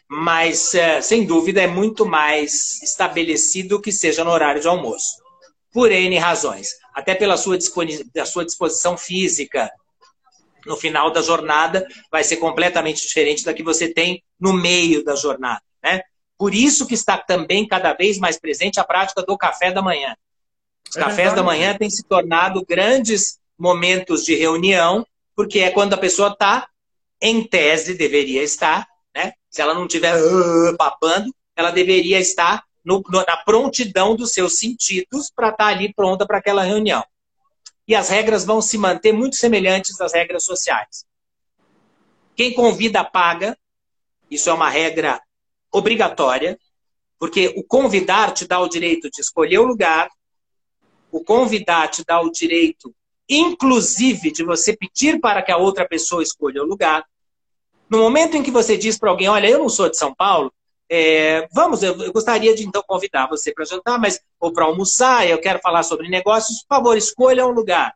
mas 0.09 0.75
é, 0.75 1.01
sem 1.01 1.25
dúvida 1.25 1.61
é 1.61 1.67
muito 1.67 2.07
mais 2.07 2.81
estabelecido 2.83 3.81
que 3.81 3.91
seja 3.91 4.23
no 4.23 4.31
horário 4.31 4.61
de 4.61 4.69
almoço, 4.69 5.17
por 5.73 5.91
N 5.91 6.17
razões. 6.19 6.71
Até 6.95 7.15
pela 7.15 7.37
sua, 7.37 7.59
sua 8.25 8.45
disposição 8.45 8.97
física. 8.97 9.71
No 10.67 10.77
final 10.77 11.11
da 11.11 11.23
jornada 11.23 11.87
vai 12.11 12.25
ser 12.25 12.37
completamente 12.37 13.07
diferente 13.07 13.45
da 13.45 13.55
que 13.55 13.63
você 13.63 13.93
tem 13.93 14.23
no 14.39 14.53
meio 14.53 15.05
da 15.05 15.15
jornada. 15.15 15.63
Né? 15.83 16.03
Por 16.37 16.55
isso 16.55 16.87
que 16.87 16.95
está 16.95 17.17
também 17.17 17.67
cada 17.67 17.93
vez 17.93 18.19
mais 18.19 18.39
presente 18.39 18.79
a 18.81 18.85
prática 18.85 19.23
do 19.23 19.37
café 19.37 19.73
da 19.73 19.81
manhã. 19.81 20.15
Os 20.89 20.97
é 20.97 21.01
cafés 21.01 21.35
da 21.35 21.43
manhã 21.43 21.77
têm 21.77 21.91
se 21.91 22.05
tornado 22.05 22.65
grandes 22.69 23.39
momentos 23.59 24.25
de 24.25 24.35
reunião, 24.35 25.07
porque 25.35 25.61
é 25.61 25.71
quando 25.71 25.95
a 25.95 25.99
pessoa 25.99 26.29
está, 26.29 26.69
em 27.21 27.43
tese, 27.43 27.95
deveria 27.95 28.43
estar 28.43 28.87
né? 29.17 29.33
Se 29.51 29.63
ela 29.63 29.73
não 29.73 29.87
estiver 29.87 30.15
uh, 30.15 30.77
papando, 30.77 31.35
ela 31.57 31.71
deveria 31.71 32.21
estar 32.21 32.63
no, 32.85 33.03
na 33.27 33.37
prontidão 33.39 34.15
dos 34.15 34.33
seus 34.33 34.59
sentidos 34.59 35.33
para 35.35 35.49
estar 35.49 35.65
tá 35.65 35.71
ali 35.71 35.93
pronta 35.95 36.27
para 36.27 36.37
aquela 36.37 36.63
reunião. 36.63 37.03
E 37.87 37.95
as 37.95 38.09
regras 38.09 38.45
vão 38.45 38.61
se 38.61 38.77
manter 38.77 39.13
muito 39.13 39.37
semelhantes 39.37 40.01
às 40.01 40.13
regras 40.13 40.45
sociais. 40.45 41.07
Quem 42.35 42.53
convida 42.53 43.05
paga, 43.05 43.57
isso 44.31 44.51
é 44.51 44.53
uma 44.53 44.69
regra 44.69 45.21
obrigatória, 45.73 46.59
porque 47.19 47.55
o 47.57 47.63
convidar 47.63 48.33
te 48.33 48.47
dá 48.47 48.61
o 48.61 48.69
direito 48.69 49.11
de 49.11 49.21
escolher 49.21 49.59
o 49.59 49.67
lugar, 49.67 50.11
o 51.11 51.23
convidar 51.23 51.89
te 51.89 52.05
dá 52.05 52.21
o 52.21 52.31
direito, 52.31 52.95
inclusive, 53.29 54.31
de 54.31 54.45
você 54.45 54.77
pedir 54.77 55.21
para 55.21 55.43
que 55.43 55.51
a 55.51 55.57
outra 55.57 55.89
pessoa 55.89 56.23
escolha 56.23 56.63
o 56.63 56.67
lugar. 56.67 57.05
No 57.89 57.99
momento 57.99 58.37
em 58.37 58.43
que 58.43 58.51
você 58.51 58.77
diz 58.77 58.99
para 58.99 59.11
alguém, 59.11 59.29
olha, 59.29 59.49
eu 59.49 59.59
não 59.59 59.69
sou 59.69 59.89
de 59.89 59.97
São 59.97 60.15
Paulo, 60.15 60.53
é, 60.91 61.49
vamos, 61.53 61.83
eu, 61.83 62.01
eu, 62.01 62.13
gostaria 62.13 62.55
de 62.55 62.65
então 62.65 62.83
convidar 62.87 63.27
você 63.27 63.53
para 63.53 63.65
jantar, 63.65 63.99
mas 63.99 64.21
ou 64.39 64.53
para 64.53 64.65
almoçar, 64.65 65.27
eu 65.29 65.41
quero 65.41 65.59
falar 65.61 65.83
sobre 65.83 66.09
negócios, 66.09 66.63
por 66.63 66.77
favor, 66.77 66.97
escolha 66.97 67.47
um 67.47 67.51
lugar. 67.51 67.95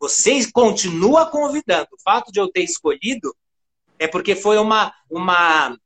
Você 0.00 0.50
continua 0.50 1.26
convidando. 1.26 1.88
O 1.92 2.02
fato 2.02 2.30
de 2.30 2.40
eu 2.40 2.48
ter 2.48 2.62
escolhido 2.62 3.34
é 3.98 4.06
porque 4.06 4.34
foi 4.34 4.58
uma, 4.58 4.92
uma 5.10 5.76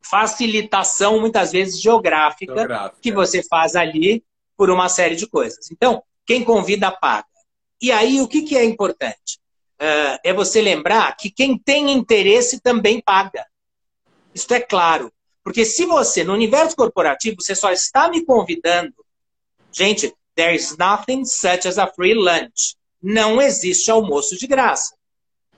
facilitação, 0.00 1.20
muitas 1.20 1.52
vezes 1.52 1.80
geográfica, 1.80 2.54
geográfica, 2.54 2.96
que 3.00 3.12
você 3.12 3.42
faz 3.42 3.76
ali 3.76 4.24
por 4.56 4.70
uma 4.70 4.88
série 4.88 5.16
de 5.16 5.26
coisas. 5.26 5.70
Então, 5.70 6.02
quem 6.24 6.44
convida 6.44 6.90
paga. 6.90 7.26
E 7.80 7.92
aí, 7.92 8.20
o 8.20 8.28
que, 8.28 8.42
que 8.42 8.56
é 8.56 8.64
importante? 8.64 9.42
uh, 9.82 10.18
é 10.22 10.32
você 10.32 10.62
lembrar 10.62 11.16
que 11.16 11.30
quem 11.30 11.58
tem 11.58 11.90
interesse 11.90 12.60
também 12.60 13.00
paga. 13.00 13.44
Isso 14.32 14.52
é 14.54 14.60
claro. 14.60 15.12
Porque 15.42 15.64
se 15.64 15.86
você, 15.86 16.22
no 16.22 16.32
universo 16.32 16.76
corporativo, 16.76 17.40
você 17.40 17.54
só 17.54 17.72
está 17.72 18.08
me 18.08 18.24
convidando. 18.24 18.94
Gente, 19.72 20.14
there 20.34 20.54
is 20.54 20.76
nothing 20.76 21.24
such 21.24 21.66
as 21.66 21.78
a 21.78 21.86
free 21.86 22.14
lunch. 22.14 22.76
Não 23.02 23.40
existe 23.40 23.90
almoço 23.90 24.36
de 24.36 24.46
graça. 24.46 24.94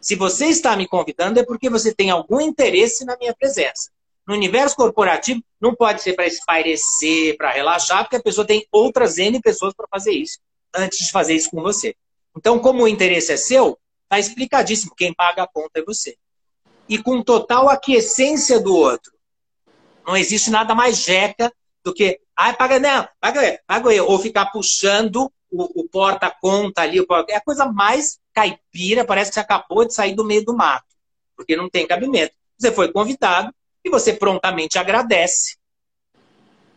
Se 0.01 0.15
você 0.15 0.47
está 0.47 0.77
me 0.77 0.87
convidando, 0.87 1.41
é 1.41 1.45
porque 1.45 1.69
você 1.69 1.95
tem 1.95 2.11
algum 2.11 2.41
interesse 2.41 3.05
na 3.05 3.17
minha 3.17 3.35
presença. 3.35 3.91
No 4.27 4.35
universo 4.35 4.75
corporativo, 4.77 5.43
não 5.61 5.75
pode 5.75 6.03
ser 6.03 6.15
para 6.15 6.27
espairecer, 6.27 7.37
para 7.37 7.51
relaxar, 7.51 8.05
porque 8.05 8.17
a 8.17 8.23
pessoa 8.23 8.47
tem 8.47 8.67
outras 8.73 9.19
N 9.19 9.41
pessoas 9.41 9.75
para 9.75 9.87
fazer 9.89 10.13
isso, 10.13 10.39
antes 10.75 10.99
de 11.07 11.13
fazer 11.13 11.35
isso 11.35 11.51
com 11.51 11.61
você. 11.61 11.95
Então, 12.37 12.59
como 12.59 12.83
o 12.83 12.89
interesse 12.89 13.33
é 13.33 13.37
seu, 13.37 13.79
Está 14.05 14.19
explicadíssimo. 14.19 14.95
Quem 14.95 15.13
paga 15.13 15.43
a 15.43 15.49
conta 15.49 15.81
é 15.81 15.83
você. 15.83 16.17
E 16.89 16.99
com 16.99 17.23
total 17.23 17.69
aquiescência 17.69 18.61
do 18.61 18.75
outro. 18.75 19.13
Não 20.07 20.17
existe 20.17 20.51
nada 20.51 20.75
mais 20.75 20.99
jeca 20.99 21.53
do 21.83 21.93
que, 21.93 22.21
ai, 22.37 22.51
ah, 22.51 22.55
paga 22.55 22.79
não, 22.79 23.09
paga, 23.21 23.61
paga 23.67 23.93
eu. 23.93 24.07
Ou 24.07 24.19
ficar 24.19 24.47
puxando 24.47 25.31
o, 25.51 25.83
o 25.83 25.89
porta-conta 25.89 26.83
ali. 26.83 27.01
O 27.01 27.07
porta... 27.07 27.33
É 27.33 27.37
a 27.37 27.41
coisa 27.41 27.67
mais 27.67 28.19
caipira, 28.33 29.05
parece 29.05 29.31
que 29.31 29.35
você 29.35 29.41
acabou 29.41 29.87
de 29.87 29.95
sair 29.95 30.15
do 30.15 30.25
meio 30.25 30.45
do 30.45 30.57
mato. 30.57 30.87
Porque 31.37 31.57
não 31.57 31.69
tem 31.69 31.87
cabimento. 31.87 32.35
Você 32.59 32.73
foi 32.73 32.91
convidado 32.93 33.55
e 33.85 33.91
você 33.91 34.13
prontamente 34.13 34.79
agradece. 34.79 35.57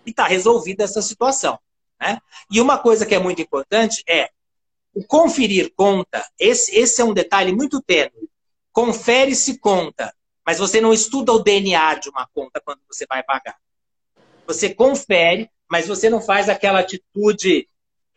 E 0.05 0.11
está 0.11 0.27
resolvida 0.27 0.83
essa 0.83 1.01
situação. 1.01 1.59
Né? 1.99 2.19
E 2.51 2.61
uma 2.61 2.77
coisa 2.77 3.05
que 3.05 3.15
é 3.15 3.19
muito 3.19 3.41
importante 3.41 4.03
é 4.07 4.29
o 4.93 5.03
conferir 5.05 5.71
conta, 5.75 6.25
esse, 6.39 6.75
esse 6.75 7.01
é 7.01 7.05
um 7.05 7.13
detalhe 7.13 7.51
muito 7.51 7.81
tênue. 7.81 8.29
Confere-se 8.71 9.59
conta, 9.59 10.13
mas 10.47 10.57
você 10.57 10.81
não 10.81 10.93
estuda 10.93 11.33
o 11.33 11.39
DNA 11.39 11.95
de 11.95 12.09
uma 12.09 12.25
conta 12.33 12.61
quando 12.63 12.79
você 12.89 13.05
vai 13.05 13.21
pagar. 13.21 13.57
Você 14.47 14.73
confere, 14.73 15.49
mas 15.69 15.87
você 15.87 16.09
não 16.09 16.21
faz 16.21 16.47
aquela 16.47 16.79
atitude 16.79 17.67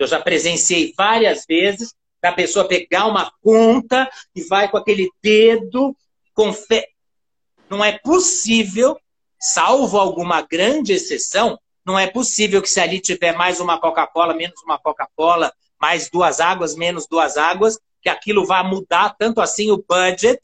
eu 0.00 0.06
já 0.06 0.18
presenciei 0.18 0.94
várias 0.96 1.44
vezes, 1.46 1.94
da 2.22 2.32
pessoa 2.32 2.66
pegar 2.66 3.06
uma 3.06 3.30
conta 3.42 4.10
e 4.34 4.42
vai 4.42 4.66
com 4.70 4.78
aquele 4.78 5.10
dedo, 5.22 5.94
confere. 6.32 6.88
Não 7.68 7.84
é 7.84 7.98
possível, 7.98 8.98
salvo 9.38 9.98
alguma 9.98 10.40
grande 10.40 10.94
exceção, 10.94 11.58
não 11.84 11.98
é 11.98 12.06
possível 12.06 12.62
que 12.62 12.68
se 12.68 12.80
ali 12.80 12.98
tiver 12.98 13.36
mais 13.36 13.60
uma 13.60 13.78
Coca-Cola, 13.78 14.32
menos 14.32 14.60
uma 14.62 14.78
Coca-Cola, 14.78 15.52
mais 15.78 16.08
duas 16.08 16.40
águas, 16.40 16.74
menos 16.74 17.06
duas 17.06 17.36
águas, 17.36 17.78
que 18.00 18.08
aquilo 18.08 18.46
vá 18.46 18.64
mudar 18.64 19.14
tanto 19.18 19.40
assim 19.42 19.70
o 19.70 19.84
budget, 19.86 20.40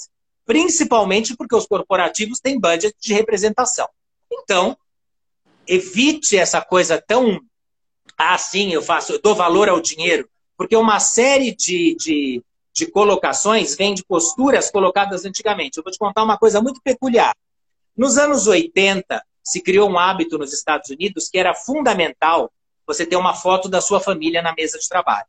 principalmente 0.47 1.37
porque 1.37 1.57
os 1.57 1.67
corporativos 1.67 2.41
têm 2.41 2.59
budget 2.59 2.95
de 2.99 3.13
representação. 3.13 3.89
Então, 4.33 4.79
evite 5.67 6.37
essa 6.37 6.61
coisa 6.61 7.03
tão 7.05 7.41
assim, 8.17 8.73
eu 8.73 8.81
faço, 8.81 9.13
eu 9.13 9.21
dou 9.21 9.35
valor 9.35 9.69
ao 9.69 9.81
dinheiro, 9.81 10.27
porque 10.57 10.75
uma 10.75 10.99
série 11.01 11.55
de, 11.55 11.95
de, 11.97 12.43
de 12.73 12.87
colocações 12.87 13.77
vem 13.77 13.93
de 13.93 14.05
posturas 14.05 14.71
colocadas 14.71 15.25
antigamente. 15.27 15.77
Eu 15.77 15.85
vou 15.85 15.93
te 15.93 15.99
contar 15.99 16.23
uma 16.23 16.39
coisa 16.39 16.63
muito 16.63 16.81
peculiar. 16.83 17.35
Nos 17.95 18.17
anos 18.17 18.47
80, 18.47 19.23
se 19.43 19.61
criou 19.61 19.91
um 19.91 19.99
hábito 19.99 20.39
nos 20.39 20.53
Estados 20.53 20.89
Unidos 20.89 21.29
que 21.29 21.39
era 21.39 21.55
fundamental 21.55 22.51
você 22.87 23.05
ter 23.05 23.17
uma 23.17 23.35
foto 23.35 23.69
da 23.69 23.81
sua 23.81 24.01
família 24.01 24.41
na 24.41 24.55
mesa 24.55 24.79
de 24.79 24.89
trabalho. 24.89 25.27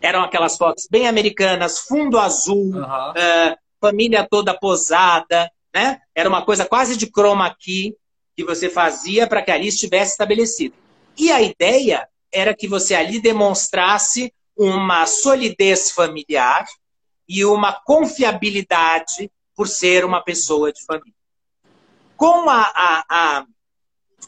Eram 0.00 0.22
aquelas 0.22 0.58
fotos 0.58 0.86
bem 0.90 1.08
americanas, 1.08 1.78
fundo 1.78 2.18
azul, 2.18 2.74
uhum. 2.74 2.82
uh, 2.82 3.56
família 3.80 4.26
toda 4.28 4.58
posada, 4.58 5.50
né? 5.74 6.00
Era 6.14 6.28
uma 6.28 6.44
coisa 6.44 6.64
quase 6.64 6.96
de 6.96 7.06
chroma 7.06 7.54
key 7.54 7.94
que 8.36 8.44
você 8.44 8.68
fazia 8.68 9.26
para 9.26 9.42
que 9.42 9.50
ali 9.50 9.68
estivesse 9.68 10.12
estabelecido. 10.12 10.74
E 11.16 11.32
a 11.32 11.40
ideia 11.40 12.06
era 12.32 12.54
que 12.54 12.68
você 12.68 12.94
ali 12.94 13.20
demonstrasse 13.20 14.32
uma 14.56 15.06
solidez 15.06 15.90
familiar 15.90 16.66
e 17.28 17.44
uma 17.44 17.72
confiabilidade 17.72 19.30
por 19.54 19.68
ser 19.68 20.04
uma 20.04 20.22
pessoa 20.22 20.72
de 20.72 20.84
família. 20.84 21.14
Com 22.16 22.48
a, 22.48 22.62
a, 22.62 23.04
a, 23.08 23.46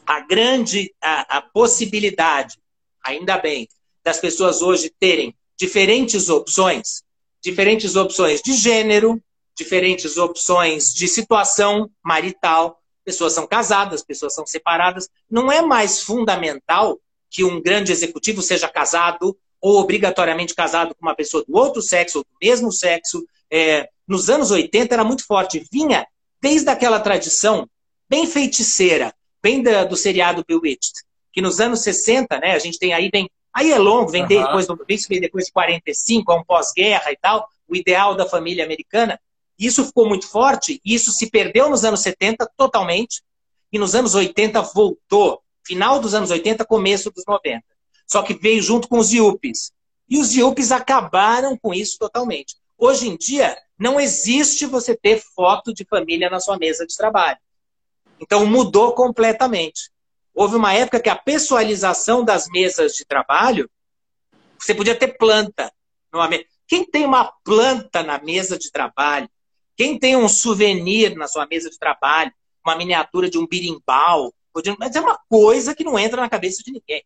a 0.06 0.20
grande 0.20 0.94
a, 1.02 1.38
a 1.38 1.42
possibilidade, 1.42 2.58
ainda 3.04 3.38
bem, 3.38 3.68
das 4.02 4.18
pessoas 4.18 4.62
hoje 4.62 4.92
terem 4.98 5.34
diferentes 5.56 6.28
opções, 6.28 7.02
diferentes 7.42 7.96
opções 7.96 8.40
de 8.40 8.54
gênero, 8.54 9.22
diferentes 9.58 10.16
opções 10.16 10.94
de 10.94 11.08
situação 11.08 11.90
marital, 12.02 12.80
pessoas 13.04 13.32
são 13.32 13.46
casadas, 13.46 14.02
pessoas 14.02 14.34
são 14.34 14.46
separadas. 14.46 15.08
Não 15.28 15.50
é 15.50 15.60
mais 15.60 16.00
fundamental 16.02 16.98
que 17.28 17.44
um 17.44 17.60
grande 17.60 17.92
executivo 17.92 18.40
seja 18.40 18.68
casado 18.68 19.36
ou 19.60 19.80
obrigatoriamente 19.80 20.54
casado 20.54 20.94
com 20.94 21.04
uma 21.04 21.14
pessoa 21.14 21.44
do 21.46 21.56
outro 21.56 21.82
sexo 21.82 22.18
ou 22.18 22.24
do 22.24 22.36
mesmo 22.40 22.72
sexo. 22.72 23.26
É, 23.50 23.88
nos 24.06 24.30
anos 24.30 24.50
80 24.50 24.94
era 24.94 25.04
muito 25.04 25.26
forte. 25.26 25.66
Vinha 25.70 26.06
desde 26.40 26.70
aquela 26.70 27.00
tradição 27.00 27.68
bem 28.08 28.26
feiticeira, 28.26 29.12
bem 29.42 29.62
da, 29.62 29.84
do 29.84 29.96
seriado 29.96 30.44
Bewitched, 30.46 30.94
que 31.32 31.42
nos 31.42 31.60
anos 31.60 31.80
60, 31.80 32.38
né, 32.38 32.52
a 32.52 32.58
gente 32.58 32.78
tem 32.78 32.92
aí, 32.92 33.10
vem, 33.12 33.28
aí 33.52 33.72
é 33.72 33.78
longo, 33.78 34.10
vem, 34.10 34.22
uhum. 34.22 34.28
depois, 34.28 35.06
vem 35.08 35.20
depois 35.20 35.46
de 35.46 35.52
45, 35.52 36.32
é 36.32 36.34
um 36.36 36.44
pós-guerra 36.44 37.12
e 37.12 37.16
tal, 37.16 37.46
o 37.68 37.76
ideal 37.76 38.14
da 38.14 38.26
família 38.26 38.64
americana. 38.64 39.20
Isso 39.58 39.84
ficou 39.84 40.08
muito 40.08 40.26
forte, 40.28 40.80
e 40.84 40.94
isso 40.94 41.10
se 41.10 41.30
perdeu 41.30 41.68
nos 41.68 41.84
anos 41.84 42.00
70 42.00 42.48
totalmente, 42.56 43.22
e 43.72 43.78
nos 43.78 43.94
anos 43.94 44.14
80 44.14 44.62
voltou. 44.62 45.42
Final 45.66 46.00
dos 46.00 46.14
anos 46.14 46.30
80, 46.30 46.64
começo 46.64 47.10
dos 47.10 47.24
90. 47.26 47.62
Só 48.06 48.22
que 48.22 48.34
veio 48.34 48.62
junto 48.62 48.88
com 48.88 48.98
os 48.98 49.12
IUPs. 49.12 49.72
E 50.08 50.18
os 50.18 50.34
IUPs 50.34 50.72
acabaram 50.72 51.58
com 51.58 51.74
isso 51.74 51.98
totalmente. 51.98 52.56
Hoje 52.78 53.08
em 53.08 53.16
dia, 53.16 53.58
não 53.78 54.00
existe 54.00 54.64
você 54.64 54.96
ter 54.96 55.20
foto 55.34 55.74
de 55.74 55.84
família 55.84 56.30
na 56.30 56.40
sua 56.40 56.56
mesa 56.56 56.86
de 56.86 56.96
trabalho. 56.96 57.38
Então 58.20 58.46
mudou 58.46 58.94
completamente. 58.94 59.90
Houve 60.34 60.56
uma 60.56 60.72
época 60.72 61.00
que 61.00 61.10
a 61.10 61.16
pessoalização 61.16 62.24
das 62.24 62.46
mesas 62.48 62.94
de 62.94 63.04
trabalho, 63.04 63.68
você 64.58 64.74
podia 64.74 64.94
ter 64.94 65.18
planta. 65.18 65.70
Quem 66.66 66.84
tem 66.84 67.04
uma 67.04 67.32
planta 67.44 68.02
na 68.02 68.18
mesa 68.18 68.56
de 68.56 68.70
trabalho, 68.70 69.28
quem 69.78 69.96
tem 69.96 70.16
um 70.16 70.28
souvenir 70.28 71.14
na 71.16 71.28
sua 71.28 71.46
mesa 71.46 71.70
de 71.70 71.78
trabalho, 71.78 72.32
uma 72.66 72.74
miniatura 72.74 73.30
de 73.30 73.38
um 73.38 73.46
birimbau, 73.46 74.34
mas 74.76 74.96
é 74.96 75.00
uma 75.00 75.16
coisa 75.28 75.72
que 75.72 75.84
não 75.84 75.96
entra 75.96 76.20
na 76.20 76.28
cabeça 76.28 76.64
de 76.64 76.72
ninguém. 76.72 77.04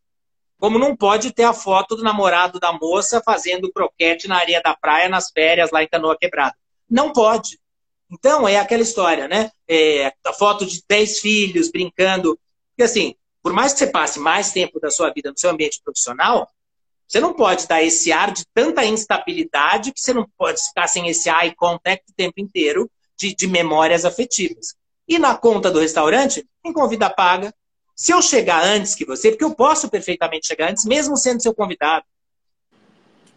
Como 0.58 0.78
não 0.78 0.96
pode 0.96 1.32
ter 1.32 1.42
a 1.42 1.52
foto 1.52 1.94
do 1.94 2.02
namorado 2.02 2.58
da 2.58 2.72
moça 2.72 3.20
fazendo 3.22 3.70
croquete 3.70 4.26
na 4.26 4.38
areia 4.38 4.62
da 4.62 4.74
praia 4.74 5.06
nas 5.06 5.30
férias 5.30 5.70
lá 5.70 5.82
em 5.82 5.88
Canoa 5.88 6.16
Quebrada. 6.18 6.56
Não 6.88 7.12
pode. 7.12 7.60
Então, 8.10 8.48
é 8.48 8.58
aquela 8.58 8.82
história, 8.82 9.28
né? 9.28 9.50
É, 9.68 10.14
a 10.24 10.32
foto 10.32 10.64
de 10.64 10.82
10 10.88 11.18
filhos 11.18 11.70
brincando. 11.70 12.38
Porque, 12.70 12.84
assim, 12.84 13.14
por 13.42 13.52
mais 13.52 13.72
que 13.74 13.80
você 13.80 13.86
passe 13.88 14.18
mais 14.18 14.50
tempo 14.50 14.80
da 14.80 14.90
sua 14.90 15.10
vida 15.10 15.30
no 15.30 15.38
seu 15.38 15.50
ambiente 15.50 15.80
profissional, 15.84 16.48
você 17.12 17.20
não 17.20 17.34
pode 17.34 17.68
dar 17.68 17.82
esse 17.82 18.10
ar 18.10 18.32
de 18.32 18.42
tanta 18.54 18.86
instabilidade 18.86 19.92
que 19.92 20.00
você 20.00 20.14
não 20.14 20.26
pode 20.38 20.62
ficar 20.62 20.86
sem 20.86 21.08
esse 21.08 21.28
eye 21.28 21.54
contact 21.54 22.10
o 22.10 22.14
tempo 22.14 22.40
inteiro 22.40 22.90
de, 23.18 23.34
de 23.34 23.46
memórias 23.46 24.06
afetivas. 24.06 24.74
E 25.06 25.18
na 25.18 25.36
conta 25.36 25.70
do 25.70 25.78
restaurante, 25.78 26.42
quem 26.62 26.72
convida 26.72 27.10
paga. 27.10 27.52
Se 27.94 28.14
eu 28.14 28.22
chegar 28.22 28.64
antes 28.64 28.94
que 28.94 29.04
você, 29.04 29.30
porque 29.30 29.44
eu 29.44 29.54
posso 29.54 29.90
perfeitamente 29.90 30.46
chegar 30.46 30.70
antes, 30.70 30.86
mesmo 30.86 31.14
sendo 31.18 31.42
seu 31.42 31.54
convidado. 31.54 32.06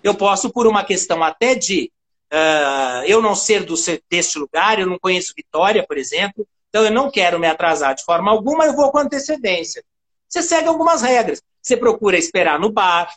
Eu 0.02 0.16
posso, 0.16 0.50
por 0.50 0.68
uma 0.68 0.86
questão 0.86 1.22
até 1.22 1.54
de 1.54 1.92
uh, 2.32 3.04
eu 3.06 3.22
não 3.22 3.36
ser 3.36 3.66
do, 3.66 3.76
deste 4.10 4.40
lugar, 4.40 4.80
eu 4.80 4.88
não 4.88 4.98
conheço 4.98 5.34
Vitória, 5.36 5.86
por 5.86 5.98
exemplo, 5.98 6.48
então 6.70 6.86
eu 6.86 6.92
não 6.92 7.12
quero 7.12 7.38
me 7.38 7.48
atrasar 7.48 7.94
de 7.94 8.06
forma 8.06 8.32
alguma, 8.32 8.68
eu 8.68 8.74
vou 8.74 8.90
com 8.90 9.00
antecedência. 9.00 9.84
Você 10.30 10.42
segue 10.42 10.70
algumas 10.70 11.02
regras. 11.02 11.42
Você 11.62 11.76
procura 11.76 12.18
esperar 12.18 12.58
no 12.58 12.72
bar, 12.72 13.14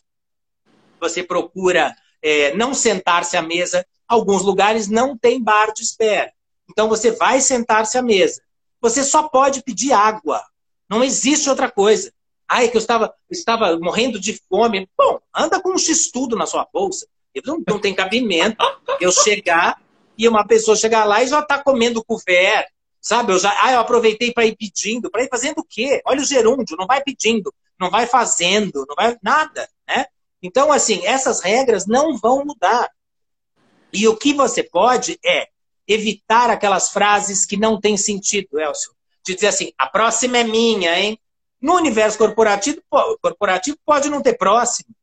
você 1.01 1.23
procura 1.23 1.95
é, 2.23 2.55
não 2.55 2.75
sentar-se 2.75 3.37
à 3.37 3.43
mesa. 3.43 3.87
Alguns 4.07 4.43
lugares 4.43 4.89
não 4.89 5.17
tem 5.17 5.43
bar 5.43 5.73
de 5.73 5.83
espera. 5.83 6.33
Então 6.71 6.89
você 6.89 7.11
vai 7.11 7.41
sentar-se 7.41 7.97
à 7.97 8.03
mesa. 8.03 8.43
Você 8.81 9.03
só 9.03 9.29
pode 9.29 9.63
pedir 9.63 9.93
água. 9.93 10.43
Não 10.89 11.03
existe 11.03 11.49
outra 11.49 11.71
coisa. 11.71 12.13
Ai, 12.49 12.69
que 12.69 12.77
eu 12.77 12.81
estava, 12.81 13.13
estava 13.31 13.79
morrendo 13.79 14.19
de 14.19 14.41
fome. 14.49 14.89
Bom, 14.97 15.21
anda 15.35 15.61
com 15.61 15.71
um 15.71 15.79
x-tudo 15.79 16.37
na 16.37 16.47
sua 16.47 16.67
bolsa. 16.73 17.07
Não, 17.45 17.63
não 17.69 17.79
tem 17.79 17.95
cabimento 17.95 18.57
eu 19.01 19.13
chegar 19.13 19.81
e 20.17 20.27
uma 20.27 20.47
pessoa 20.47 20.77
chegar 20.77 21.05
lá 21.05 21.23
e 21.23 21.29
já 21.29 21.41
está 21.41 21.63
comendo 21.63 22.05
couvert. 22.05 22.67
Sabe? 23.01 23.33
Eu 23.33 23.39
já, 23.39 23.57
ah, 23.63 23.73
eu 23.73 23.81
aproveitei 23.81 24.33
para 24.33 24.47
ir 24.47 24.57
pedindo. 24.57 25.11
Para 25.11 25.23
ir 25.23 25.29
fazendo 25.29 25.59
o 25.59 25.65
quê? 25.65 26.03
Olha 26.05 26.21
o 26.21 26.25
gerúndio, 26.25 26.77
não 26.77 26.87
vai 26.87 27.03
pedindo, 27.03 27.55
não 27.79 27.91
vai 27.91 28.07
fazendo, 28.07 28.85
não 28.89 28.97
vai 28.97 29.17
nada, 29.23 29.69
né? 29.87 30.07
Então, 30.43 30.73
assim, 30.73 31.05
essas 31.05 31.41
regras 31.41 31.87
não 31.87 32.17
vão 32.17 32.45
mudar. 32.45 32.91
E 33.93 34.07
o 34.07 34.17
que 34.17 34.33
você 34.33 34.63
pode 34.63 35.19
é 35.25 35.49
evitar 35.87 36.51
aquelas 36.51 36.91
frases 36.91 37.47
que 37.47 37.57
não 37.57 37.81
têm 37.81 37.97
sentido, 37.97 38.61
Elcio. 38.61 38.93
De 39.25 39.35
dizer 39.35 39.49
assim, 39.49 39.73
a 39.79 39.87
próxima 39.87 40.39
é 40.39 40.45
minha, 40.45 40.99
hein? 40.99 41.19
No 41.61 41.75
universo 41.75 42.19
corporativo, 42.19 42.81
corporativo 43.21 43.77
pode 43.85 44.09
não 44.09 44.23
ter 44.23 44.35
próximo. 44.35 44.95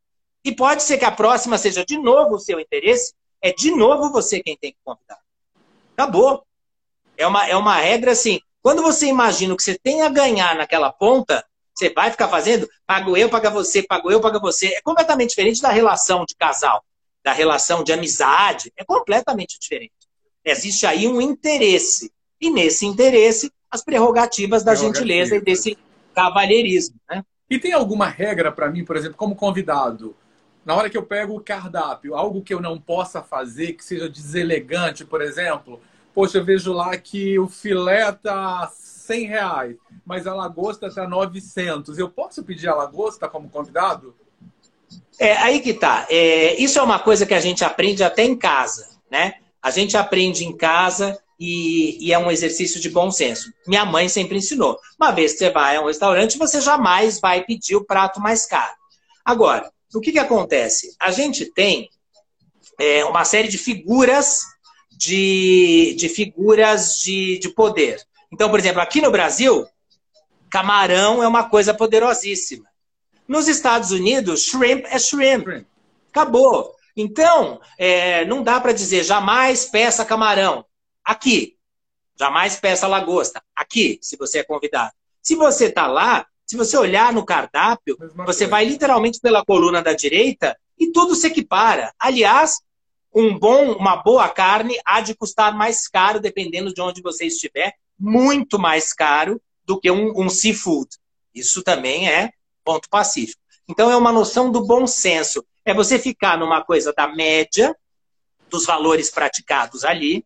E 0.44 0.56
pode 0.56 0.84
ser 0.84 0.98
que 0.98 1.06
a 1.06 1.12
próxima 1.12 1.58
seja 1.58 1.84
de 1.84 1.98
novo 1.98 2.36
o 2.36 2.40
seu 2.40 2.60
interesse, 2.60 3.14
é 3.42 3.52
de 3.52 3.72
novo 3.72 4.12
você 4.12 4.42
quem 4.42 4.56
tem 4.56 4.72
que 4.72 4.78
convidar. 4.84 5.20
Acabou. 5.94 6.46
É 7.18 7.26
uma, 7.26 7.48
é 7.48 7.56
uma 7.56 7.76
regra 7.76 8.12
assim. 8.12 8.40
Quando 8.62 8.82
você 8.82 9.08
imagina 9.08 9.54
o 9.54 9.58
que 9.58 9.64
você 9.64 9.78
tem 9.78 10.02
a 10.02 10.10
ganhar 10.10 10.56
naquela 10.56 10.92
ponta, 10.92 11.46
você 11.76 11.90
vai 11.90 12.10
ficar 12.10 12.30
fazendo, 12.30 12.68
pago 12.88 13.18
eu, 13.18 13.30
paga 13.30 13.50
você, 13.50 13.84
pago 13.84 14.10
eu, 14.10 14.22
paga 14.22 14.40
você. 14.40 14.68
É 14.68 14.82
completamente 14.82 15.30
diferente 15.30 15.62
da 15.62 15.70
relação 15.70 16.26
de 16.26 16.36
casal, 16.36 16.84
da 17.24 17.34
relação 17.34 17.84
de 17.84 17.92
amizade. 17.92 18.72
É 18.78 18.86
completamente 18.86 19.60
diferente. 19.60 19.94
Existe 20.44 20.86
aí 20.86 21.08
um 21.08 21.20
interesse. 21.20 22.12
E 22.40 22.50
nesse 22.50 22.86
interesse, 22.86 23.52
as 23.70 23.84
prerrogativas 23.84 24.64
da 24.64 24.74
gentileza 24.74 25.36
e 25.36 25.42
desse 25.42 25.78
cavalheirismo. 26.14 26.96
Né? 27.10 27.24
E 27.50 27.60
tem 27.60 27.74
alguma 27.74 28.08
regra 28.08 28.52
para 28.52 28.70
mim, 28.70 28.86
por 28.86 28.96
exemplo, 28.96 29.18
como 29.18 29.36
convidado? 29.36 30.16
Na 30.64 30.76
hora 30.76 30.90
que 30.90 30.98
eu 30.98 31.04
pego 31.04 31.36
o 31.36 31.42
cardápio, 31.42 32.16
algo 32.16 32.42
que 32.42 32.54
eu 32.54 32.62
não 32.62 32.80
possa 32.80 33.22
fazer, 33.22 33.74
que 33.74 33.84
seja 33.84 34.10
deselegante, 34.10 35.06
por 35.06 35.22
exemplo, 35.22 35.80
poxa, 36.14 36.40
eu 36.40 36.46
vejo 36.46 36.74
lá 36.74 36.98
que 36.98 37.38
o 37.38 37.48
filé 37.48 38.12
tá 38.12 38.72
100 38.74 39.28
reais, 39.28 39.76
mas 40.06 40.28
a 40.28 40.34
lagosta 40.34 40.88
está 40.88 41.08
900. 41.08 41.98
Eu 41.98 42.10
posso 42.10 42.44
pedir 42.44 42.68
a 42.68 42.76
lagosta 42.76 43.28
como 43.28 43.50
convidado? 43.50 44.16
É, 45.20 45.34
aí 45.38 45.60
que 45.60 45.74
tá. 45.74 46.06
É, 46.10 46.56
isso 46.62 46.78
é 46.78 46.82
uma 46.82 47.00
coisa 47.00 47.26
que 47.26 47.34
a 47.34 47.40
gente 47.40 47.64
aprende 47.64 48.04
até 48.04 48.24
em 48.24 48.36
casa, 48.36 48.90
né? 49.10 49.36
A 49.62 49.72
gente 49.72 49.98
aprende 49.98 50.46
em 50.46 50.56
casa 50.56 51.20
e, 51.40 51.98
e, 52.06 52.14
é 52.14 52.20
um 52.20 52.30
exercício 52.30 52.80
de 52.80 52.90
bom 52.90 53.10
senso. 53.10 53.52
Minha 53.68 53.84
mãe 53.84 54.08
sempre 54.08 54.38
ensinou. 54.38 54.80
Uma 55.00 55.12
vez 55.12 55.34
que 55.34 55.40
você 55.40 55.50
vai 55.50 55.76
a 55.76 55.82
um 55.82 55.88
restaurante, 55.88 56.38
você 56.38 56.62
jamais 56.62 57.20
vai 57.20 57.44
pedir 57.44 57.76
o 57.76 57.84
prato 57.84 58.22
mais 58.22 58.46
caro. 58.46 58.74
Agora, 59.24 59.72
o 59.94 60.00
que, 60.00 60.12
que 60.12 60.20
acontece? 60.20 60.96
A 61.00 61.12
gente 61.12 61.46
tem 61.46 61.90
é, 62.80 63.04
uma 63.06 63.26
série 63.26 63.48
de 63.48 63.58
figuras 63.58 64.42
de, 64.92 65.96
de 65.98 66.08
figuras 66.10 66.98
de, 67.00 67.40
de 67.40 67.50
poder. 67.50 68.02
Então, 68.32 68.50
por 68.50 68.60
exemplo, 68.60 68.82
aqui 68.82 69.02
no 69.02 69.12
Brasil, 69.12 69.66
camarão 70.56 71.22
é 71.22 71.28
uma 71.28 71.50
coisa 71.50 71.74
poderosíssima. 71.74 72.66
Nos 73.28 73.50
Estados 73.50 73.92
Unidos, 73.92 74.44
shrimp 74.44 74.86
é 74.86 74.98
shrimp. 74.98 75.66
Acabou. 76.10 76.74
Então, 76.96 77.60
é, 77.78 78.24
não 78.24 78.42
dá 78.42 78.62
para 78.62 78.72
dizer 78.72 79.04
jamais 79.04 79.66
peça 79.66 80.06
camarão. 80.06 80.64
Aqui. 81.04 81.58
Jamais 82.18 82.56
peça 82.56 82.88
lagosta. 82.88 83.44
Aqui, 83.54 84.00
se 84.02 84.16
você 84.16 84.40
é 84.40 84.44
convidado. 84.46 84.94
Se 85.22 85.36
você 85.36 85.66
está 85.66 85.88
lá, 85.88 86.26
se 86.46 86.56
você 86.56 86.78
olhar 86.78 87.12
no 87.12 87.26
cardápio, 87.26 87.98
Mesma 88.00 88.24
você 88.24 88.46
coisa. 88.46 88.52
vai 88.52 88.64
literalmente 88.64 89.20
pela 89.20 89.44
coluna 89.44 89.84
da 89.84 89.92
direita 89.92 90.58
e 90.80 90.90
tudo 90.90 91.16
se 91.16 91.28
equipara. 91.28 91.94
Aliás, 92.00 92.62
um 93.14 93.38
bom, 93.38 93.74
uma 93.74 93.98
boa 93.98 94.30
carne 94.30 94.80
há 94.86 95.02
de 95.02 95.16
custar 95.16 95.54
mais 95.54 95.90
caro, 95.90 96.22
dependendo 96.22 96.74
de 96.74 96.82
onde 96.82 97.02
você 97.02 97.26
estiver, 97.26 97.74
muito 98.00 98.58
mais 98.58 98.94
caro 98.94 99.42
do 99.66 99.80
que 99.80 99.90
um, 99.90 100.12
um 100.16 100.30
seafood. 100.30 100.90
Isso 101.34 101.64
também 101.64 102.10
é 102.10 102.32
ponto 102.64 102.90
pacífico. 102.90 103.42
Então 103.68 103.90
é 103.90 103.96
uma 103.96 104.12
noção 104.12 104.52
do 104.52 104.66
bom 104.66 104.86
senso. 104.86 105.46
É 105.64 105.74
você 105.74 105.98
ficar 105.98 106.38
numa 106.38 106.64
coisa 106.64 106.94
da 106.94 107.08
média 107.08 107.76
dos 108.50 108.66
valores 108.66 109.10
praticados 109.10 109.84
ali. 109.84 110.26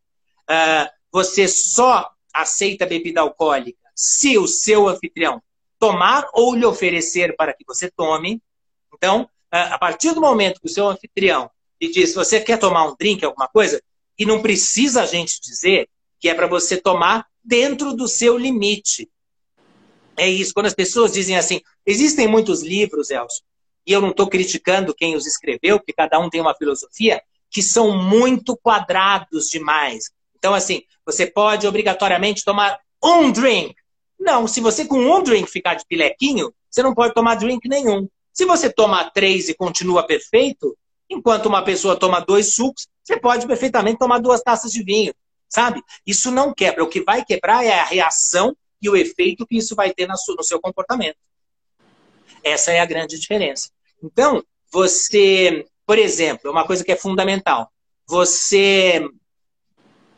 Uh, 0.49 0.89
você 1.11 1.47
só 1.47 2.09
aceita 2.33 2.85
bebida 2.85 3.21
alcoólica 3.21 3.79
se 3.95 4.37
o 4.37 4.47
seu 4.47 4.87
anfitrião 4.87 5.41
tomar 5.77 6.27
ou 6.33 6.55
lhe 6.55 6.65
oferecer 6.65 7.35
para 7.35 7.53
que 7.53 7.65
você 7.65 7.89
tome. 7.89 8.41
Então, 8.93 9.23
uh, 9.23 9.27
a 9.71 9.77
partir 9.77 10.13
do 10.13 10.21
momento 10.21 10.59
que 10.59 10.67
o 10.67 10.71
seu 10.71 10.87
anfitrião 10.87 11.49
lhe 11.81 11.89
diz, 11.89 12.13
você 12.13 12.41
quer 12.41 12.59
tomar 12.59 12.85
um 12.85 12.95
drink, 12.97 13.23
alguma 13.23 13.47
coisa, 13.47 13.81
e 14.17 14.25
não 14.25 14.41
precisa 14.41 15.03
a 15.03 15.05
gente 15.05 15.39
dizer 15.39 15.87
que 16.19 16.27
é 16.27 16.33
para 16.33 16.47
você 16.47 16.75
tomar 16.75 17.25
dentro 17.43 17.93
do 17.95 18.07
seu 18.07 18.37
limite. 18.37 19.09
É 20.19 20.27
isso. 20.27 20.53
Quando 20.53 20.65
as 20.65 20.75
pessoas 20.75 21.13
dizem 21.13 21.37
assim, 21.37 21.61
existem 21.85 22.27
muitos 22.27 22.61
livros, 22.61 23.09
Elcio, 23.09 23.41
e 23.87 23.93
eu 23.93 24.01
não 24.01 24.09
estou 24.09 24.27
criticando 24.27 24.93
quem 24.93 25.15
os 25.15 25.25
escreveu, 25.25 25.79
porque 25.79 25.93
cada 25.93 26.19
um 26.19 26.29
tem 26.29 26.41
uma 26.41 26.53
filosofia, 26.53 27.21
que 27.49 27.63
são 27.63 27.97
muito 27.97 28.57
quadrados 28.57 29.49
demais. 29.49 30.11
Então, 30.37 30.53
assim, 30.53 30.83
você 31.05 31.25
pode 31.25 31.65
obrigatoriamente 31.65 32.43
tomar 32.43 32.77
um 33.01 33.31
drink. 33.31 33.73
Não, 34.19 34.45
se 34.45 34.59
você 34.59 34.83
com 34.83 34.99
um 34.99 35.23
drink 35.23 35.49
ficar 35.49 35.75
de 35.75 35.85
pilequinho, 35.87 36.53
você 36.69 36.83
não 36.83 36.93
pode 36.93 37.13
tomar 37.13 37.35
drink 37.35 37.69
nenhum. 37.69 38.05
Se 38.33 38.43
você 38.43 38.69
tomar 38.69 39.11
três 39.11 39.47
e 39.47 39.53
continua 39.53 40.05
perfeito, 40.05 40.77
enquanto 41.09 41.45
uma 41.45 41.63
pessoa 41.63 41.95
toma 41.95 42.19
dois 42.19 42.55
sucos, 42.55 42.89
você 43.01 43.17
pode 43.17 43.47
perfeitamente 43.47 43.99
tomar 43.99 44.19
duas 44.19 44.41
taças 44.41 44.73
de 44.73 44.83
vinho, 44.83 45.13
sabe? 45.47 45.81
Isso 46.05 46.29
não 46.29 46.53
quebra. 46.53 46.83
O 46.83 46.89
que 46.89 47.01
vai 47.01 47.23
quebrar 47.23 47.63
é 47.63 47.79
a 47.79 47.85
reação 47.85 48.53
e 48.81 48.89
o 48.89 48.95
efeito 48.95 49.45
que 49.45 49.57
isso 49.57 49.75
vai 49.75 49.93
ter 49.93 50.07
no 50.07 50.43
seu 50.43 50.59
comportamento. 50.59 51.17
Essa 52.43 52.71
é 52.71 52.79
a 52.79 52.85
grande 52.85 53.19
diferença. 53.19 53.69
Então, 54.01 54.43
você, 54.71 55.65
por 55.85 55.97
exemplo, 55.97 56.51
uma 56.51 56.65
coisa 56.65 56.83
que 56.83 56.91
é 56.91 56.95
fundamental, 56.95 57.71
você, 58.07 59.07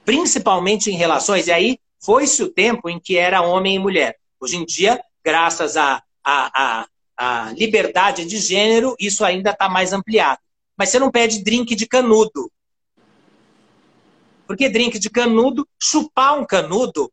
principalmente 0.05 0.91
em 0.91 0.95
relações, 0.95 1.47
e 1.47 1.51
aí 1.51 1.79
foi-se 1.99 2.43
o 2.43 2.51
tempo 2.51 2.89
em 2.89 2.99
que 2.99 3.17
era 3.17 3.41
homem 3.41 3.75
e 3.75 3.79
mulher. 3.79 4.17
Hoje 4.39 4.57
em 4.57 4.65
dia, 4.65 5.01
graças 5.23 5.77
à 5.77 6.01
a, 6.23 6.81
a, 6.81 6.87
a, 7.17 7.51
liberdade 7.53 8.25
de 8.25 8.37
gênero, 8.37 8.95
isso 8.99 9.25
ainda 9.25 9.51
está 9.51 9.67
mais 9.67 9.93
ampliado. 9.93 10.39
Mas 10.77 10.89
você 10.89 10.99
não 10.99 11.11
pede 11.11 11.43
drink 11.43 11.75
de 11.75 11.87
canudo. 11.87 12.51
Porque 14.47 14.69
drink 14.69 14.99
de 14.99 15.09
canudo, 15.09 15.67
chupar 15.81 16.39
um 16.39 16.45
canudo, 16.45 17.11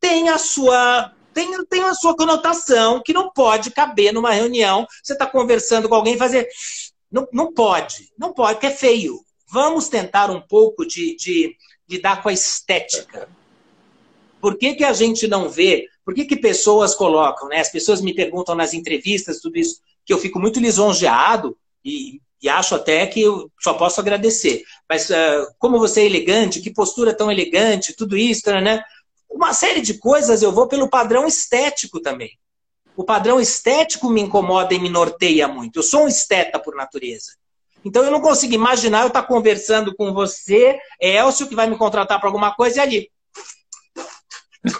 tem 0.00 0.28
a 0.28 0.38
sua 0.38 1.12
tem, 1.32 1.64
tem 1.66 1.82
a 1.84 1.94
sua 1.94 2.16
conotação 2.16 3.00
que 3.04 3.12
não 3.12 3.30
pode 3.30 3.70
caber 3.70 4.12
numa 4.12 4.32
reunião. 4.32 4.86
Você 5.02 5.12
está 5.12 5.26
conversando 5.26 5.88
com 5.88 5.94
alguém 5.94 6.16
fazer. 6.16 6.48
Não, 7.10 7.26
não 7.32 7.52
pode, 7.52 8.12
não 8.18 8.32
pode, 8.32 8.54
porque 8.54 8.66
é 8.66 8.70
feio. 8.70 9.20
Vamos 9.48 9.88
tentar 9.88 10.30
um 10.30 10.40
pouco 10.40 10.86
de, 10.86 11.16
de 11.16 11.56
lidar 11.88 12.22
com 12.22 12.28
a 12.28 12.32
estética. 12.32 13.28
Por 14.40 14.56
que, 14.56 14.74
que 14.74 14.84
a 14.84 14.92
gente 14.92 15.26
não 15.28 15.48
vê? 15.48 15.86
Por 16.04 16.14
que, 16.14 16.24
que 16.24 16.36
pessoas 16.36 16.94
colocam, 16.94 17.48
né? 17.48 17.60
As 17.60 17.70
pessoas 17.70 18.00
me 18.00 18.14
perguntam 18.14 18.54
nas 18.54 18.72
entrevistas, 18.72 19.40
tudo 19.40 19.58
isso, 19.58 19.80
que 20.04 20.12
eu 20.12 20.18
fico 20.18 20.40
muito 20.40 20.60
lisonjeado 20.60 21.56
e, 21.84 22.20
e 22.42 22.48
acho 22.48 22.74
até 22.74 23.06
que 23.06 23.20
eu 23.20 23.50
só 23.60 23.74
posso 23.74 24.00
agradecer. 24.00 24.62
Mas 24.88 25.10
uh, 25.10 25.46
como 25.58 25.78
você 25.78 26.02
é 26.02 26.06
elegante, 26.06 26.60
que 26.60 26.72
postura 26.72 27.14
tão 27.14 27.30
elegante, 27.30 27.94
tudo 27.94 28.16
isso, 28.16 28.50
né? 28.60 28.82
Uma 29.30 29.54
série 29.54 29.80
de 29.80 29.94
coisas 29.94 30.42
eu 30.42 30.52
vou 30.52 30.66
pelo 30.66 30.90
padrão 30.90 31.26
estético 31.26 32.00
também. 32.00 32.38
O 32.96 33.04
padrão 33.04 33.40
estético 33.40 34.10
me 34.10 34.20
incomoda 34.20 34.74
e 34.74 34.78
me 34.78 34.90
norteia 34.90 35.46
muito. 35.46 35.78
Eu 35.78 35.82
sou 35.82 36.04
um 36.04 36.08
esteta 36.08 36.58
por 36.58 36.74
natureza. 36.74 37.32
Então 37.84 38.02
eu 38.04 38.10
não 38.10 38.20
consigo 38.20 38.52
imaginar 38.52 39.02
eu 39.02 39.08
estar 39.08 39.22
conversando 39.22 39.94
com 39.94 40.12
você, 40.12 40.78
Elcio, 41.00 41.48
que 41.48 41.54
vai 41.54 41.68
me 41.68 41.78
contratar 41.78 42.18
para 42.18 42.28
alguma 42.28 42.54
coisa, 42.54 42.78
e 42.78 42.80
ali. 42.80 43.10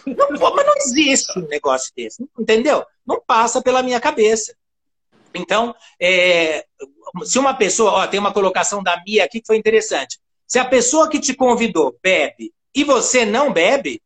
Não, 0.07 0.29
mas 0.55 0.67
não 0.67 0.75
existe 0.77 1.39
um 1.39 1.47
negócio 1.47 1.91
desse, 1.97 2.23
entendeu? 2.39 2.85
Não 3.07 3.23
passa 3.27 3.63
pela 3.63 3.83
minha 3.83 3.99
cabeça. 3.99 4.55
Então, 5.33 5.75
é, 5.99 6.67
se 7.25 7.39
uma 7.39 7.55
pessoa, 7.55 7.93
ó, 7.93 8.07
tem 8.07 8.21
uma 8.21 8.33
colocação 8.33 8.83
da 8.83 9.03
Mia 9.07 9.25
aqui 9.25 9.41
que 9.41 9.47
foi 9.47 9.57
interessante. 9.57 10.19
Se 10.47 10.59
a 10.59 10.65
pessoa 10.65 11.09
que 11.09 11.21
te 11.21 11.33
convidou 11.33 11.97
bebe 12.03 12.53
e 12.75 12.85
você 12.85 13.25
não 13.25 13.53
bebe, 13.53 14.03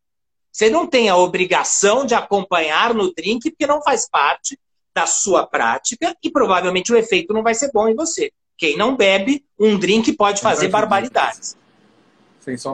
você 0.55 0.71
não 0.71 0.87
tem 0.87 1.09
a 1.09 1.17
obrigação 1.17 2.07
de 2.07 2.15
acompanhar 2.15 2.95
no 2.95 3.13
drink, 3.13 3.51
porque 3.51 3.67
não 3.67 3.83
faz 3.83 4.09
parte 4.09 4.57
da 4.95 5.05
sua 5.05 5.45
prática 5.45 6.17
e 6.23 6.31
provavelmente 6.31 6.93
o 6.93 6.97
efeito 6.97 7.35
não 7.35 7.43
vai 7.43 7.57
ser 7.57 7.73
bom 7.73 7.89
em 7.89 7.95
você. 7.97 8.31
Quem 8.57 8.77
não 8.77 8.95
bebe, 8.95 9.45
um 9.59 9.77
drink 9.77 10.13
pode 10.13 10.41
fazer 10.41 10.69
barbaridades. 10.69 11.57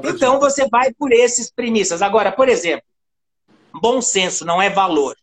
Então 0.05 0.39
você 0.39 0.69
vai 0.69 0.93
por 0.93 1.11
esses 1.11 1.51
premissas. 1.51 2.03
Agora, 2.03 2.31
por 2.31 2.51
exemplo, 2.51 2.85
bom 3.81 4.03
senso 4.03 4.45
não 4.45 4.61
é 4.61 4.69
valor. 4.69 5.17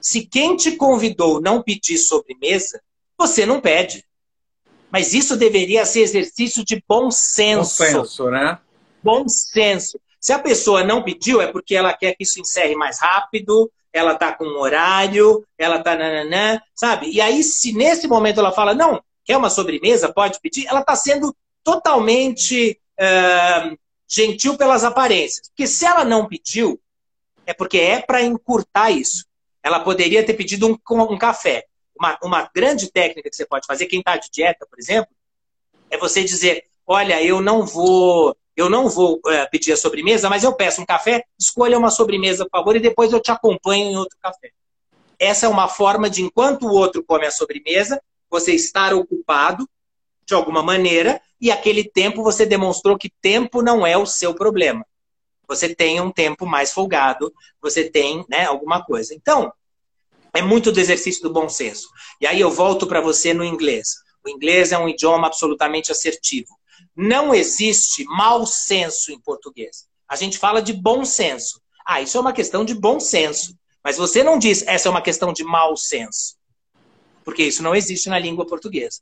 Se 0.00 0.26
quem 0.26 0.56
te 0.56 0.72
convidou 0.72 1.40
não 1.40 1.62
pedir 1.62 1.98
sobremesa, 1.98 2.82
você 3.16 3.46
não 3.46 3.60
pede. 3.60 4.04
Mas 4.90 5.14
isso 5.14 5.36
deveria 5.36 5.86
ser 5.86 6.00
exercício 6.00 6.64
de 6.64 6.82
bom 6.88 7.12
senso. 7.12 7.84
Bom 7.84 7.90
senso, 7.90 8.28
né? 8.28 8.58
Bom 9.00 9.28
senso. 9.28 10.00
Se 10.22 10.32
a 10.32 10.38
pessoa 10.38 10.84
não 10.84 11.02
pediu, 11.02 11.42
é 11.42 11.48
porque 11.48 11.74
ela 11.74 11.92
quer 11.92 12.14
que 12.14 12.22
isso 12.22 12.40
encerre 12.40 12.76
mais 12.76 13.00
rápido, 13.00 13.68
ela 13.92 14.12
está 14.12 14.32
com 14.32 14.44
um 14.44 14.60
horário, 14.60 15.44
ela 15.58 15.78
está 15.78 15.96
nananã, 15.96 16.62
sabe? 16.76 17.10
E 17.10 17.20
aí, 17.20 17.42
se 17.42 17.72
nesse 17.72 18.06
momento 18.06 18.38
ela 18.38 18.52
fala, 18.52 18.72
não, 18.72 19.02
quer 19.24 19.36
uma 19.36 19.50
sobremesa, 19.50 20.12
pode 20.12 20.38
pedir, 20.40 20.68
ela 20.68 20.78
está 20.78 20.94
sendo 20.94 21.34
totalmente 21.64 22.80
uh, 23.00 23.76
gentil 24.06 24.56
pelas 24.56 24.84
aparências. 24.84 25.48
Porque 25.48 25.66
se 25.66 25.84
ela 25.84 26.04
não 26.04 26.28
pediu, 26.28 26.80
é 27.44 27.52
porque 27.52 27.78
é 27.78 28.00
para 28.00 28.22
encurtar 28.22 28.92
isso. 28.92 29.26
Ela 29.60 29.80
poderia 29.80 30.24
ter 30.24 30.34
pedido 30.34 30.68
um, 30.68 30.78
um 31.10 31.18
café. 31.18 31.66
Uma, 31.98 32.16
uma 32.22 32.50
grande 32.54 32.92
técnica 32.92 33.28
que 33.28 33.34
você 33.34 33.44
pode 33.44 33.66
fazer, 33.66 33.86
quem 33.86 33.98
está 33.98 34.16
de 34.16 34.30
dieta, 34.30 34.64
por 34.70 34.78
exemplo, 34.78 35.10
é 35.90 35.98
você 35.98 36.22
dizer: 36.22 36.64
olha, 36.86 37.20
eu 37.22 37.40
não 37.40 37.66
vou 37.66 38.36
eu 38.56 38.68
não 38.68 38.88
vou 38.88 39.20
é, 39.26 39.46
pedir 39.46 39.72
a 39.72 39.76
sobremesa, 39.76 40.28
mas 40.28 40.44
eu 40.44 40.52
peço 40.52 40.80
um 40.80 40.86
café, 40.86 41.24
escolha 41.38 41.78
uma 41.78 41.90
sobremesa, 41.90 42.44
por 42.44 42.58
favor, 42.58 42.76
e 42.76 42.80
depois 42.80 43.12
eu 43.12 43.20
te 43.20 43.30
acompanho 43.30 43.90
em 43.90 43.96
outro 43.96 44.16
café. 44.20 44.50
Essa 45.18 45.46
é 45.46 45.48
uma 45.48 45.68
forma 45.68 46.10
de, 46.10 46.22
enquanto 46.22 46.66
o 46.66 46.72
outro 46.72 47.02
come 47.02 47.26
a 47.26 47.30
sobremesa, 47.30 48.00
você 48.30 48.52
estar 48.54 48.92
ocupado 48.92 49.68
de 50.26 50.34
alguma 50.34 50.62
maneira, 50.62 51.20
e 51.40 51.50
aquele 51.50 51.84
tempo 51.84 52.22
você 52.22 52.46
demonstrou 52.46 52.96
que 52.96 53.10
tempo 53.20 53.62
não 53.62 53.86
é 53.86 53.96
o 53.96 54.06
seu 54.06 54.34
problema. 54.34 54.86
Você 55.48 55.74
tem 55.74 56.00
um 56.00 56.10
tempo 56.10 56.46
mais 56.46 56.72
folgado, 56.72 57.32
você 57.60 57.88
tem 57.88 58.24
né, 58.28 58.46
alguma 58.46 58.84
coisa. 58.84 59.14
Então, 59.14 59.52
é 60.32 60.40
muito 60.40 60.72
do 60.72 60.80
exercício 60.80 61.22
do 61.22 61.32
bom 61.32 61.48
senso. 61.48 61.88
E 62.20 62.26
aí 62.26 62.40
eu 62.40 62.50
volto 62.50 62.86
para 62.86 63.00
você 63.00 63.34
no 63.34 63.44
inglês. 63.44 63.96
O 64.24 64.30
inglês 64.30 64.72
é 64.72 64.78
um 64.78 64.88
idioma 64.88 65.26
absolutamente 65.26 65.90
assertivo. 65.92 66.48
Não 66.94 67.34
existe 67.34 68.04
mau 68.04 68.46
senso 68.46 69.10
em 69.12 69.18
português. 69.18 69.86
A 70.08 70.16
gente 70.16 70.38
fala 70.38 70.60
de 70.60 70.72
bom 70.72 71.04
senso. 71.04 71.60
Ah, 71.86 72.00
isso 72.00 72.16
é 72.16 72.20
uma 72.20 72.32
questão 72.32 72.64
de 72.64 72.74
bom 72.74 73.00
senso. 73.00 73.56
Mas 73.82 73.96
você 73.96 74.22
não 74.22 74.38
diz 74.38 74.62
essa 74.66 74.88
é 74.88 74.90
uma 74.90 75.02
questão 75.02 75.32
de 75.32 75.42
mau 75.42 75.76
senso. 75.76 76.36
Porque 77.24 77.42
isso 77.42 77.62
não 77.62 77.74
existe 77.74 78.08
na 78.08 78.18
língua 78.18 78.46
portuguesa. 78.46 79.00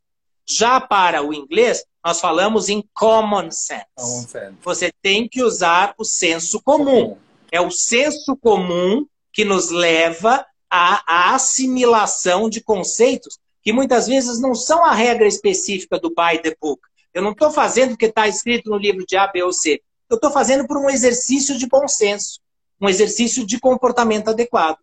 Já 0.49 0.81
para 0.81 1.23
o 1.23 1.33
inglês, 1.33 1.85
nós 2.05 2.21
falamos 2.21 2.69
em 2.69 2.85
common 2.95 3.51
sense. 3.51 3.87
Common 3.95 4.27
sense. 4.27 4.57
Você 4.63 4.93
tem 5.03 5.29
que 5.29 5.43
usar 5.43 5.95
o 5.99 6.05
senso 6.05 6.61
comum. 6.63 7.17
É 7.53 7.61
o 7.61 7.71
senso 7.71 8.37
comum 8.37 9.07
que 9.33 9.45
nos 9.45 9.71
leva 9.71 10.45
à, 10.71 11.35
assimilação 11.35 12.49
de 12.49 12.61
conceitos 12.61 13.39
que 13.63 13.73
muitas 13.73 14.07
vezes 14.07 14.41
não 14.41 14.55
são 14.55 14.85
a 14.85 14.93
regra 14.93 15.27
específica 15.27 15.99
do 15.99 16.09
by 16.11 16.41
the 16.43 16.57
book. 16.61 16.81
Eu 17.13 17.23
não 17.23 17.33
estou 17.33 17.51
fazendo 17.51 17.91
porque 17.91 18.07
está 18.07 18.29
escrito 18.29 18.71
no 18.71 18.77
livro 18.77 19.05
de 19.07 19.17
A, 19.17 19.27
B 19.27 19.43
ou 19.43 19.53
C. 19.53 19.83
Eu 20.09 20.17
estou 20.17 20.31
fazendo 20.31 20.67
por 20.67 20.77
um 20.77 20.89
exercício 20.89 21.57
de 21.59 21.67
bom 21.67 21.87
senso, 21.89 22.41
um 22.81 22.89
exercício 22.89 23.47
de 23.47 23.59
comportamento 23.59 24.29
adequado. 24.29 24.79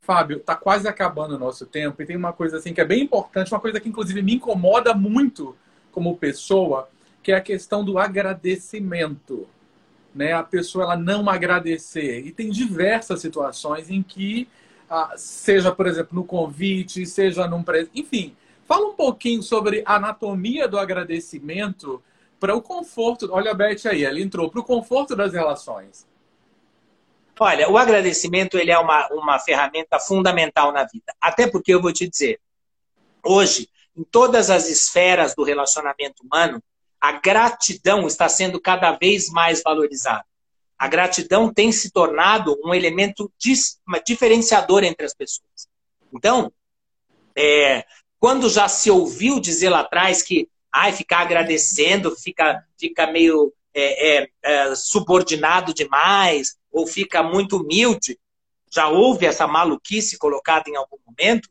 Fábio, 0.00 0.38
está 0.38 0.54
quase 0.54 0.86
acabando 0.86 1.34
o 1.34 1.38
nosso 1.38 1.66
tempo 1.66 2.00
e 2.00 2.06
tem 2.06 2.16
uma 2.16 2.32
coisa 2.32 2.58
assim 2.58 2.72
que 2.72 2.80
é 2.80 2.84
bem 2.84 3.02
importante, 3.02 3.52
uma 3.52 3.60
coisa 3.60 3.80
que 3.80 3.88
inclusive 3.88 4.22
me 4.22 4.34
incomoda 4.34 4.94
muito 4.94 5.56
como 5.90 6.16
pessoa, 6.16 6.88
que 7.22 7.32
é 7.32 7.36
a 7.36 7.40
questão 7.40 7.84
do 7.84 7.98
agradecimento. 7.98 9.48
Né? 10.14 10.32
A 10.32 10.42
pessoa 10.42 10.84
ela 10.84 10.96
não 10.96 11.28
agradecer. 11.28 12.24
E 12.24 12.30
tem 12.30 12.50
diversas 12.50 13.20
situações 13.20 13.90
em 13.90 14.02
que, 14.02 14.48
ah, 14.88 15.14
seja, 15.16 15.72
por 15.72 15.86
exemplo, 15.86 16.14
no 16.14 16.24
convite, 16.24 17.04
seja 17.04 17.46
num. 17.46 17.64
Enfim, 17.94 18.34
fala 18.66 18.86
um 18.88 18.94
pouquinho 18.94 19.42
sobre 19.42 19.82
a 19.86 19.96
anatomia 19.96 20.68
do 20.68 20.78
agradecimento 20.78 22.02
para 22.38 22.54
o 22.54 22.60
conforto. 22.60 23.28
Olha 23.32 23.52
a 23.52 23.54
Beth 23.54 23.86
aí, 23.86 24.04
ela 24.04 24.20
entrou 24.20 24.50
para 24.50 24.60
o 24.60 24.64
conforto 24.64 25.16
das 25.16 25.32
relações. 25.32 26.06
Olha, 27.38 27.70
o 27.70 27.76
agradecimento 27.76 28.58
ele 28.58 28.70
é 28.70 28.78
uma, 28.78 29.08
uma 29.08 29.38
ferramenta 29.38 29.98
fundamental 30.00 30.72
na 30.72 30.84
vida. 30.84 31.14
Até 31.20 31.46
porque 31.46 31.72
eu 31.72 31.82
vou 31.82 31.92
te 31.92 32.08
dizer, 32.08 32.40
hoje, 33.22 33.68
em 33.96 34.02
todas 34.04 34.50
as 34.50 34.68
esferas 34.68 35.34
do 35.34 35.42
relacionamento 35.42 36.22
humano, 36.22 36.62
a 37.00 37.12
gratidão 37.12 38.06
está 38.06 38.28
sendo 38.28 38.60
cada 38.60 38.92
vez 38.92 39.28
mais 39.28 39.62
valorizada. 39.62 40.24
A 40.78 40.88
gratidão 40.88 41.52
tem 41.52 41.72
se 41.72 41.90
tornado 41.90 42.58
um 42.64 42.74
elemento 42.74 43.30
diferenciador 44.04 44.84
entre 44.84 45.06
as 45.06 45.14
pessoas. 45.14 45.68
Então, 46.12 46.52
é, 47.36 47.84
quando 48.18 48.48
já 48.48 48.68
se 48.68 48.90
ouviu 48.90 49.38
dizer 49.40 49.70
lá 49.70 49.80
atrás 49.80 50.22
que 50.22 50.48
ai, 50.72 50.92
ficar 50.92 51.20
agradecendo 51.20 52.14
fica, 52.14 52.62
fica 52.78 53.06
meio 53.06 53.52
é, 53.74 54.18
é, 54.18 54.28
é 54.42 54.74
subordinado 54.74 55.72
demais, 55.72 56.56
ou 56.70 56.86
fica 56.86 57.22
muito 57.22 57.56
humilde, 57.58 58.18
já 58.70 58.88
houve 58.88 59.24
essa 59.26 59.46
maluquice 59.46 60.18
colocada 60.18 60.68
em 60.68 60.76
algum 60.76 60.98
momento, 61.06 61.48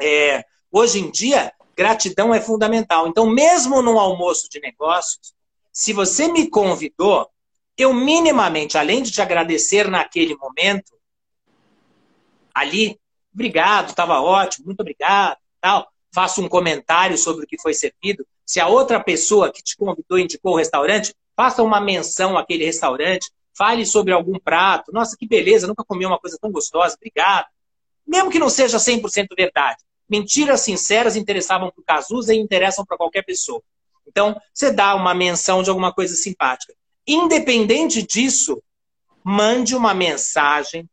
é, 0.00 0.44
hoje 0.70 0.98
em 0.98 1.10
dia, 1.10 1.52
gratidão 1.76 2.34
é 2.34 2.40
fundamental. 2.40 3.06
Então, 3.06 3.26
mesmo 3.26 3.82
num 3.82 3.98
almoço 3.98 4.48
de 4.48 4.60
negócios, 4.60 5.34
se 5.72 5.92
você 5.92 6.26
me 6.28 6.48
convidou, 6.48 7.28
eu 7.76 7.92
minimamente, 7.92 8.78
além 8.78 9.02
de 9.02 9.10
te 9.10 9.20
agradecer 9.20 9.88
naquele 9.88 10.36
momento, 10.36 10.92
ali, 12.52 12.98
obrigado, 13.32 13.90
estava 13.90 14.20
ótimo, 14.20 14.66
muito 14.66 14.80
obrigado, 14.80 15.38
tal, 15.64 15.88
faço 16.12 16.42
um 16.42 16.48
comentário 16.48 17.16
sobre 17.16 17.44
o 17.44 17.46
que 17.46 17.60
foi 17.60 17.72
servido. 17.72 18.26
Se 18.44 18.60
a 18.60 18.68
outra 18.68 19.02
pessoa 19.02 19.50
que 19.50 19.62
te 19.62 19.76
convidou 19.76 20.18
indicou 20.18 20.52
o 20.52 20.56
restaurante, 20.56 21.14
faça 21.34 21.62
uma 21.62 21.80
menção 21.80 22.36
àquele 22.36 22.64
restaurante, 22.64 23.30
Fale 23.56 23.86
sobre 23.86 24.12
algum 24.12 24.38
prato. 24.38 24.92
Nossa, 24.92 25.16
que 25.16 25.26
beleza, 25.26 25.66
nunca 25.66 25.84
comi 25.84 26.04
uma 26.04 26.18
coisa 26.18 26.36
tão 26.40 26.50
gostosa, 26.50 26.96
obrigado. 26.96 27.46
Mesmo 28.04 28.30
que 28.30 28.38
não 28.38 28.50
seja 28.50 28.78
100% 28.78 29.28
verdade. 29.36 29.78
Mentiras 30.08 30.60
sinceras 30.60 31.16
interessavam 31.16 31.70
para 31.70 31.80
o 31.80 31.84
Cazuza 31.84 32.34
e 32.34 32.38
interessam 32.38 32.84
para 32.84 32.96
qualquer 32.96 33.22
pessoa. 33.22 33.62
Então, 34.06 34.38
você 34.52 34.70
dá 34.70 34.94
uma 34.94 35.14
menção 35.14 35.62
de 35.62 35.70
alguma 35.70 35.92
coisa 35.92 36.14
simpática. 36.16 36.74
Independente 37.06 38.02
disso, 38.02 38.60
mande 39.22 39.74
uma 39.74 39.94
mensagem 39.94 40.88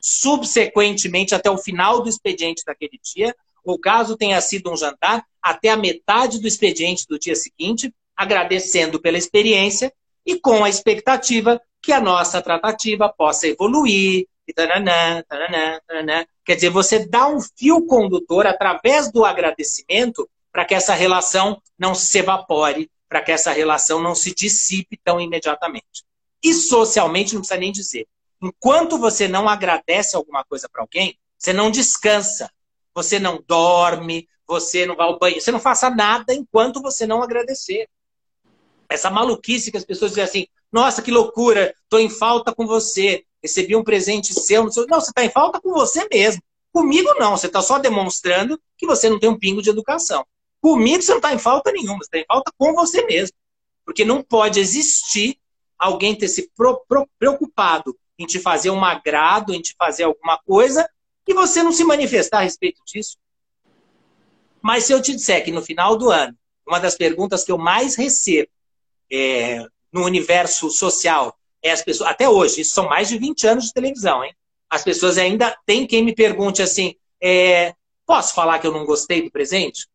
subsequentemente 0.00 1.34
até 1.34 1.50
o 1.50 1.56
final 1.56 2.02
do 2.02 2.08
expediente 2.08 2.62
daquele 2.66 3.00
dia, 3.02 3.34
ou 3.66 3.78
caso 3.78 4.16
tenha 4.16 4.40
sido 4.40 4.72
um 4.72 4.76
jantar, 4.76 5.24
até 5.42 5.70
a 5.70 5.76
metade 5.76 6.40
do 6.40 6.46
expediente 6.46 7.06
do 7.08 7.18
dia 7.18 7.34
seguinte, 7.34 7.92
agradecendo 8.16 9.00
pela 9.00 9.18
experiência 9.18 9.92
e 10.24 10.38
com 10.38 10.64
a 10.64 10.68
expectativa 10.68 11.60
que 11.82 11.92
a 11.92 12.00
nossa 12.00 12.40
tratativa 12.40 13.08
possa 13.08 13.46
evoluir. 13.46 14.26
E 14.48 14.52
taranã, 14.52 15.24
taranã, 15.28 15.80
taranã. 15.86 16.24
Quer 16.44 16.54
dizer, 16.54 16.70
você 16.70 17.04
dá 17.04 17.26
um 17.26 17.40
fio 17.40 17.84
condutor 17.84 18.46
através 18.46 19.10
do 19.10 19.24
agradecimento 19.24 20.28
para 20.52 20.64
que 20.64 20.74
essa 20.74 20.94
relação 20.94 21.60
não 21.76 21.94
se 21.94 22.18
evapore, 22.18 22.88
para 23.08 23.20
que 23.20 23.32
essa 23.32 23.50
relação 23.50 24.00
não 24.00 24.14
se 24.14 24.32
dissipe 24.32 24.98
tão 25.02 25.20
imediatamente. 25.20 26.04
E 26.42 26.54
socialmente, 26.54 27.34
não 27.34 27.40
precisa 27.40 27.58
nem 27.58 27.72
dizer. 27.72 28.06
Enquanto 28.40 28.98
você 28.98 29.26
não 29.26 29.48
agradece 29.48 30.14
alguma 30.14 30.44
coisa 30.44 30.68
para 30.68 30.82
alguém, 30.82 31.18
você 31.36 31.52
não 31.52 31.70
descansa, 31.70 32.50
você 32.96 33.18
não 33.18 33.44
dorme, 33.46 34.26
você 34.48 34.86
não 34.86 34.96
vai 34.96 35.06
ao 35.06 35.18
banho, 35.18 35.38
você 35.38 35.52
não 35.52 35.60
faça 35.60 35.90
nada 35.90 36.32
enquanto 36.32 36.80
você 36.80 37.06
não 37.06 37.22
agradecer. 37.22 37.86
Essa 38.88 39.10
maluquice 39.10 39.70
que 39.70 39.76
as 39.76 39.84
pessoas 39.84 40.12
dizem 40.12 40.24
assim, 40.24 40.46
nossa, 40.72 41.02
que 41.02 41.10
loucura, 41.10 41.74
estou 41.82 42.00
em 42.00 42.08
falta 42.08 42.54
com 42.54 42.66
você, 42.66 43.22
recebi 43.42 43.76
um 43.76 43.84
presente 43.84 44.32
seu. 44.32 44.64
Não, 44.64 44.70
você 44.70 45.10
está 45.10 45.22
em 45.22 45.28
falta 45.28 45.60
com 45.60 45.72
você 45.72 46.08
mesmo. 46.10 46.42
Comigo 46.72 47.12
não, 47.18 47.36
você 47.36 47.48
está 47.48 47.60
só 47.60 47.78
demonstrando 47.78 48.58
que 48.78 48.86
você 48.86 49.10
não 49.10 49.20
tem 49.20 49.28
um 49.28 49.38
pingo 49.38 49.60
de 49.60 49.68
educação. 49.68 50.24
Comigo 50.62 51.02
você 51.02 51.10
não 51.10 51.18
está 51.18 51.34
em 51.34 51.38
falta 51.38 51.70
nenhuma, 51.70 51.98
você 51.98 52.04
está 52.04 52.18
em 52.18 52.24
falta 52.26 52.50
com 52.56 52.72
você 52.72 53.04
mesmo. 53.04 53.36
Porque 53.84 54.06
não 54.06 54.22
pode 54.22 54.58
existir 54.58 55.38
alguém 55.78 56.16
ter 56.16 56.28
se 56.28 56.50
preocupado 57.18 57.94
em 58.18 58.24
te 58.24 58.40
fazer 58.40 58.70
um 58.70 58.82
agrado, 58.82 59.52
em 59.52 59.60
te 59.60 59.74
fazer 59.78 60.04
alguma 60.04 60.38
coisa, 60.38 60.88
e 61.26 61.34
você 61.34 61.62
não 61.62 61.72
se 61.72 61.84
manifestar 61.84 62.38
a 62.38 62.42
respeito 62.42 62.82
disso. 62.84 63.16
Mas 64.62 64.84
se 64.84 64.92
eu 64.92 65.00
te 65.00 65.14
disser 65.14 65.44
que 65.44 65.52
no 65.52 65.62
final 65.62 65.96
do 65.96 66.10
ano, 66.10 66.36
uma 66.66 66.78
das 66.78 66.96
perguntas 66.96 67.44
que 67.44 67.52
eu 67.52 67.58
mais 67.58 67.94
recebo 67.94 68.50
é, 69.10 69.64
no 69.92 70.04
universo 70.04 70.70
social 70.70 71.36
é 71.62 71.70
as 71.70 71.82
pessoas, 71.82 72.10
até 72.10 72.28
hoje, 72.28 72.60
isso 72.60 72.74
são 72.74 72.88
mais 72.88 73.08
de 73.08 73.18
20 73.18 73.46
anos 73.46 73.64
de 73.66 73.72
televisão, 73.72 74.24
hein? 74.24 74.34
As 74.68 74.82
pessoas 74.82 75.18
ainda 75.18 75.56
tem 75.64 75.86
quem 75.86 76.04
me 76.04 76.14
pergunte 76.14 76.62
assim: 76.62 76.94
é, 77.22 77.74
posso 78.04 78.34
falar 78.34 78.58
que 78.58 78.66
eu 78.66 78.72
não 78.72 78.84
gostei 78.84 79.22
do 79.22 79.30
presente? 79.30 79.88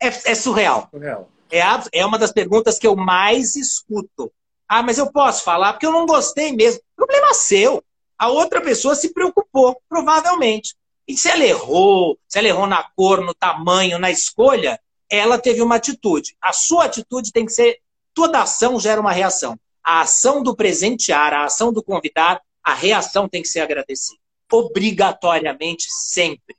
É, 0.00 0.08
é 0.08 0.34
surreal. 0.34 0.88
surreal. 0.90 1.30
É, 1.50 1.60
é 1.92 2.04
uma 2.04 2.18
das 2.18 2.32
perguntas 2.32 2.78
que 2.78 2.86
eu 2.86 2.96
mais 2.96 3.56
escuto. 3.56 4.32
Ah, 4.68 4.82
mas 4.82 4.98
eu 4.98 5.10
posso 5.12 5.44
falar 5.44 5.72
porque 5.72 5.86
eu 5.86 5.92
não 5.92 6.06
gostei 6.06 6.52
mesmo. 6.52 6.80
Problema 6.96 7.32
seu. 7.34 7.82
A 8.18 8.28
outra 8.28 8.60
pessoa 8.60 8.94
se 8.94 9.12
preocupou, 9.12 9.80
provavelmente. 9.88 10.74
E 11.06 11.16
se 11.16 11.28
ela 11.28 11.44
errou, 11.44 12.18
se 12.26 12.38
ela 12.38 12.48
errou 12.48 12.66
na 12.66 12.82
cor, 12.82 13.20
no 13.20 13.34
tamanho, 13.34 13.98
na 13.98 14.10
escolha, 14.10 14.80
ela 15.08 15.38
teve 15.38 15.62
uma 15.62 15.76
atitude. 15.76 16.36
A 16.40 16.52
sua 16.52 16.86
atitude 16.86 17.32
tem 17.32 17.46
que 17.46 17.52
ser. 17.52 17.78
Toda 18.12 18.42
ação 18.42 18.80
gera 18.80 19.00
uma 19.00 19.12
reação. 19.12 19.58
A 19.84 20.00
ação 20.00 20.42
do 20.42 20.56
presentear, 20.56 21.32
a 21.32 21.44
ação 21.44 21.72
do 21.72 21.82
convidar, 21.82 22.40
a 22.62 22.74
reação 22.74 23.28
tem 23.28 23.42
que 23.42 23.48
ser 23.48 23.60
agradecida. 23.60 24.18
Obrigatoriamente, 24.50 25.86
sempre. 25.88 26.56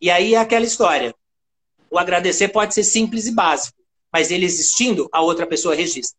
E 0.00 0.10
aí 0.10 0.34
é 0.34 0.38
aquela 0.38 0.64
história. 0.64 1.14
O 1.90 1.98
agradecer 1.98 2.48
pode 2.48 2.72
ser 2.74 2.84
simples 2.84 3.26
e 3.26 3.32
básico, 3.32 3.78
mas 4.12 4.30
ele 4.30 4.46
existindo, 4.46 5.08
a 5.12 5.20
outra 5.20 5.46
pessoa 5.46 5.74
registra. 5.74 6.18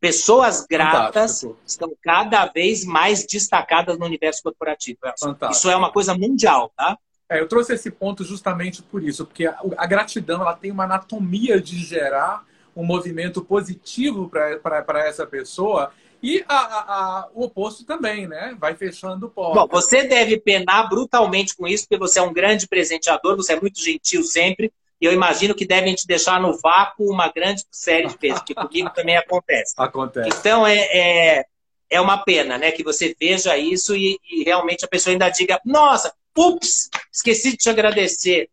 Pessoas 0.00 0.64
gratas 0.68 1.40
Fantástico. 1.40 1.58
estão 1.66 1.92
cada 2.02 2.46
vez 2.46 2.84
mais 2.84 3.26
destacadas 3.26 3.98
no 3.98 4.06
universo 4.06 4.42
corporativo. 4.42 4.98
Fantástico. 5.02 5.52
Isso 5.52 5.70
é 5.70 5.76
uma 5.76 5.92
coisa 5.92 6.14
mundial, 6.14 6.72
tá? 6.76 6.96
É, 7.28 7.40
eu 7.40 7.48
trouxe 7.48 7.74
esse 7.74 7.90
ponto 7.90 8.24
justamente 8.24 8.82
por 8.82 9.02
isso, 9.02 9.26
porque 9.26 9.46
a, 9.46 9.58
a 9.76 9.86
gratidão 9.86 10.40
ela 10.40 10.54
tem 10.54 10.70
uma 10.70 10.84
anatomia 10.84 11.60
de 11.60 11.76
gerar 11.78 12.44
um 12.74 12.84
movimento 12.84 13.42
positivo 13.42 14.30
para 14.30 15.06
essa 15.06 15.26
pessoa 15.26 15.90
e 16.22 16.44
a, 16.48 16.56
a, 16.56 17.28
o 17.34 17.44
oposto 17.44 17.84
também, 17.84 18.26
né? 18.26 18.56
Vai 18.58 18.74
fechando 18.74 19.32
o 19.34 19.54
Bom, 19.54 19.66
você 19.68 20.04
deve 20.04 20.38
penar 20.38 20.88
brutalmente 20.88 21.54
com 21.56 21.66
isso, 21.66 21.86
porque 21.88 21.98
você 21.98 22.18
é 22.18 22.22
um 22.22 22.32
grande 22.32 22.66
presenteador, 22.66 23.36
você 23.36 23.54
é 23.54 23.60
muito 23.60 23.80
gentil 23.80 24.22
sempre, 24.22 24.72
e 25.00 25.04
eu 25.04 25.12
imagino 25.12 25.54
que 25.54 25.66
devem 25.66 25.94
te 25.94 26.06
deixar 26.06 26.40
no 26.40 26.56
vácuo 26.58 27.10
uma 27.10 27.28
grande 27.28 27.64
série 27.70 28.08
de 28.08 28.16
vezes, 28.16 28.42
que 28.42 28.54
comigo 28.54 28.90
também 28.90 29.16
acontece. 29.16 29.74
Acontece. 29.78 30.38
Então 30.38 30.66
é, 30.66 30.78
é, 30.78 31.44
é, 31.90 32.00
uma 32.00 32.18
pena, 32.18 32.56
né? 32.56 32.72
Que 32.72 32.82
você 32.82 33.14
veja 33.18 33.56
isso 33.58 33.94
e, 33.94 34.18
e 34.30 34.44
realmente 34.44 34.84
a 34.84 34.88
pessoa 34.88 35.12
ainda 35.12 35.28
diga, 35.28 35.60
nossa, 35.64 36.14
Ups, 36.36 36.90
esqueci 37.12 37.52
de 37.52 37.56
te 37.56 37.70
agradecer. 37.70 38.48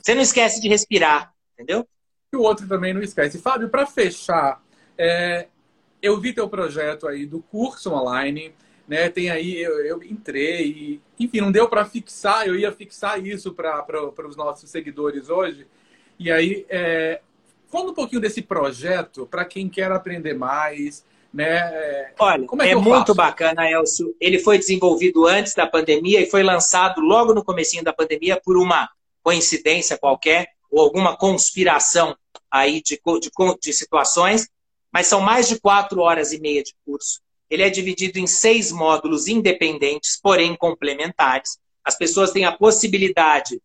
Você 0.00 0.14
não 0.14 0.22
esquece 0.22 0.60
de 0.60 0.68
respirar, 0.68 1.32
entendeu? 1.54 1.86
E 2.32 2.36
o 2.36 2.42
outro 2.42 2.66
também 2.66 2.94
não 2.94 3.02
esquece. 3.02 3.38
Fábio, 3.38 3.68
para 3.68 3.86
fechar, 3.86 4.62
é, 4.96 5.46
eu 6.00 6.20
vi 6.20 6.32
teu 6.32 6.48
projeto 6.48 7.06
aí 7.06 7.26
do 7.26 7.42
curso 7.42 7.92
online, 7.92 8.54
né? 8.90 9.08
Tem 9.08 9.30
aí, 9.30 9.56
eu, 9.62 9.86
eu 9.86 10.02
entrei, 10.02 10.66
e, 10.66 11.00
enfim, 11.18 11.40
não 11.40 11.52
deu 11.52 11.68
para 11.68 11.86
fixar, 11.86 12.46
eu 12.46 12.56
ia 12.56 12.72
fixar 12.72 13.24
isso 13.24 13.54
para 13.54 14.26
os 14.28 14.36
nossos 14.36 14.68
seguidores 14.68 15.30
hoje. 15.30 15.66
E 16.18 16.30
aí, 16.30 16.66
é, 16.68 17.20
Fala 17.70 17.92
um 17.92 17.94
pouquinho 17.94 18.20
desse 18.20 18.42
projeto 18.42 19.26
para 19.26 19.44
quem 19.44 19.68
quer 19.68 19.92
aprender 19.92 20.34
mais, 20.34 21.04
né? 21.32 22.12
Olha, 22.18 22.44
é, 22.62 22.70
é 22.70 22.74
muito 22.74 23.06
faço? 23.06 23.14
bacana, 23.14 23.70
Elcio. 23.70 24.14
Ele 24.20 24.40
foi 24.40 24.58
desenvolvido 24.58 25.24
antes 25.24 25.54
da 25.54 25.68
pandemia 25.68 26.20
e 26.20 26.28
foi 26.28 26.42
lançado 26.42 27.00
logo 27.00 27.32
no 27.32 27.44
comecinho 27.44 27.84
da 27.84 27.92
pandemia 27.92 28.40
por 28.44 28.56
uma 28.56 28.90
coincidência 29.22 29.96
qualquer 29.96 30.48
ou 30.68 30.80
alguma 30.80 31.16
conspiração 31.16 32.16
aí 32.50 32.82
de, 32.82 33.00
de, 33.20 33.30
de 33.62 33.72
situações, 33.72 34.48
mas 34.92 35.06
são 35.06 35.20
mais 35.20 35.48
de 35.48 35.60
quatro 35.60 36.00
horas 36.00 36.32
e 36.32 36.40
meia 36.40 36.64
de 36.64 36.74
curso. 36.84 37.20
Ele 37.50 37.62
é 37.62 37.68
dividido 37.70 38.18
em 38.18 38.26
seis 38.26 38.70
módulos 38.70 39.26
independentes, 39.26 40.18
porém 40.22 40.56
complementares. 40.56 41.58
As 41.84 41.98
pessoas 41.98 42.30
têm 42.30 42.44
a 42.44 42.56
possibilidade 42.56 43.60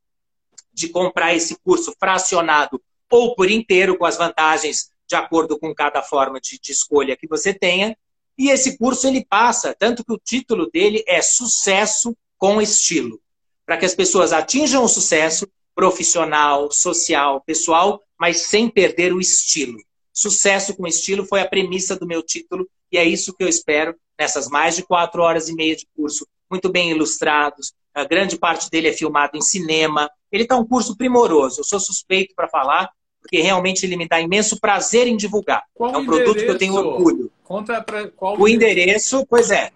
de 0.73 0.89
comprar 0.89 1.36
esse 1.36 1.55
curso 1.63 1.93
fracionado 1.99 2.81
ou 3.09 3.36
por 3.36 3.49
inteiro, 3.49 3.97
com 3.97 4.05
as 4.05 4.17
vantagens 4.17 4.89
de 5.07 5.15
acordo 5.15 5.57
com 5.59 5.73
cada 5.73 6.01
forma 6.01 6.41
de, 6.41 6.59
de 6.59 6.71
escolha 6.71 7.15
que 7.15 7.27
você 7.27 7.53
tenha. 7.53 7.95
E 8.38 8.49
esse 8.49 8.77
curso 8.77 9.07
ele 9.07 9.23
passa, 9.23 9.73
tanto 9.73 10.03
que 10.03 10.11
o 10.11 10.17
título 10.17 10.69
dele 10.69 11.03
é 11.07 11.21
Sucesso 11.21 12.17
com 12.38 12.61
Estilo, 12.61 13.21
para 13.65 13.77
que 13.77 13.86
as 13.86 13.95
pessoas 13.95 14.33
atinjam 14.33 14.83
o 14.83 14.89
sucesso 14.89 15.47
profissional, 15.73 16.71
social, 16.71 17.41
pessoal, 17.41 18.01
mas 18.19 18.41
sem 18.41 18.69
perder 18.69 19.13
o 19.13 19.21
estilo. 19.21 19.77
Sucesso 20.11 20.75
com 20.75 20.88
estilo 20.88 21.25
foi 21.25 21.41
a 21.41 21.47
premissa 21.47 21.95
do 21.95 22.07
meu 22.07 22.23
título 22.23 22.67
e 22.95 22.97
é 22.97 23.03
isso 23.03 23.35
que 23.35 23.43
eu 23.43 23.49
espero 23.49 23.93
nessas 24.17 24.47
mais 24.47 24.77
de 24.77 24.83
quatro 24.83 25.21
horas 25.21 25.49
e 25.49 25.53
meia 25.53 25.75
de 25.75 25.85
curso, 25.93 26.25
muito 26.49 26.71
bem 26.71 26.91
ilustrados. 26.91 27.73
A 27.93 28.05
grande 28.05 28.37
parte 28.37 28.69
dele 28.69 28.87
é 28.87 28.93
filmado 28.93 29.37
em 29.37 29.41
cinema. 29.41 30.09
Ele 30.31 30.43
está 30.43 30.55
um 30.55 30.65
curso 30.65 30.95
primoroso. 30.95 31.59
Eu 31.59 31.65
sou 31.65 31.77
suspeito 31.77 32.33
para 32.33 32.47
falar, 32.47 32.89
porque 33.21 33.41
realmente 33.41 33.85
ele 33.85 33.97
me 33.97 34.07
dá 34.07 34.21
imenso 34.21 34.57
prazer 34.61 35.07
em 35.07 35.17
divulgar. 35.17 35.65
Qual 35.73 35.93
é 35.93 35.97
um 35.97 36.05
produto 36.05 36.37
que 36.37 36.49
eu 36.49 36.57
tenho 36.57 36.75
orgulho. 36.75 37.29
Conta 37.43 37.83
pra, 37.83 38.07
qual 38.07 38.39
o 38.39 38.47
endereço, 38.47 39.25
pois 39.25 39.51
é, 39.51 39.73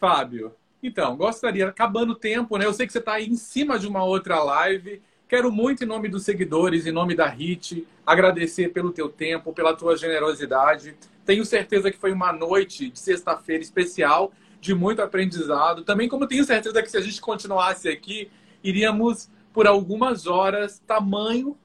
Fábio, 0.00 0.54
então, 0.82 1.14
gostaria, 1.14 1.68
acabando 1.68 2.12
o 2.12 2.16
tempo, 2.16 2.56
né? 2.56 2.64
Eu 2.64 2.72
sei 2.72 2.86
que 2.86 2.92
você 2.92 2.98
está 2.98 3.12
aí 3.12 3.26
em 3.26 3.36
cima 3.36 3.78
de 3.78 3.86
uma 3.86 4.02
outra 4.02 4.42
live. 4.42 5.02
Quero 5.28 5.52
muito, 5.52 5.84
em 5.84 5.86
nome 5.86 6.08
dos 6.08 6.24
seguidores, 6.24 6.86
em 6.86 6.90
nome 6.90 7.14
da 7.14 7.26
HIT, 7.26 7.86
agradecer 8.04 8.70
pelo 8.70 8.90
teu 8.90 9.08
tempo, 9.08 9.52
pela 9.52 9.76
tua 9.76 9.96
generosidade. 9.96 10.96
Tenho 11.24 11.44
certeza 11.44 11.90
que 11.90 11.98
foi 11.98 12.12
uma 12.12 12.32
noite 12.32 12.88
de 12.88 12.98
sexta-feira 12.98 13.62
especial, 13.62 14.32
de 14.58 14.74
muito 14.74 15.02
aprendizado. 15.02 15.84
Também, 15.84 16.08
como 16.08 16.26
tenho 16.26 16.44
certeza 16.44 16.82
que 16.82 16.90
se 16.90 16.96
a 16.96 17.02
gente 17.02 17.20
continuasse 17.20 17.88
aqui, 17.88 18.30
iríamos 18.64 19.28
por 19.52 19.66
algumas 19.66 20.26
horas, 20.26 20.82
tamanho 20.86 21.56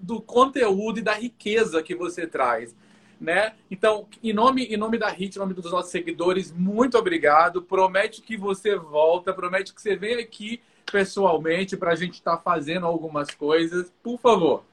do 0.00 0.20
conteúdo 0.20 0.98
e 0.98 1.02
da 1.02 1.12
riqueza 1.12 1.82
que 1.82 1.94
você 1.94 2.26
traz 2.26 2.74
né? 3.22 3.54
Então, 3.70 4.08
em 4.22 4.32
nome, 4.32 4.64
em 4.64 4.76
nome 4.76 4.98
da 4.98 5.08
HIT, 5.08 5.36
em 5.36 5.38
nome 5.38 5.54
dos 5.54 5.70
nossos 5.70 5.92
seguidores, 5.92 6.52
muito 6.52 6.98
obrigado. 6.98 7.62
Promete 7.62 8.20
que 8.20 8.36
você 8.36 8.74
volta, 8.76 9.32
promete 9.32 9.72
que 9.72 9.80
você 9.80 9.94
vem 9.94 10.18
aqui 10.18 10.60
pessoalmente 10.90 11.76
para 11.76 11.92
a 11.92 11.94
gente 11.94 12.14
estar 12.14 12.36
tá 12.36 12.42
fazendo 12.42 12.84
algumas 12.84 13.30
coisas. 13.30 13.92
Por 14.02 14.18
favor. 14.18 14.64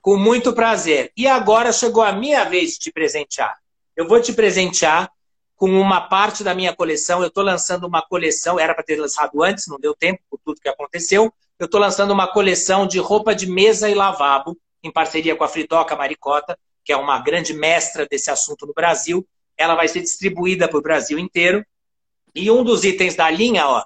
Com 0.00 0.16
muito 0.16 0.52
prazer. 0.52 1.10
E 1.16 1.26
agora 1.26 1.72
chegou 1.72 2.04
a 2.04 2.12
minha 2.12 2.44
vez 2.44 2.74
de 2.74 2.78
te 2.78 2.92
presentear. 2.92 3.58
Eu 3.96 4.06
vou 4.06 4.20
te 4.20 4.32
presentear 4.32 5.10
com 5.56 5.68
uma 5.68 6.00
parte 6.00 6.44
da 6.44 6.54
minha 6.54 6.74
coleção. 6.74 7.20
Eu 7.20 7.28
estou 7.28 7.42
lançando 7.42 7.86
uma 7.86 8.00
coleção, 8.00 8.58
era 8.60 8.72
para 8.74 8.84
ter 8.84 8.98
lançado 8.98 9.42
antes, 9.42 9.66
não 9.66 9.78
deu 9.78 9.94
tempo 9.94 10.22
por 10.30 10.38
tudo 10.42 10.60
que 10.60 10.68
aconteceu. 10.68 11.32
Eu 11.58 11.66
estou 11.66 11.80
lançando 11.80 12.12
uma 12.12 12.28
coleção 12.28 12.86
de 12.86 12.98
roupa 12.98 13.34
de 13.34 13.46
mesa 13.46 13.90
e 13.90 13.94
lavabo, 13.94 14.56
em 14.82 14.90
parceria 14.90 15.36
com 15.36 15.44
a 15.44 15.48
Fritoca 15.48 15.96
Maricota 15.96 16.56
que 16.90 16.94
é 16.94 16.96
uma 16.96 17.20
grande 17.20 17.54
mestra 17.54 18.04
desse 18.04 18.32
assunto 18.32 18.66
no 18.66 18.74
Brasil. 18.74 19.24
Ela 19.56 19.76
vai 19.76 19.86
ser 19.86 20.00
distribuída 20.00 20.66
para 20.66 20.76
o 20.76 20.82
Brasil 20.82 21.20
inteiro. 21.20 21.64
E 22.34 22.50
um 22.50 22.64
dos 22.64 22.82
itens 22.82 23.14
da 23.14 23.30
linha, 23.30 23.64
ó, 23.68 23.84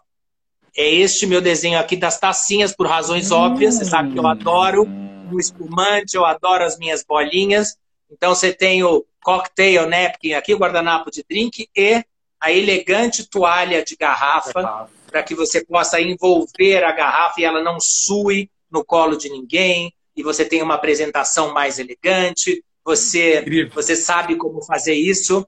é 0.74 0.88
este 0.90 1.26
meu 1.26 1.42
desenho 1.42 1.78
aqui 1.78 1.98
das 1.98 2.18
tacinhas, 2.18 2.74
por 2.74 2.86
razões 2.86 3.30
hum. 3.30 3.36
óbvias. 3.36 3.74
Você 3.74 3.84
sabe 3.84 4.14
que 4.14 4.18
eu 4.18 4.26
adoro 4.26 4.88
o 5.30 5.38
espumante, 5.38 6.16
eu 6.16 6.24
adoro 6.24 6.64
as 6.64 6.78
minhas 6.78 7.04
bolinhas. 7.04 7.76
Então 8.10 8.34
você 8.34 8.54
tem 8.54 8.82
o 8.82 9.04
cocktail 9.22 9.86
napkin 9.86 10.32
aqui, 10.32 10.54
o 10.54 10.58
guardanapo 10.58 11.10
de 11.10 11.22
drink 11.28 11.68
e 11.76 12.02
a 12.40 12.50
elegante 12.50 13.28
toalha 13.28 13.84
de 13.84 13.96
garrafa 13.96 14.88
para 15.10 15.22
que 15.22 15.34
você 15.34 15.62
possa 15.62 16.00
envolver 16.00 16.82
a 16.82 16.92
garrafa 16.92 17.38
e 17.38 17.44
ela 17.44 17.62
não 17.62 17.78
sue 17.78 18.50
no 18.70 18.82
colo 18.82 19.14
de 19.14 19.28
ninguém 19.28 19.92
e 20.16 20.22
você 20.22 20.42
tem 20.42 20.62
uma 20.62 20.76
apresentação 20.76 21.52
mais 21.52 21.78
elegante 21.78 22.64
você, 22.84 23.68
você 23.72 23.96
sabe 23.96 24.36
como 24.36 24.62
fazer 24.62 24.94
isso 24.94 25.46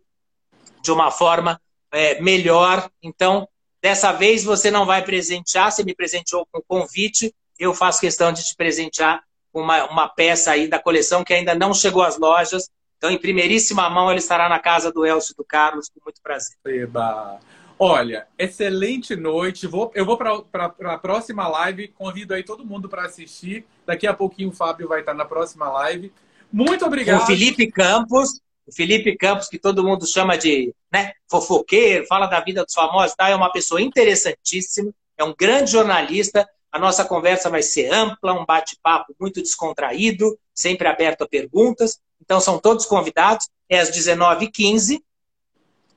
de 0.83 0.91
uma 0.91 1.11
forma 1.11 1.61
é, 1.93 2.21
melhor. 2.21 2.91
Então, 3.03 3.49
dessa 3.83 4.13
vez 4.13 4.45
você 4.45 4.71
não 4.71 4.87
vai 4.87 5.05
presentear, 5.05 5.71
você 5.71 5.85
me 5.85 5.95
presenteou 5.95 6.47
com 6.51 6.63
convite, 6.67 7.35
eu 7.59 7.75
faço 7.75 8.01
questão 8.01 8.33
de 8.33 8.45
te 8.45 8.55
presentear 8.57 9.23
com 9.53 9.61
uma, 9.61 9.85
uma 9.91 10.09
peça 10.09 10.53
aí 10.53 10.69
da 10.69 10.79
coleção 10.79 11.25
que 11.25 11.33
ainda 11.33 11.55
não 11.55 11.73
chegou 11.73 12.03
às 12.03 12.19
lojas. 12.19 12.71
Então, 12.99 13.11
em 13.11 13.19
primeiríssima 13.19 13.89
mão, 13.91 14.11
ele 14.11 14.19
estará 14.21 14.49
na 14.49 14.59
casa 14.59 14.91
do 14.91 15.05
Elcio 15.05 15.33
e 15.33 15.37
do 15.37 15.45
Carlos, 15.45 15.89
com 15.89 16.01
muito 16.05 16.21
prazer. 16.23 16.57
Eba. 16.67 17.39
Olha, 17.79 18.27
excelente 18.39 19.15
noite. 19.15 19.67
Vou, 19.67 19.93
eu 19.95 20.05
vou 20.07 20.17
para 20.17 20.43
a 20.65 20.99
próxima 20.99 21.47
live. 21.47 21.89
Convido 21.89 22.33
aí 22.33 22.43
todo 22.43 22.65
mundo 22.65 22.89
para 22.89 23.05
assistir. 23.05 23.67
Daqui 23.85 24.07
a 24.07 24.15
pouquinho 24.15 24.49
o 24.49 24.53
Fábio 24.53 24.89
vai 24.89 25.01
estar 25.01 25.13
na 25.13 25.27
próxima 25.27 25.69
live. 25.69 26.11
Muito 26.53 26.85
obrigado. 26.85 27.23
O 27.23 27.27
Felipe 27.27 27.71
Campos, 27.71 28.41
o 28.67 28.73
Felipe 28.73 29.17
Campos, 29.17 29.49
que 29.49 29.59
todo 29.59 29.85
mundo 29.85 30.07
chama 30.07 30.37
de 30.37 30.75
né, 30.93 31.13
fofoqueiro, 31.31 32.07
fala 32.07 32.27
da 32.27 32.41
vida 32.41 32.65
dos 32.65 32.75
famosos, 32.75 33.15
tá? 33.15 33.29
é 33.29 33.35
uma 33.35 33.53
pessoa 33.53 33.81
interessantíssima, 33.81 34.93
é 35.17 35.25
um 35.25 35.35
grande 35.37 35.71
jornalista. 35.71 36.49
A 36.73 36.79
nossa 36.79 37.05
conversa 37.05 37.49
vai 37.49 37.63
ser 37.63 37.93
ampla, 37.93 38.35
um 38.35 38.45
bate-papo 38.45 39.15
muito 39.19 39.41
descontraído, 39.41 40.39
sempre 40.55 40.89
aberto 40.89 41.23
a 41.23 41.29
perguntas. 41.29 42.01
Então, 42.21 42.41
são 42.41 42.59
todos 42.59 42.87
convidados. 42.87 43.49
É 43.69 43.79
às 43.79 43.91
19h15, 43.91 45.01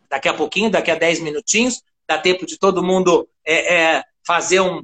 daqui 0.10 0.28
a 0.28 0.34
pouquinho, 0.34 0.72
daqui 0.72 0.90
a 0.90 0.96
10 0.96 1.20
minutinhos. 1.20 1.84
Dá 2.08 2.18
tempo 2.18 2.46
de 2.46 2.58
todo 2.58 2.84
mundo 2.84 3.30
é, 3.46 3.76
é, 3.76 4.04
fazer 4.26 4.60
um 4.60 4.84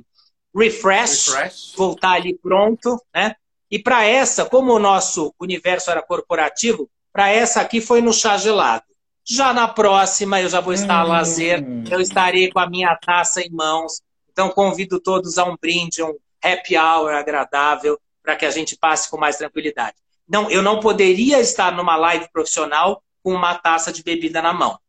refresh, 0.55 1.29
refresh, 1.29 1.73
voltar 1.75 2.13
ali 2.13 2.37
pronto, 2.37 3.01
né? 3.13 3.35
E 3.75 3.79
para 3.79 4.05
essa, 4.05 4.45
como 4.45 4.71
o 4.71 4.79
nosso 4.79 5.35
universo 5.37 5.91
era 5.91 6.01
corporativo, 6.01 6.89
para 7.11 7.27
essa 7.27 7.59
aqui 7.59 7.81
foi 7.81 8.01
no 8.01 8.13
chá 8.13 8.37
gelado. 8.37 8.85
Já 9.27 9.51
na 9.51 9.67
próxima, 9.67 10.39
eu 10.39 10.47
já 10.47 10.61
vou 10.61 10.71
estar 10.71 10.99
a 10.99 11.03
lazer, 11.03 11.61
hum. 11.61 11.83
eu 11.91 11.99
estarei 11.99 12.49
com 12.49 12.59
a 12.59 12.69
minha 12.69 12.95
taça 12.95 13.41
em 13.41 13.49
mãos. 13.49 14.01
Então, 14.31 14.47
convido 14.47 14.97
todos 14.97 15.37
a 15.37 15.43
um 15.43 15.57
brinde, 15.59 16.01
um 16.01 16.15
happy 16.41 16.77
hour 16.77 17.11
agradável, 17.11 17.99
para 18.23 18.37
que 18.37 18.45
a 18.45 18.49
gente 18.49 18.77
passe 18.77 19.09
com 19.09 19.17
mais 19.17 19.35
tranquilidade. 19.35 19.97
Não, 20.25 20.49
eu 20.49 20.61
não 20.61 20.79
poderia 20.79 21.41
estar 21.41 21.73
numa 21.73 21.97
live 21.97 22.29
profissional 22.31 23.03
com 23.21 23.33
uma 23.33 23.55
taça 23.55 23.91
de 23.91 24.01
bebida 24.01 24.41
na 24.41 24.53
mão. 24.53 24.79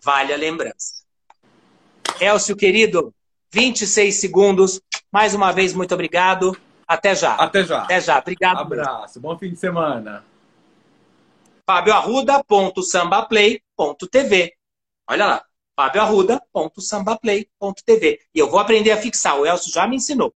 Vale 0.00 0.32
a 0.32 0.36
lembrança. 0.36 1.02
Elcio, 2.20 2.54
querido, 2.54 3.12
26 3.50 4.14
segundos. 4.14 4.80
Mais 5.10 5.34
uma 5.34 5.50
vez, 5.50 5.74
muito 5.74 5.92
obrigado. 5.92 6.56
Até 6.86 7.14
já. 7.14 7.34
Até 7.34 7.64
já. 7.64 7.82
Até 7.82 8.00
já. 8.00 8.18
Obrigado. 8.18 8.60
Abraço. 8.60 9.20
Bom 9.20 9.38
fim 9.38 9.50
de 9.50 9.56
semana. 9.56 10.24
fabioarruda.sambaplay.tv 11.66 14.52
Olha 15.08 15.26
lá. 15.26 15.44
fabioarruda.sambaplay.tv. 15.76 18.20
E 18.34 18.38
eu 18.38 18.50
vou 18.50 18.58
aprender 18.58 18.92
a 18.92 18.96
fixar, 18.96 19.38
o 19.38 19.46
Elcio 19.46 19.70
já 19.72 19.86
me 19.86 19.96
ensinou. 19.96 20.24